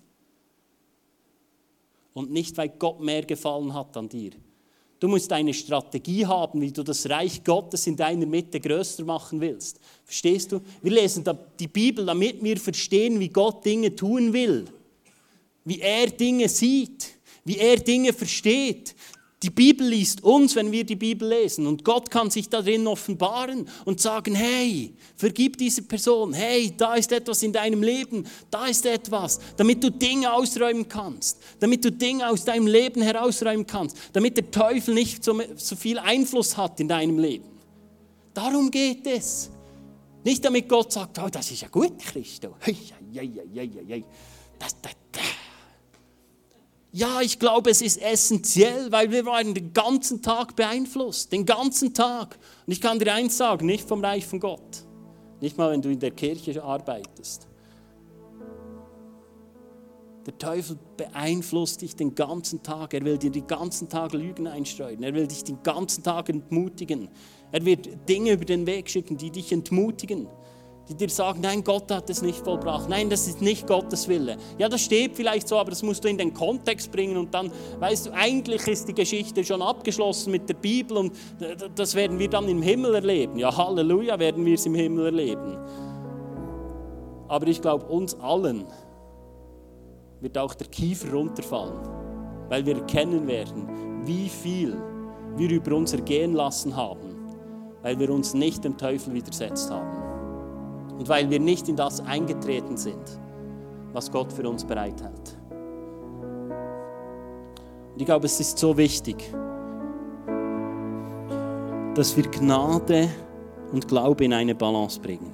Und 2.13 2.31
nicht, 2.31 2.57
weil 2.57 2.69
Gott 2.69 3.01
mehr 3.01 3.25
gefallen 3.25 3.73
hat 3.73 3.97
an 3.97 4.09
dir. 4.09 4.33
Du 5.01 5.07
musst 5.07 5.33
eine 5.33 5.55
Strategie 5.55 6.27
haben, 6.27 6.61
wie 6.61 6.73
du 6.73 6.83
das 6.83 7.09
Reich 7.09 7.45
Gottes 7.45 7.87
in 7.87 7.97
deiner 7.97 8.27
Mitte 8.27 8.59
größer 8.59 9.05
machen 9.05 9.41
willst. 9.41 9.79
Verstehst 10.05 10.51
du? 10.51 10.61
Wir 10.83 10.93
lesen 10.93 11.25
die 11.59 11.69
Bibel, 11.69 12.05
damit 12.05 12.43
wir 12.43 12.57
verstehen, 12.57 13.21
wie 13.21 13.29
Gott 13.29 13.65
Dinge 13.65 13.95
tun 13.95 14.33
will. 14.33 14.67
Wie 15.65 15.81
er 15.81 16.09
Dinge 16.09 16.49
sieht, 16.49 17.15
wie 17.45 17.59
er 17.59 17.77
Dinge 17.77 18.13
versteht, 18.13 18.97
die 19.43 19.51
Bibel 19.51 19.87
liest 19.87 20.25
uns, 20.25 20.57
wenn 20.57 20.73
wir 20.73 20.85
die 20.85 20.97
Bibel 20.97 21.29
lesen. 21.29 21.69
Und 21.69 21.85
Gott 21.85 22.11
kann 22.11 22.29
sich 22.29 22.49
darin 22.49 22.89
offenbaren 22.89 23.69
und 23.85 24.01
sagen, 24.01 24.35
hey, 24.35 24.93
vergib 25.15 25.57
diese 25.57 25.83
Person. 25.83 26.33
Hey, 26.33 26.75
da 26.77 26.97
ist 26.97 27.13
etwas 27.13 27.45
in 27.45 27.53
deinem 27.53 27.81
Leben. 27.81 28.27
Da 28.51 28.67
ist 28.67 28.85
etwas. 28.85 29.39
Damit 29.57 29.85
du 29.85 29.93
Dinge 29.93 30.33
ausräumen 30.33 30.89
kannst. 30.89 31.39
Damit 31.61 31.85
du 31.85 31.93
Dinge 31.93 32.29
aus 32.29 32.45
deinem 32.45 32.67
Leben 32.67 33.01
herausräumen 33.01 33.65
kannst. 33.65 33.97
Damit 34.13 34.37
der 34.37 34.51
Teufel 34.51 34.95
nicht 34.95 35.23
so, 35.23 35.41
so 35.55 35.77
viel 35.77 36.01
Einfluss 36.01 36.57
hat 36.57 36.81
in 36.81 36.89
deinem 36.89 37.19
Leben. 37.21 37.47
Darum 38.35 38.73
geht 38.73 39.07
es. 39.07 39.51
Nicht 40.25 40.45
damit 40.45 40.69
Gott 40.69 40.93
sagt, 40.93 41.17
oh, 41.21 41.29
das 41.31 41.49
ist 41.53 41.63
ja 41.63 41.69
gut, 41.69 41.97
Christo. 42.01 42.57
Das, 44.59 44.75
das, 44.83 44.93
das. 45.13 45.38
Ja, 46.91 47.21
ich 47.21 47.39
glaube, 47.39 47.71
es 47.71 47.83
ist 47.83 48.01
essentiell, 48.01 48.91
weil 48.91 49.11
wir 49.11 49.27
waren 49.27 49.53
den 49.53 49.75
ganzen 49.75 50.23
Tag 50.23 50.57
beeinflusst, 50.57 51.33
den 51.33 51.45
ganzen 51.45 51.93
Tag. 51.93 52.39
Und 52.67 52.73
ich 52.73 52.81
kann 52.81 52.99
dir 52.99 53.13
eins 53.13 53.37
sagen, 53.37 53.67
nicht 53.67 53.87
vom 53.87 54.03
Reich 54.03 54.27
von 54.27 54.41
Gott, 54.41 54.87
nicht 55.41 55.59
mal 55.59 55.71
wenn 55.71 55.83
du 55.83 55.91
in 55.91 56.01
der 56.01 56.13
Kirche 56.13 56.63
arbeitest. 56.63 57.47
Der 60.25 60.37
Teufel 60.37 60.79
beeinflusst 60.97 61.81
dich 61.81 61.97
den 61.97 62.15
ganzen 62.15 62.63
Tag. 62.63 62.93
Er 62.93 63.03
will 63.03 63.17
dir 63.17 63.31
den 63.31 63.47
ganzen 63.47 63.89
Tag 63.89 64.13
Lügen 64.13 64.47
einstreuen. 64.47 65.03
Er 65.03 65.15
will 65.15 65.27
dich 65.27 65.43
den 65.43 65.63
ganzen 65.63 66.03
Tag 66.03 66.29
entmutigen. 66.29 67.09
Er 67.51 67.65
wird 67.65 67.89
Dinge 68.09 68.33
über 68.33 68.45
den 68.45 68.67
Weg 68.67 68.91
schicken, 68.91 69.17
die 69.17 69.31
dich 69.31 69.53
entmutigen 69.53 70.27
die 70.89 70.95
dir 70.95 71.11
sagen, 71.11 71.41
nein, 71.43 71.63
Gott 71.63 71.91
hat 71.91 72.09
es 72.09 72.23
nicht 72.23 72.39
vollbracht. 72.39 72.89
Nein, 72.89 73.11
das 73.11 73.29
ist 73.29 73.43
nicht 73.43 73.67
Gottes 73.67 74.09
Wille. 74.09 74.37
Ja, 74.57 74.69
das 74.69 74.81
steht 74.81 75.17
vielleicht 75.17 75.47
so, 75.47 75.59
aber 75.59 75.71
das 75.71 75.83
musst 75.83 76.05
du 76.05 76.09
in 76.09 76.17
den 76.17 76.33
Kontext 76.33 76.91
bringen 76.91 77.17
und 77.17 77.35
dann, 77.35 77.53
weißt 77.79 78.07
du, 78.07 78.13
eigentlich 78.13 78.67
ist 78.67 78.89
die 78.89 78.95
Geschichte 78.95 79.45
schon 79.45 79.61
abgeschlossen 79.61 80.31
mit 80.31 80.49
der 80.49 80.55
Bibel 80.55 80.97
und 80.97 81.13
das 81.75 81.95
werden 81.95 82.19
wir 82.19 82.31
dann 82.31 82.49
im 82.49 82.63
Himmel 82.63 82.95
erleben. 82.95 83.39
Ja, 83.39 83.55
Halleluja, 83.55 84.19
werden 84.19 84.45
wir 84.47 84.55
es 84.55 84.65
im 84.65 84.75
Himmel 84.75 85.07
erleben. 85.07 85.59
Aber 87.29 87.47
ich 87.47 87.61
glaube, 87.61 87.85
uns 87.87 88.19
allen 88.21 88.65
wird 90.21 90.39
auch 90.39 90.55
der 90.55 90.69
Kiefer 90.69 91.13
runterfallen, 91.13 91.79
weil 92.49 92.65
wir 92.65 92.77
erkennen 92.77 93.27
werden, 93.27 94.07
wie 94.07 94.29
viel 94.29 94.77
wir 95.37 95.51
über 95.51 95.77
uns 95.77 95.93
ergehen 95.93 96.33
lassen 96.33 96.75
haben, 96.75 97.15
weil 97.83 97.99
wir 97.99 98.11
uns 98.11 98.33
nicht 98.33 98.65
dem 98.65 98.79
Teufel 98.79 99.13
widersetzt 99.13 99.71
haben. 99.71 100.08
Und 100.99 101.09
weil 101.09 101.31
wir 101.31 101.39
nicht 101.39 101.69
in 101.69 101.77
das 101.77 102.01
eingetreten 102.01 102.77
sind, 102.77 103.21
was 103.93 104.11
Gott 104.11 104.33
für 104.33 104.49
uns 104.49 104.65
bereithält. 104.65 105.39
Und 107.93 108.01
ich 108.01 108.07
glaube, 108.07 108.27
es 108.27 108.41
ist 108.41 108.59
so 108.59 108.77
wichtig, 108.77 109.33
dass 111.95 112.17
wir 112.17 112.25
Gnade 112.25 113.09
und 113.73 113.87
Glaube 113.89 114.25
in 114.25 114.33
eine 114.33 114.55
Balance 114.55 115.01
bringen. 115.01 115.33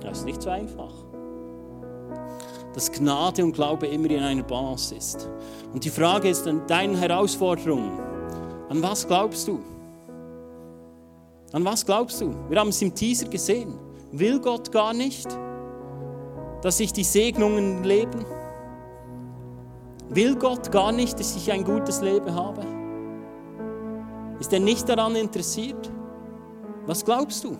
Das 0.00 0.18
ist 0.18 0.24
nicht 0.24 0.42
so 0.42 0.50
einfach. 0.50 0.92
Dass 2.72 2.90
Gnade 2.90 3.44
und 3.44 3.52
Glaube 3.52 3.86
immer 3.88 4.10
in 4.10 4.22
einer 4.22 4.42
Balance 4.42 4.94
ist. 4.94 5.28
Und 5.72 5.84
die 5.84 5.90
Frage 5.90 6.28
ist 6.28 6.46
an 6.46 6.66
deinen 6.66 6.96
Herausforderungen, 6.96 7.98
an 8.68 8.82
was 8.82 9.06
glaubst 9.06 9.48
du? 9.48 9.60
An 11.54 11.64
was 11.64 11.86
glaubst 11.86 12.20
du? 12.20 12.34
Wir 12.48 12.58
haben 12.58 12.70
es 12.70 12.82
im 12.82 12.92
Teaser 12.92 13.28
gesehen. 13.28 13.78
Will 14.10 14.40
Gott 14.40 14.72
gar 14.72 14.92
nicht, 14.92 15.28
dass 16.62 16.80
ich 16.80 16.92
die 16.92 17.04
Segnungen 17.04 17.84
lebe? 17.84 18.26
Will 20.08 20.34
Gott 20.34 20.72
gar 20.72 20.90
nicht, 20.90 21.16
dass 21.20 21.36
ich 21.36 21.52
ein 21.52 21.62
gutes 21.62 22.00
Leben 22.00 22.34
habe? 22.34 22.62
Ist 24.40 24.52
er 24.52 24.58
nicht 24.58 24.88
daran 24.88 25.14
interessiert? 25.14 25.92
Was 26.86 27.04
glaubst 27.04 27.44
du? 27.44 27.56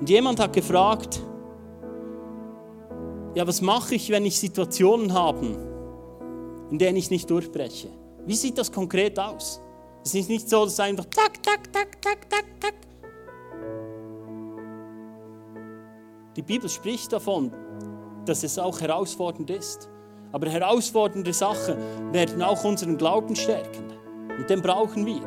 Und 0.00 0.08
jemand 0.08 0.40
hat 0.40 0.54
gefragt, 0.54 1.20
ja, 3.34 3.46
was 3.46 3.60
mache 3.60 3.94
ich, 3.94 4.08
wenn 4.08 4.24
ich 4.24 4.40
Situationen 4.40 5.12
habe, 5.12 5.54
in 6.70 6.78
denen 6.78 6.96
ich 6.96 7.10
nicht 7.10 7.28
durchbreche? 7.28 7.99
Wie 8.26 8.36
sieht 8.36 8.58
das 8.58 8.70
konkret 8.70 9.18
aus? 9.18 9.60
Es 10.04 10.14
ist 10.14 10.28
nicht 10.28 10.48
so, 10.48 10.64
dass 10.64 10.80
einfach 10.80 11.04
tak, 11.06 11.42
tak, 11.42 11.72
tak, 11.72 12.00
tak, 12.00 12.30
tak, 12.30 12.44
tak. 12.60 12.74
Die 16.36 16.42
Bibel 16.42 16.68
spricht 16.68 17.12
davon, 17.12 17.52
dass 18.24 18.42
es 18.44 18.58
auch 18.58 18.80
herausfordernd 18.80 19.50
ist. 19.50 19.88
Aber 20.32 20.48
herausfordernde 20.48 21.32
Sachen 21.32 21.76
werden 22.12 22.40
auch 22.40 22.62
unseren 22.64 22.96
Glauben 22.96 23.34
stärken. 23.34 23.92
Und 24.38 24.48
den 24.48 24.62
brauchen 24.62 25.04
wir. 25.04 25.24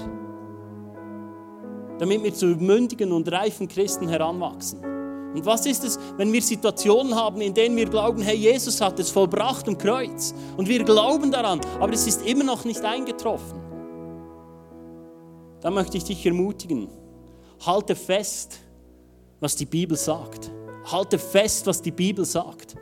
Damit 1.99 2.23
wir 2.23 2.33
zu 2.33 2.47
mündigen 2.47 3.11
und 3.11 3.29
reifen 3.31 3.67
Christen 3.67 4.07
heranwachsen. 4.07 4.92
Und 5.33 5.45
was 5.45 5.65
ist 5.65 5.83
es, 5.83 5.99
wenn 6.17 6.31
wir 6.31 6.41
Situationen 6.41 7.15
haben, 7.15 7.41
in 7.41 7.53
denen 7.53 7.75
wir 7.75 7.87
glauben, 7.87 8.21
hey, 8.21 8.35
Jesus 8.35 8.79
hat 8.79 8.99
es 8.99 9.09
vollbracht 9.09 9.67
am 9.67 9.77
Kreuz 9.77 10.33
und 10.57 10.67
wir 10.67 10.83
glauben 10.83 11.31
daran, 11.31 11.59
aber 11.79 11.93
es 11.93 12.05
ist 12.05 12.25
immer 12.25 12.43
noch 12.43 12.65
nicht 12.65 12.83
eingetroffen? 12.83 13.59
Da 15.61 15.71
möchte 15.71 15.97
ich 15.97 16.03
dich 16.03 16.25
ermutigen, 16.25 16.87
halte 17.65 17.95
fest, 17.95 18.59
was 19.39 19.55
die 19.55 19.65
Bibel 19.65 19.97
sagt. 19.97 20.51
Halte 20.91 21.17
fest, 21.17 21.65
was 21.65 21.81
die 21.81 21.91
Bibel 21.91 22.25
sagt. 22.25 22.75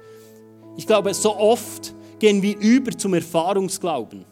Ich 0.75 0.87
glaube, 0.87 1.13
so 1.13 1.35
oft 1.35 1.93
gehen 2.19 2.41
wir 2.41 2.57
über 2.57 2.91
zum 2.91 3.13
Erfahrungsglauben. 3.13 4.25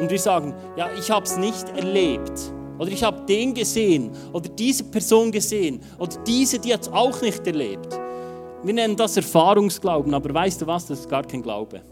Und 0.00 0.10
wir 0.10 0.18
sagen, 0.18 0.54
ja, 0.76 0.90
ich 0.98 1.10
habe 1.10 1.26
es 1.26 1.36
nicht 1.36 1.68
erlebt. 1.76 2.52
Oder 2.78 2.90
ich 2.90 3.02
habe 3.02 3.24
den 3.26 3.54
gesehen 3.54 4.10
oder 4.32 4.48
diese 4.48 4.84
Person 4.84 5.30
gesehen 5.30 5.80
oder 5.98 6.16
diese, 6.26 6.58
die 6.58 6.72
hat 6.72 6.82
es 6.82 6.88
auch 6.88 7.20
nicht 7.22 7.46
erlebt. 7.46 7.98
Wir 8.64 8.74
nennen 8.74 8.96
das 8.96 9.16
Erfahrungsglauben, 9.16 10.14
aber 10.14 10.32
weißt 10.32 10.62
du 10.62 10.66
was, 10.66 10.86
das 10.86 11.00
ist 11.00 11.08
gar 11.08 11.24
kein 11.24 11.42
Glaube. 11.42 11.82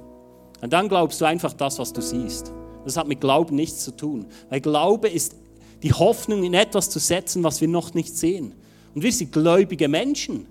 Und 0.61 0.72
dann 0.72 0.89
glaubst 0.89 1.20
du 1.20 1.24
einfach 1.24 1.53
das, 1.53 1.78
was 1.78 1.93
du 1.93 2.01
siehst. 2.01 2.53
Das 2.85 2.97
hat 2.97 3.09
mit 3.09 3.20
Glauben 3.20 3.57
nichts 3.57 3.85
zu 3.85 3.97
tun. 3.97 4.26
Weil 4.49 4.61
Glaube 4.61 5.09
ist 5.09 5.35
die 5.83 5.93
Hoffnung 5.93 6.45
in 6.45 6.55
etwas 6.55 6.91
zu 6.91 6.99
setzen, 6.99 7.43
was 7.43 7.61
wir 7.61 7.68
noch 7.68 7.95
nicht 7.95 8.16
sehen. 8.16 8.55
Und 8.95 9.03
wir 9.03 9.12
sind 9.12 9.33
gläubige 9.33 9.89
Menschen. 9.89 10.47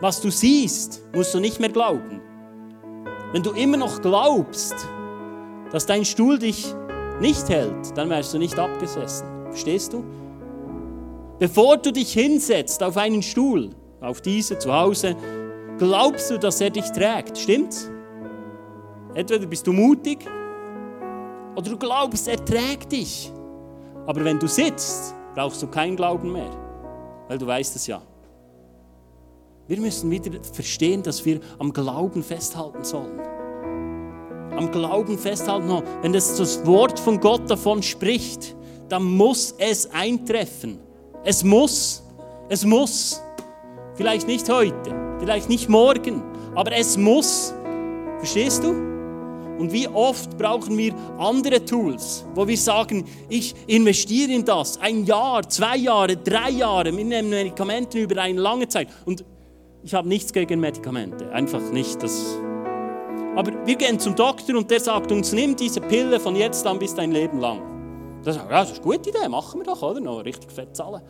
Was 0.00 0.20
du 0.20 0.30
siehst, 0.30 1.02
musst 1.14 1.34
du 1.34 1.40
nicht 1.40 1.60
mehr 1.60 1.70
glauben. 1.70 2.20
Wenn 3.32 3.42
du 3.42 3.50
immer 3.50 3.76
noch 3.76 4.00
glaubst, 4.00 4.74
dass 5.70 5.86
dein 5.86 6.04
Stuhl 6.04 6.38
dich 6.38 6.66
nicht 7.20 7.48
hält, 7.48 7.96
dann 7.96 8.08
wärst 8.08 8.32
du 8.32 8.38
nicht 8.38 8.58
abgesessen. 8.58 9.37
Verstehst 9.58 9.92
du? 9.92 10.04
Bevor 11.40 11.78
du 11.78 11.90
dich 11.90 12.12
hinsetzt 12.12 12.80
auf 12.80 12.96
einen 12.96 13.24
Stuhl, 13.24 13.70
auf 14.00 14.20
diese 14.20 14.56
zu 14.56 14.72
Hause, 14.72 15.16
glaubst 15.78 16.30
du, 16.30 16.38
dass 16.38 16.60
er 16.60 16.70
dich 16.70 16.88
trägt. 16.92 17.36
Stimmt's? 17.36 17.90
Entweder 19.14 19.46
bist 19.46 19.66
du 19.66 19.72
mutig 19.72 20.20
Oder 21.56 21.70
du 21.70 21.76
glaubst, 21.76 22.28
er 22.28 22.44
trägt 22.44 22.92
dich. 22.92 23.32
Aber 24.06 24.24
wenn 24.24 24.38
du 24.38 24.46
sitzt, 24.46 25.12
brauchst 25.34 25.60
du 25.60 25.66
keinen 25.66 25.96
Glauben 25.96 26.32
mehr, 26.32 26.50
weil 27.26 27.36
du 27.36 27.44
weißt 27.48 27.74
es 27.74 27.88
ja. 27.88 28.00
Wir 29.66 29.80
müssen 29.80 30.08
wieder 30.08 30.40
verstehen, 30.52 31.02
dass 31.02 31.24
wir 31.24 31.40
am 31.58 31.72
Glauben 31.72 32.22
festhalten 32.22 32.84
sollen. 32.84 33.18
Am 34.56 34.70
Glauben 34.70 35.18
festhalten. 35.18 35.82
Wenn 36.02 36.12
das, 36.12 36.36
das 36.36 36.64
Wort 36.64 37.00
von 37.00 37.18
Gott 37.18 37.50
davon 37.50 37.82
spricht, 37.82 38.54
dann 38.88 39.04
muss 39.04 39.54
es 39.58 39.90
eintreffen. 39.92 40.78
Es 41.24 41.44
muss. 41.44 42.02
Es 42.48 42.64
muss. 42.64 43.22
Vielleicht 43.94 44.28
nicht 44.28 44.48
heute, 44.48 44.94
vielleicht 45.18 45.48
nicht 45.48 45.68
morgen, 45.68 46.22
aber 46.54 46.72
es 46.72 46.96
muss. 46.96 47.52
Verstehst 48.18 48.62
du? 48.62 48.70
Und 49.58 49.72
wie 49.72 49.88
oft 49.88 50.38
brauchen 50.38 50.78
wir 50.78 50.94
andere 51.18 51.64
Tools, 51.64 52.24
wo 52.34 52.46
wir 52.46 52.56
sagen, 52.56 53.04
ich 53.28 53.56
investiere 53.66 54.32
in 54.32 54.44
das, 54.44 54.80
ein 54.80 55.04
Jahr, 55.04 55.48
zwei 55.48 55.76
Jahre, 55.76 56.16
drei 56.16 56.50
Jahre, 56.50 56.96
wir 56.96 57.04
nehmen 57.04 57.30
Medikamente 57.30 57.98
über 57.98 58.22
eine 58.22 58.40
lange 58.40 58.68
Zeit. 58.68 58.86
Und 59.04 59.24
ich 59.82 59.94
habe 59.94 60.08
nichts 60.08 60.32
gegen 60.32 60.60
Medikamente, 60.60 61.32
einfach 61.32 61.72
nicht 61.72 62.00
das. 62.04 62.36
Aber 63.34 63.50
wir 63.66 63.74
gehen 63.74 63.98
zum 63.98 64.14
Doktor 64.14 64.56
und 64.56 64.70
der 64.70 64.78
sagt 64.78 65.10
uns, 65.10 65.32
nimm 65.32 65.56
diese 65.56 65.80
Pille 65.80 66.20
von 66.20 66.36
jetzt 66.36 66.64
an 66.64 66.78
bis 66.78 66.94
dein 66.94 67.10
Leben 67.10 67.40
lang. 67.40 67.77
Das 68.24 68.36
ja, 68.36 68.44
das 68.48 68.70
ist 68.70 68.82
eine 68.82 68.84
gute 68.84 69.10
Idee, 69.10 69.28
machen 69.28 69.60
wir 69.60 69.64
doch, 69.64 69.82
oder? 69.82 70.00
Noch 70.00 70.24
richtig 70.24 70.50
fett 70.50 70.74
zahlen. 70.76 71.02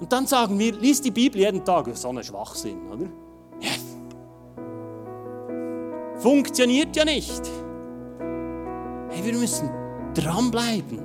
Und 0.00 0.12
dann 0.12 0.26
sagen 0.26 0.58
wir, 0.58 0.72
lies 0.72 1.00
die 1.00 1.10
Bibel 1.10 1.40
jeden 1.40 1.64
Tag. 1.64 1.88
So 1.94 2.08
ein 2.08 2.22
Schwachsinn, 2.22 2.90
oder? 2.90 3.06
Yes. 3.60 3.96
Funktioniert 6.18 6.94
ja 6.96 7.04
nicht. 7.04 7.42
Hey, 9.10 9.24
wir 9.24 9.34
müssen 9.34 9.70
dranbleiben. 10.14 10.98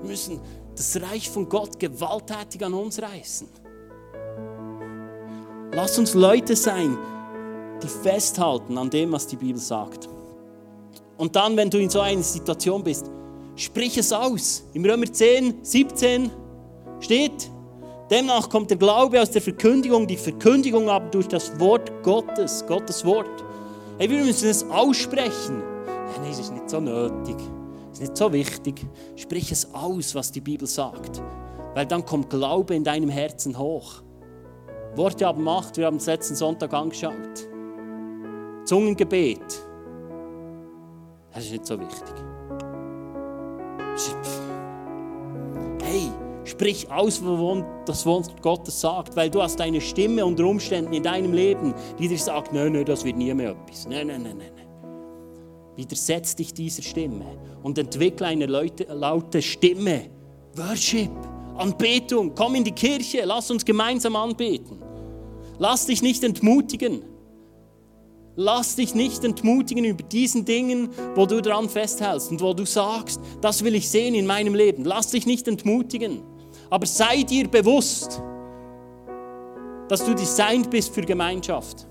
Wir 0.00 0.08
müssen 0.10 0.40
das 0.76 1.00
Reich 1.02 1.28
von 1.28 1.48
Gott 1.48 1.78
gewalttätig 1.78 2.64
an 2.64 2.74
uns 2.74 3.00
reißen. 3.00 3.48
Lass 5.72 5.98
uns 5.98 6.14
Leute 6.14 6.54
sein, 6.54 6.96
die 7.82 7.88
festhalten 7.88 8.76
an 8.78 8.90
dem, 8.90 9.12
was 9.12 9.26
die 9.26 9.36
Bibel 9.36 9.60
sagt. 9.60 10.08
Und 11.16 11.36
dann, 11.36 11.56
wenn 11.56 11.70
du 11.70 11.78
in 11.78 11.90
so 11.90 12.00
einer 12.00 12.22
Situation 12.22 12.82
bist, 12.82 13.10
sprich 13.56 13.98
es 13.98 14.12
aus. 14.12 14.64
Im 14.72 14.84
Römer 14.84 15.12
10, 15.12 15.58
17 15.62 16.30
steht, 17.00 17.50
demnach 18.10 18.48
kommt 18.48 18.70
der 18.70 18.78
Glaube 18.78 19.20
aus 19.20 19.30
der 19.30 19.42
Verkündigung, 19.42 20.06
die 20.06 20.16
Verkündigung 20.16 20.88
aber 20.88 21.10
durch 21.10 21.28
das 21.28 21.58
Wort 21.60 21.90
Gottes, 22.02 22.64
Gottes 22.66 23.04
Wort. 23.04 23.44
Hey, 23.98 24.10
wir 24.10 24.24
müssen 24.24 24.48
es 24.48 24.64
aussprechen. 24.70 25.62
Ja, 25.86 26.20
nein, 26.20 26.30
das 26.30 26.40
ist 26.40 26.52
nicht 26.52 26.68
so 26.68 26.80
nötig 26.80 27.36
ist 27.92 28.00
nicht 28.00 28.16
so 28.16 28.32
wichtig. 28.32 28.86
Sprich 29.16 29.52
es 29.52 29.72
aus, 29.74 30.14
was 30.14 30.32
die 30.32 30.40
Bibel 30.40 30.66
sagt. 30.66 31.22
Weil 31.74 31.86
dann 31.86 32.04
kommt 32.04 32.30
Glaube 32.30 32.74
in 32.74 32.84
deinem 32.84 33.08
Herzen 33.08 33.58
hoch. 33.58 34.02
Worte 34.94 35.26
haben 35.26 35.42
Macht, 35.42 35.76
wir 35.78 35.86
haben 35.86 35.96
es 35.96 36.06
letzten 36.06 36.34
Sonntag 36.34 36.72
angeschaut. 36.74 37.48
Zungengebet. 38.64 39.40
Das 41.32 41.44
ist 41.44 41.52
nicht 41.52 41.66
so 41.66 41.78
wichtig. 41.78 42.14
Hey, 45.82 46.10
sprich 46.44 46.90
aus, 46.90 47.22
was 47.24 48.30
Gottes 48.42 48.80
sagt, 48.80 49.16
weil 49.16 49.30
du 49.30 49.42
hast 49.42 49.60
eine 49.60 49.80
Stimme 49.80 50.24
unter 50.24 50.44
Umständen 50.44 50.92
in 50.92 51.02
deinem 51.02 51.32
Leben, 51.32 51.74
die 51.98 52.08
dir 52.08 52.18
sagt, 52.18 52.52
nein, 52.52 52.72
nein, 52.72 52.84
das 52.84 53.04
wird 53.04 53.16
nie 53.16 53.32
mehr 53.32 53.50
etwas. 53.50 53.86
Nein, 53.86 54.08
nein, 54.08 54.22
nein, 54.22 54.36
nein. 54.38 54.52
Widersetz 55.76 56.36
dich 56.36 56.52
dieser 56.52 56.82
Stimme 56.82 57.24
und 57.62 57.78
entwickle 57.78 58.26
eine 58.26 58.46
laute 58.46 59.40
Stimme. 59.40 60.10
Worship, 60.56 61.10
Anbetung, 61.56 62.34
komm 62.34 62.56
in 62.56 62.64
die 62.64 62.72
Kirche, 62.72 63.22
lass 63.24 63.50
uns 63.50 63.64
gemeinsam 63.64 64.16
anbeten. 64.16 64.78
Lass 65.58 65.86
dich 65.86 66.02
nicht 66.02 66.22
entmutigen. 66.24 67.04
Lass 68.36 68.76
dich 68.76 68.94
nicht 68.94 69.24
entmutigen 69.24 69.84
über 69.84 70.02
diesen 70.02 70.44
Dingen, 70.44 70.88
wo 71.14 71.26
du 71.26 71.42
daran 71.42 71.68
festhältst 71.68 72.30
und 72.30 72.40
wo 72.40 72.54
du 72.54 72.64
sagst, 72.64 73.20
das 73.40 73.62
will 73.62 73.74
ich 73.74 73.90
sehen 73.90 74.14
in 74.14 74.26
meinem 74.26 74.54
Leben. 74.54 74.84
Lass 74.84 75.08
dich 75.08 75.26
nicht 75.26 75.46
entmutigen. 75.48 76.22
Aber 76.70 76.86
sei 76.86 77.22
dir 77.22 77.48
bewusst, 77.48 78.22
dass 79.88 80.04
du 80.04 80.14
designt 80.14 80.70
bist 80.70 80.94
für 80.94 81.02
Gemeinschaft. 81.02 81.86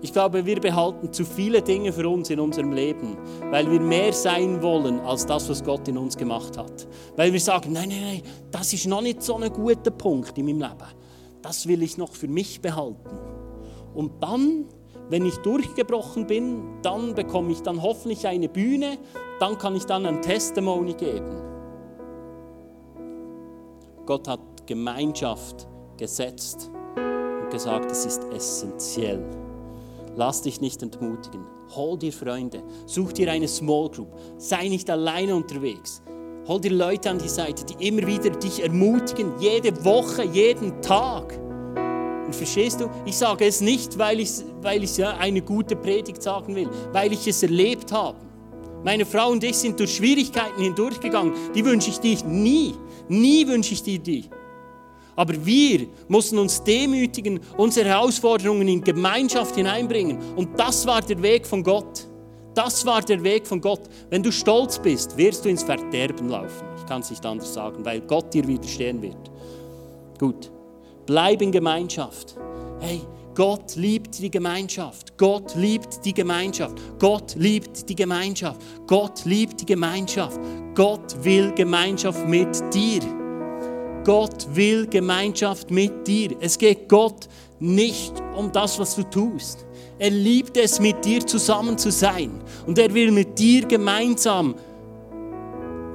Ich 0.00 0.12
glaube, 0.12 0.46
wir 0.46 0.60
behalten 0.60 1.12
zu 1.12 1.24
viele 1.24 1.60
Dinge 1.60 1.92
für 1.92 2.08
uns 2.08 2.30
in 2.30 2.38
unserem 2.38 2.72
Leben, 2.72 3.16
weil 3.50 3.70
wir 3.70 3.80
mehr 3.80 4.12
sein 4.12 4.62
wollen 4.62 5.00
als 5.00 5.26
das, 5.26 5.48
was 5.48 5.62
Gott 5.64 5.88
in 5.88 5.98
uns 5.98 6.16
gemacht 6.16 6.56
hat. 6.56 6.86
Weil 7.16 7.32
wir 7.32 7.40
sagen, 7.40 7.72
nein, 7.72 7.88
nein, 7.88 8.00
nein, 8.00 8.22
das 8.50 8.72
ist 8.72 8.86
noch 8.86 9.02
nicht 9.02 9.22
so 9.22 9.36
ein 9.36 9.52
guter 9.52 9.90
Punkt 9.90 10.38
in 10.38 10.46
meinem 10.46 10.60
Leben. 10.60 10.88
Das 11.42 11.66
will 11.66 11.82
ich 11.82 11.96
noch 11.96 12.12
für 12.12 12.28
mich 12.28 12.60
behalten. 12.60 13.10
Und 13.94 14.22
dann, 14.22 14.66
wenn 15.10 15.24
ich 15.24 15.36
durchgebrochen 15.38 16.26
bin, 16.26 16.62
dann 16.82 17.14
bekomme 17.14 17.52
ich 17.52 17.62
dann 17.62 17.82
hoffentlich 17.82 18.26
eine 18.26 18.48
Bühne, 18.48 18.98
dann 19.40 19.56
kann 19.58 19.76
ich 19.76 19.84
dann 19.84 20.06
ein 20.06 20.20
Testimony 20.20 20.94
geben. 20.94 21.42
Gott 24.04 24.28
hat 24.28 24.40
Gemeinschaft 24.66 25.66
gesetzt 25.96 26.70
und 26.96 27.50
gesagt, 27.50 27.90
es 27.90 28.06
ist 28.06 28.24
essentiell. 28.32 29.22
Lass 30.16 30.42
dich 30.42 30.60
nicht 30.60 30.82
entmutigen. 30.82 31.46
Hol 31.76 31.98
dir 31.98 32.12
Freunde. 32.12 32.62
Such 32.86 33.12
dir 33.12 33.30
eine 33.30 33.46
Small 33.46 33.90
Group. 33.90 34.08
Sei 34.36 34.68
nicht 34.68 34.88
alleine 34.90 35.34
unterwegs. 35.34 36.02
Hol 36.46 36.60
dir 36.60 36.72
Leute 36.72 37.10
an 37.10 37.18
die 37.18 37.28
Seite, 37.28 37.64
die 37.64 37.86
immer 37.86 38.06
wieder 38.06 38.30
dich 38.30 38.62
ermutigen, 38.62 39.32
jede 39.38 39.84
Woche, 39.84 40.24
jeden 40.24 40.80
Tag. 40.80 41.38
Und 42.28 42.36
verstehst 42.36 42.82
du, 42.82 42.90
ich 43.06 43.16
sage 43.16 43.46
es 43.46 43.62
nicht, 43.62 43.98
weil 43.98 44.20
ich, 44.20 44.28
weil 44.60 44.84
ich 44.84 45.02
eine 45.02 45.40
gute 45.40 45.74
Predigt 45.74 46.22
sagen 46.22 46.54
will, 46.54 46.68
weil 46.92 47.10
ich 47.10 47.26
es 47.26 47.42
erlebt 47.42 47.90
habe. 47.90 48.18
Meine 48.84 49.06
Frau 49.06 49.30
und 49.30 49.42
ich 49.42 49.56
sind 49.56 49.80
durch 49.80 49.96
Schwierigkeiten 49.96 50.60
hindurchgegangen. 50.60 51.32
Die 51.54 51.64
wünsche 51.64 51.88
ich 51.88 52.00
dir 52.00 52.22
nie. 52.26 52.74
Nie 53.08 53.48
wünsche 53.48 53.72
ich 53.72 53.82
dir 53.82 53.98
die. 53.98 54.24
Aber 55.16 55.32
wir 55.46 55.86
mussten 56.08 56.36
uns 56.36 56.62
demütigen, 56.62 57.40
unsere 57.56 57.88
Herausforderungen 57.88 58.68
in 58.68 58.84
Gemeinschaft 58.84 59.54
hineinbringen. 59.54 60.18
Und 60.36 60.60
das 60.60 60.86
war 60.86 61.00
der 61.00 61.22
Weg 61.22 61.46
von 61.46 61.62
Gott. 61.62 62.06
Das 62.54 62.84
war 62.84 63.00
der 63.00 63.22
Weg 63.22 63.46
von 63.46 63.62
Gott. 63.62 63.88
Wenn 64.10 64.22
du 64.22 64.30
stolz 64.30 64.78
bist, 64.78 65.16
wirst 65.16 65.46
du 65.46 65.48
ins 65.48 65.62
Verderben 65.62 66.28
laufen. 66.28 66.66
Ich 66.76 66.84
kann 66.84 67.00
es 67.00 67.08
nicht 67.08 67.24
anders 67.24 67.54
sagen, 67.54 67.82
weil 67.86 68.02
Gott 68.02 68.34
dir 68.34 68.46
widerstehen 68.46 69.00
wird. 69.00 69.30
Gut, 70.18 70.50
bleib 71.08 71.40
in 71.40 71.50
Gemeinschaft. 71.50 72.36
Hey, 72.80 73.00
Gott 73.34 73.76
liebt 73.76 74.18
die 74.18 74.30
Gemeinschaft. 74.30 75.16
Gott 75.16 75.54
liebt 75.54 76.04
die 76.04 76.12
Gemeinschaft. 76.12 76.76
Gott 76.98 77.34
liebt 77.34 77.88
die 77.88 77.96
Gemeinschaft. 77.96 78.60
Gott 78.86 79.24
liebt 79.24 79.62
die 79.62 79.66
Gemeinschaft. 79.66 80.38
Gott 80.74 81.16
will 81.22 81.52
Gemeinschaft 81.54 82.28
mit 82.28 82.62
dir. 82.74 83.00
Gott 84.04 84.46
will 84.52 84.86
Gemeinschaft 84.86 85.70
mit 85.70 86.06
dir. 86.06 86.36
Es 86.40 86.58
geht 86.58 86.90
Gott 86.90 87.26
nicht 87.58 88.12
um 88.36 88.52
das, 88.52 88.78
was 88.78 88.94
du 88.94 89.02
tust. 89.04 89.64
Er 89.98 90.10
liebt 90.10 90.58
es, 90.58 90.78
mit 90.78 91.02
dir 91.06 91.26
zusammen 91.26 91.78
zu 91.78 91.90
sein. 91.90 92.32
Und 92.66 92.78
er 92.78 92.92
will 92.92 93.12
mit 93.12 93.38
dir 93.38 93.66
gemeinsam 93.66 94.56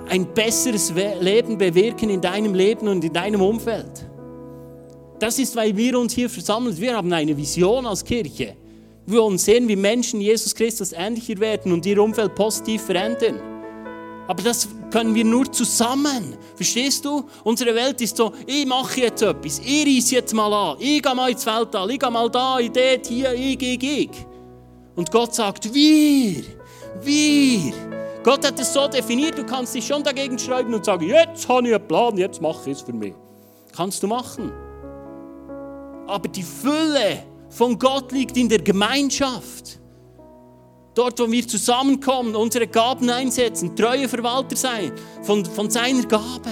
ein 0.09 0.25
besseres 0.33 0.91
Leben 1.19 1.59
bewirken 1.59 2.09
in 2.09 2.19
deinem 2.19 2.55
Leben 2.55 2.87
und 2.87 3.03
in 3.03 3.13
deinem 3.13 3.41
Umfeld. 3.41 4.07
Das 5.23 5.39
ist, 5.39 5.55
weil 5.55 5.73
wir 5.77 5.97
uns 5.97 6.11
hier 6.11 6.29
versammeln. 6.29 6.77
Wir 6.77 6.97
haben 6.97 7.13
eine 7.13 7.37
Vision 7.37 7.85
als 7.85 8.03
Kirche. 8.03 8.57
Wir 9.05 9.21
wollen 9.21 9.37
sehen, 9.37 9.69
wie 9.69 9.75
Menschen 9.77 10.19
Jesus 10.19 10.53
Christus 10.53 10.91
ähnlicher 10.91 11.37
werden 11.37 11.71
und 11.71 11.85
ihr 11.85 11.97
Umfeld 12.03 12.35
positiv 12.35 12.81
verändern. 12.81 13.39
Aber 14.27 14.43
das 14.43 14.67
können 14.91 15.15
wir 15.15 15.23
nur 15.23 15.49
zusammen. 15.49 16.35
Verstehst 16.57 17.05
du? 17.05 17.23
Unsere 17.45 17.73
Welt 17.73 18.01
ist 18.01 18.17
so, 18.17 18.33
ich 18.45 18.65
mache 18.65 18.99
jetzt 18.99 19.21
etwas, 19.21 19.61
ich 19.63 19.87
reise 19.87 20.15
jetzt 20.15 20.33
mal 20.33 20.51
an, 20.51 20.77
ich 20.81 21.01
gehe 21.01 21.15
mal 21.15 21.31
ins 21.31 21.45
Weltall, 21.45 21.91
ich 21.91 21.99
gehe 21.99 22.11
mal 22.11 22.29
da, 22.29 22.59
ich 22.59 22.71
dort, 22.73 23.07
hier, 23.07 23.33
ich, 23.33 23.61
ich, 23.61 23.81
ich. 23.81 24.09
Und 24.97 25.09
Gott 25.09 25.33
sagt, 25.33 25.73
wir, 25.73 26.43
wir. 27.01 27.73
Gott 28.25 28.45
hat 28.45 28.59
es 28.59 28.73
so 28.73 28.89
definiert, 28.89 29.37
du 29.37 29.45
kannst 29.45 29.73
dich 29.73 29.87
schon 29.87 30.03
dagegen 30.03 30.37
schreiben 30.37 30.73
und 30.73 30.83
sagen, 30.83 31.07
jetzt 31.07 31.47
habe 31.47 31.69
ich 31.69 31.73
einen 31.73 31.87
Plan, 31.87 32.17
jetzt 32.17 32.41
mache 32.41 32.69
ich 32.69 32.75
es 32.75 32.81
für 32.81 32.91
mich. 32.91 33.13
Kannst 33.73 34.03
du 34.03 34.07
machen. 34.07 34.51
Aber 36.07 36.27
die 36.27 36.43
Fülle 36.43 37.23
von 37.49 37.77
Gott 37.77 38.11
liegt 38.11 38.35
in 38.37 38.49
der 38.49 38.59
Gemeinschaft. 38.59 39.79
Dort, 40.95 41.19
wo 41.19 41.31
wir 41.31 41.47
zusammenkommen, 41.47 42.35
unsere 42.35 42.67
Gaben 42.67 43.09
einsetzen, 43.09 43.75
treue 43.75 44.07
Verwalter 44.07 44.55
sein 44.55 44.91
von, 45.23 45.43
von 45.43 45.69
seiner 45.69 46.03
Gabe. 46.03 46.51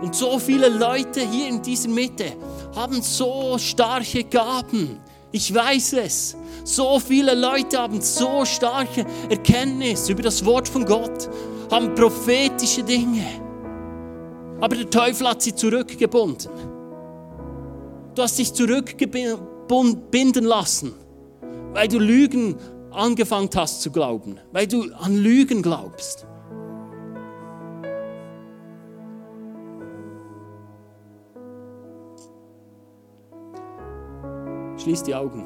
Und 0.00 0.14
so 0.14 0.38
viele 0.38 0.68
Leute 0.68 1.20
hier 1.20 1.48
in 1.48 1.60
dieser 1.60 1.88
Mitte 1.88 2.36
haben 2.74 3.02
so 3.02 3.58
starke 3.58 4.24
Gaben. 4.24 5.00
Ich 5.32 5.54
weiß 5.54 5.94
es. 5.94 6.36
So 6.64 6.98
viele 6.98 7.34
Leute 7.34 7.78
haben 7.78 8.00
so 8.00 8.44
starke 8.44 9.04
Erkenntnis 9.28 10.08
über 10.08 10.22
das 10.22 10.44
Wort 10.44 10.68
von 10.68 10.84
Gott, 10.84 11.28
haben 11.70 11.94
prophetische 11.94 12.82
Dinge. 12.82 13.26
Aber 14.60 14.76
der 14.76 14.88
Teufel 14.88 15.28
hat 15.28 15.42
sie 15.42 15.54
zurückgebunden. 15.54 16.50
Du 18.18 18.24
hast 18.24 18.36
dich 18.36 18.52
zurückbinden 18.52 20.44
lassen, 20.44 20.92
weil 21.72 21.86
du 21.86 22.00
Lügen 22.00 22.56
angefangen 22.90 23.48
hast 23.54 23.80
zu 23.80 23.92
glauben, 23.92 24.40
weil 24.50 24.66
du 24.66 24.92
an 24.92 25.14
Lügen 25.14 25.62
glaubst. 25.62 26.26
Schließ 34.78 35.04
die 35.04 35.14
Augen. 35.14 35.44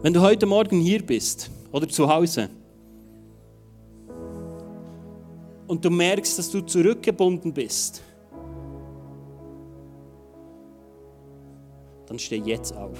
Wenn 0.00 0.14
du 0.14 0.22
heute 0.22 0.46
Morgen 0.46 0.80
hier 0.80 1.04
bist 1.04 1.50
oder 1.70 1.86
zu 1.86 2.08
Hause 2.08 2.48
und 5.72 5.82
du 5.82 5.88
merkst, 5.88 6.38
dass 6.38 6.50
du 6.50 6.60
zurückgebunden 6.60 7.50
bist, 7.50 8.02
dann 12.04 12.18
steh 12.18 12.42
jetzt 12.44 12.76
auf. 12.76 12.98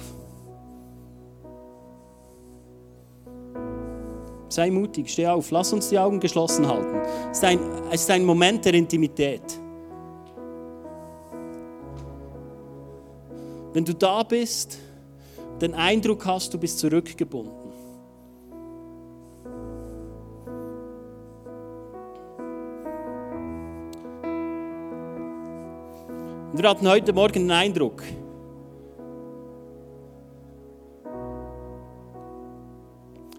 Sei 4.49 4.71
mutig, 4.71 5.07
steh 5.11 5.27
auf, 5.27 5.51
lass 5.51 5.71
uns 5.71 5.89
die 5.89 5.99
Augen 5.99 6.19
geschlossen 6.19 6.67
halten. 6.67 6.99
Es 7.29 7.37
ist 7.37 7.43
ein, 7.43 7.59
es 7.91 8.01
ist 8.01 8.09
ein 8.09 8.25
Moment 8.25 8.65
der 8.65 8.73
Intimität. 8.73 9.43
Wenn 13.71 13.85
du 13.85 13.93
da 13.93 14.23
bist, 14.23 14.79
den 15.61 15.75
Eindruck 15.75 16.25
hast, 16.25 16.51
du 16.51 16.57
bist 16.57 16.79
zurückgebunden. 16.79 17.62
Wir 26.63 26.69
hatten 26.69 26.87
heute 26.87 27.11
Morgen 27.11 27.33
den 27.33 27.51
Eindruck, 27.51 28.01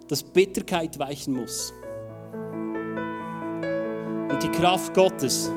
dass 0.09 0.23
Bitterkeit 0.23 0.99
weichen 0.99 1.35
muss. 1.35 1.73
Und 4.31 4.43
die 4.43 4.51
Kraft 4.51 4.93
Gottes 4.93 5.51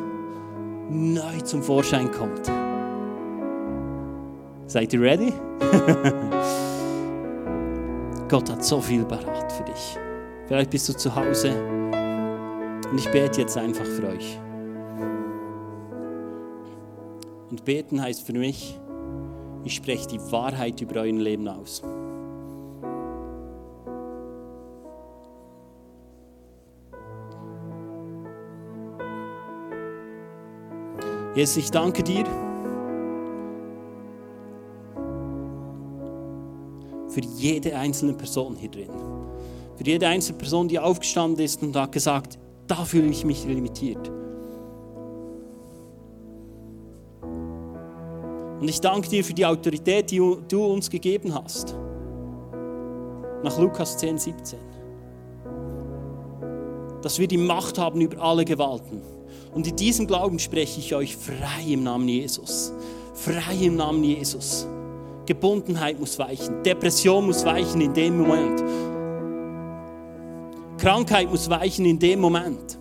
neu 0.89 1.41
zum 1.41 1.61
Vorschein 1.61 2.09
kommt. 2.09 2.49
Seid 4.67 4.93
ihr 4.93 5.01
ready? 5.01 5.33
Gott 8.29 8.49
hat 8.49 8.63
so 8.63 8.79
viel 8.79 9.03
parat 9.03 9.51
für 9.51 9.65
dich. 9.65 9.97
Vielleicht 10.45 10.69
bist 10.69 10.87
du 10.87 10.93
zu 10.93 11.13
Hause 11.13 11.51
und 12.89 12.97
ich 12.97 13.11
bete 13.11 13.41
jetzt 13.41 13.57
einfach 13.57 13.85
für 13.85 14.07
euch. 14.07 14.39
Und 17.49 17.63
beten 17.65 18.01
heißt 18.01 18.23
für 18.23 18.33
mich, 18.33 18.77
ich 19.63 19.75
spreche 19.75 20.07
die 20.07 20.19
Wahrheit 20.31 20.81
über 20.81 21.01
euer 21.01 21.13
Leben 21.13 21.47
aus. 21.47 21.81
Jesus, 31.35 31.57
ich 31.57 31.69
danke 31.69 32.01
dir 32.01 32.25
für 37.09 37.21
jede 37.21 37.77
einzelne 37.77 38.13
Person 38.13 38.55
hier 38.55 38.69
drin. 38.69 38.89
Für 39.75 39.83
jede 39.83 40.07
einzelne 40.07 40.39
Person, 40.39 40.67
die 40.67 40.79
aufgestanden 40.79 41.45
ist 41.45 41.61
und 41.61 41.75
hat 41.75 41.91
gesagt, 41.91 42.39
da 42.65 42.83
fühle 42.83 43.09
ich 43.09 43.23
mich 43.23 43.45
limitiert. 43.45 44.16
Und 48.59 48.67
ich 48.67 48.81
danke 48.81 49.09
dir 49.09 49.23
für 49.23 49.33
die 49.33 49.45
Autorität, 49.45 50.11
die 50.11 50.17
du 50.17 50.65
uns 50.65 50.89
gegeben 50.89 51.33
hast. 51.33 51.75
Nach 53.43 53.57
Lukas 53.59 53.97
10, 53.97 54.17
17. 54.17 54.59
Dass 57.01 57.19
wir 57.19 57.27
die 57.27 57.37
Macht 57.37 57.77
haben 57.77 58.01
über 58.01 58.21
alle 58.21 58.43
Gewalten 58.43 59.01
und 59.53 59.67
in 59.67 59.75
diesem 59.75 60.07
Glauben 60.07 60.39
spreche 60.39 60.79
ich 60.79 60.93
euch 60.93 61.15
frei 61.15 61.63
im 61.67 61.83
Namen 61.83 62.07
Jesus. 62.07 62.73
Frei 63.13 63.55
im 63.61 63.75
Namen 63.75 64.03
Jesus. 64.03 64.67
Gebundenheit 65.25 65.99
muss 65.99 66.17
weichen. 66.19 66.63
Depression 66.63 67.25
muss 67.25 67.43
weichen 67.43 67.81
in 67.81 67.93
dem 67.93 68.17
Moment. 68.19 68.63
Krankheit 70.77 71.29
muss 71.29 71.49
weichen 71.49 71.85
in 71.85 71.97
dem 71.97 72.19
Moment. 72.19 72.77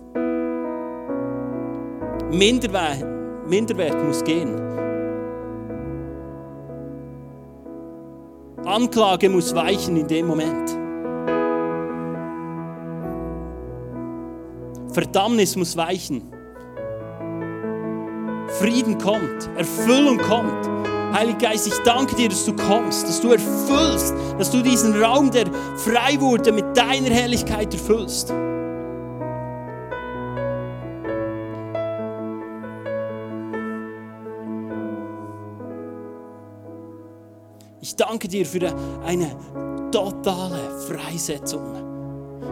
Minderwert, 2.31 3.03
Minderwert 3.47 4.03
muss 4.05 4.23
gehen. 4.23 4.66
Anklage 8.67 9.29
muss 9.29 9.55
weichen 9.55 9.95
in 9.95 10.07
dem 10.07 10.27
Moment. 10.27 10.77
Verdammnis 14.91 15.55
muss 15.55 15.77
weichen. 15.77 16.23
Frieden 18.59 18.97
kommt, 18.97 19.49
Erfüllung 19.55 20.17
kommt. 20.17 20.69
Heiliger 21.13 21.49
Geist, 21.49 21.67
ich 21.67 21.77
danke 21.85 22.15
dir, 22.15 22.27
dass 22.27 22.45
du 22.45 22.53
kommst, 22.53 23.07
dass 23.07 23.21
du 23.21 23.31
erfüllst, 23.31 24.13
dass 24.37 24.51
du 24.51 24.61
diesen 24.61 25.01
Raum, 25.01 25.31
der 25.31 25.45
frei 25.77 26.19
wurde, 26.19 26.51
mit 26.51 26.75
deiner 26.75 27.09
Herrlichkeit 27.09 27.73
erfüllst. 27.73 28.33
Danke 37.97 38.27
dir 38.27 38.45
für 38.45 38.73
eine 39.05 39.35
totale 39.91 40.79
Freisetzung 40.87 41.87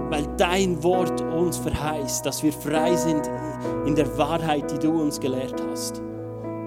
weil 0.10 0.28
dein 0.38 0.82
Wort 0.84 1.22
uns 1.22 1.58
verheißt, 1.58 2.26
dass 2.26 2.44
wir 2.44 2.54
frei 2.54 2.96
sind 2.96 3.30
in 3.86 3.96
der 3.96 4.18
Wahrheit, 4.18 4.72
die 4.72 4.80
du 4.80 5.02
uns 5.02 5.20
gelehrt 5.20 5.62
hast. 5.72 6.02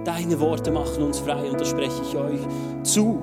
Deine 0.04 0.40
Worte 0.40 0.70
machen 0.70 1.02
uns 1.02 1.18
frei 1.20 1.50
und 1.50 1.60
das 1.60 1.68
spreche 1.68 2.02
ich 2.02 2.16
euch 2.16 2.40
zu. 2.82 3.22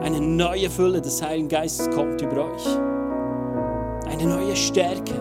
Eine 0.00 0.20
neue 0.20 0.68
Fülle 0.70 1.00
des 1.00 1.22
Heiligen 1.22 1.48
Geistes 1.48 1.90
kommt 1.90 2.20
über 2.20 2.46
euch. 2.46 2.66
Eine 4.10 4.26
neue 4.26 4.56
Stärke. 4.56 5.14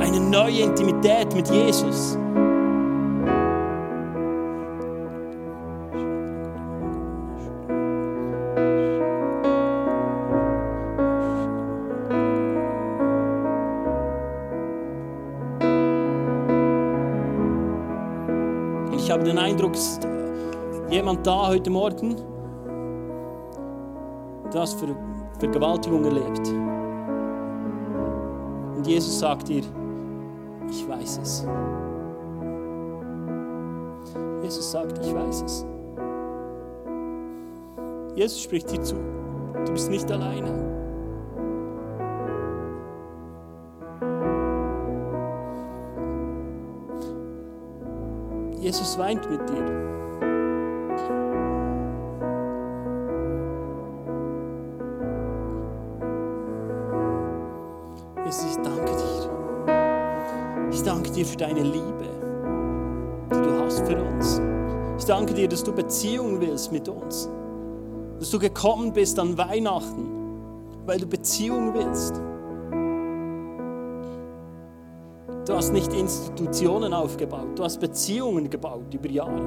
Eine 0.00 0.20
neue 0.20 0.60
Intimität 0.60 1.34
mit 1.34 1.48
Jesus. 1.48 2.18
Ist 19.78 20.08
jemand 20.90 21.24
da 21.24 21.48
heute 21.48 21.70
Morgen, 21.70 22.16
das 24.50 24.74
für 24.74 24.88
Vergewaltigung 25.38 26.04
erlebt. 26.04 26.48
Und 28.76 28.84
Jesus 28.86 29.20
sagt 29.20 29.46
dir, 29.46 29.62
ich 30.68 30.88
weiß 30.88 31.20
es. 31.22 31.46
Jesus 34.42 34.72
sagt, 34.72 34.98
ich 34.98 35.14
weiß 35.14 35.42
es. 35.42 35.66
Jesus 38.16 38.40
spricht 38.40 38.72
dir 38.72 38.82
zu, 38.82 38.96
du 39.64 39.72
bist 39.72 39.90
nicht 39.90 40.10
alleine. 40.10 40.67
Jesus 48.68 48.98
weint 48.98 49.30
mit 49.30 49.40
dir. 49.48 49.64
Jesus, 58.26 58.44
ich 58.44 58.56
danke 58.56 58.92
dir. 58.94 60.68
Ich 60.70 60.82
danke 60.82 61.10
dir 61.12 61.24
für 61.24 61.38
deine 61.38 61.62
Liebe, 61.62 62.04
die 63.32 63.40
du 63.40 63.58
hast 63.58 63.86
für 63.86 63.96
uns. 63.96 64.38
Ich 64.98 65.06
danke 65.06 65.32
dir, 65.32 65.48
dass 65.48 65.64
du 65.64 65.72
Beziehung 65.72 66.38
willst 66.38 66.70
mit 66.70 66.90
uns. 66.90 67.30
Dass 68.18 68.28
du 68.28 68.38
gekommen 68.38 68.92
bist 68.92 69.18
an 69.18 69.38
Weihnachten, 69.38 70.10
weil 70.84 71.00
du 71.00 71.06
Beziehung 71.06 71.72
willst. 71.72 72.20
Du 75.48 75.54
hast 75.54 75.72
nicht 75.72 75.94
Institutionen 75.94 76.92
aufgebaut, 76.92 77.58
du 77.58 77.64
hast 77.64 77.80
Beziehungen 77.80 78.50
gebaut 78.50 78.92
über 78.92 79.08
Jahre. 79.08 79.40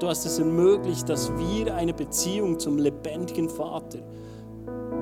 Du 0.00 0.08
hast 0.08 0.24
es 0.24 0.38
ermöglicht, 0.38 1.06
dass 1.06 1.30
wir 1.36 1.74
eine 1.74 1.92
Beziehung 1.92 2.58
zum 2.58 2.78
lebendigen 2.78 3.50
Vater, 3.50 3.98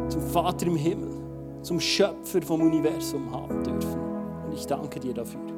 zum 0.09 0.21
Vater 0.21 0.67
im 0.67 0.75
Himmel, 0.75 1.15
zum 1.63 1.79
Schöpfer 1.79 2.43
vom 2.43 2.61
Universum 2.63 3.31
haben 3.31 3.63
dürfen. 3.63 4.01
Und 4.47 4.53
ich 4.53 4.67
danke 4.67 4.99
dir 4.99 5.15
dafür. 5.15 5.56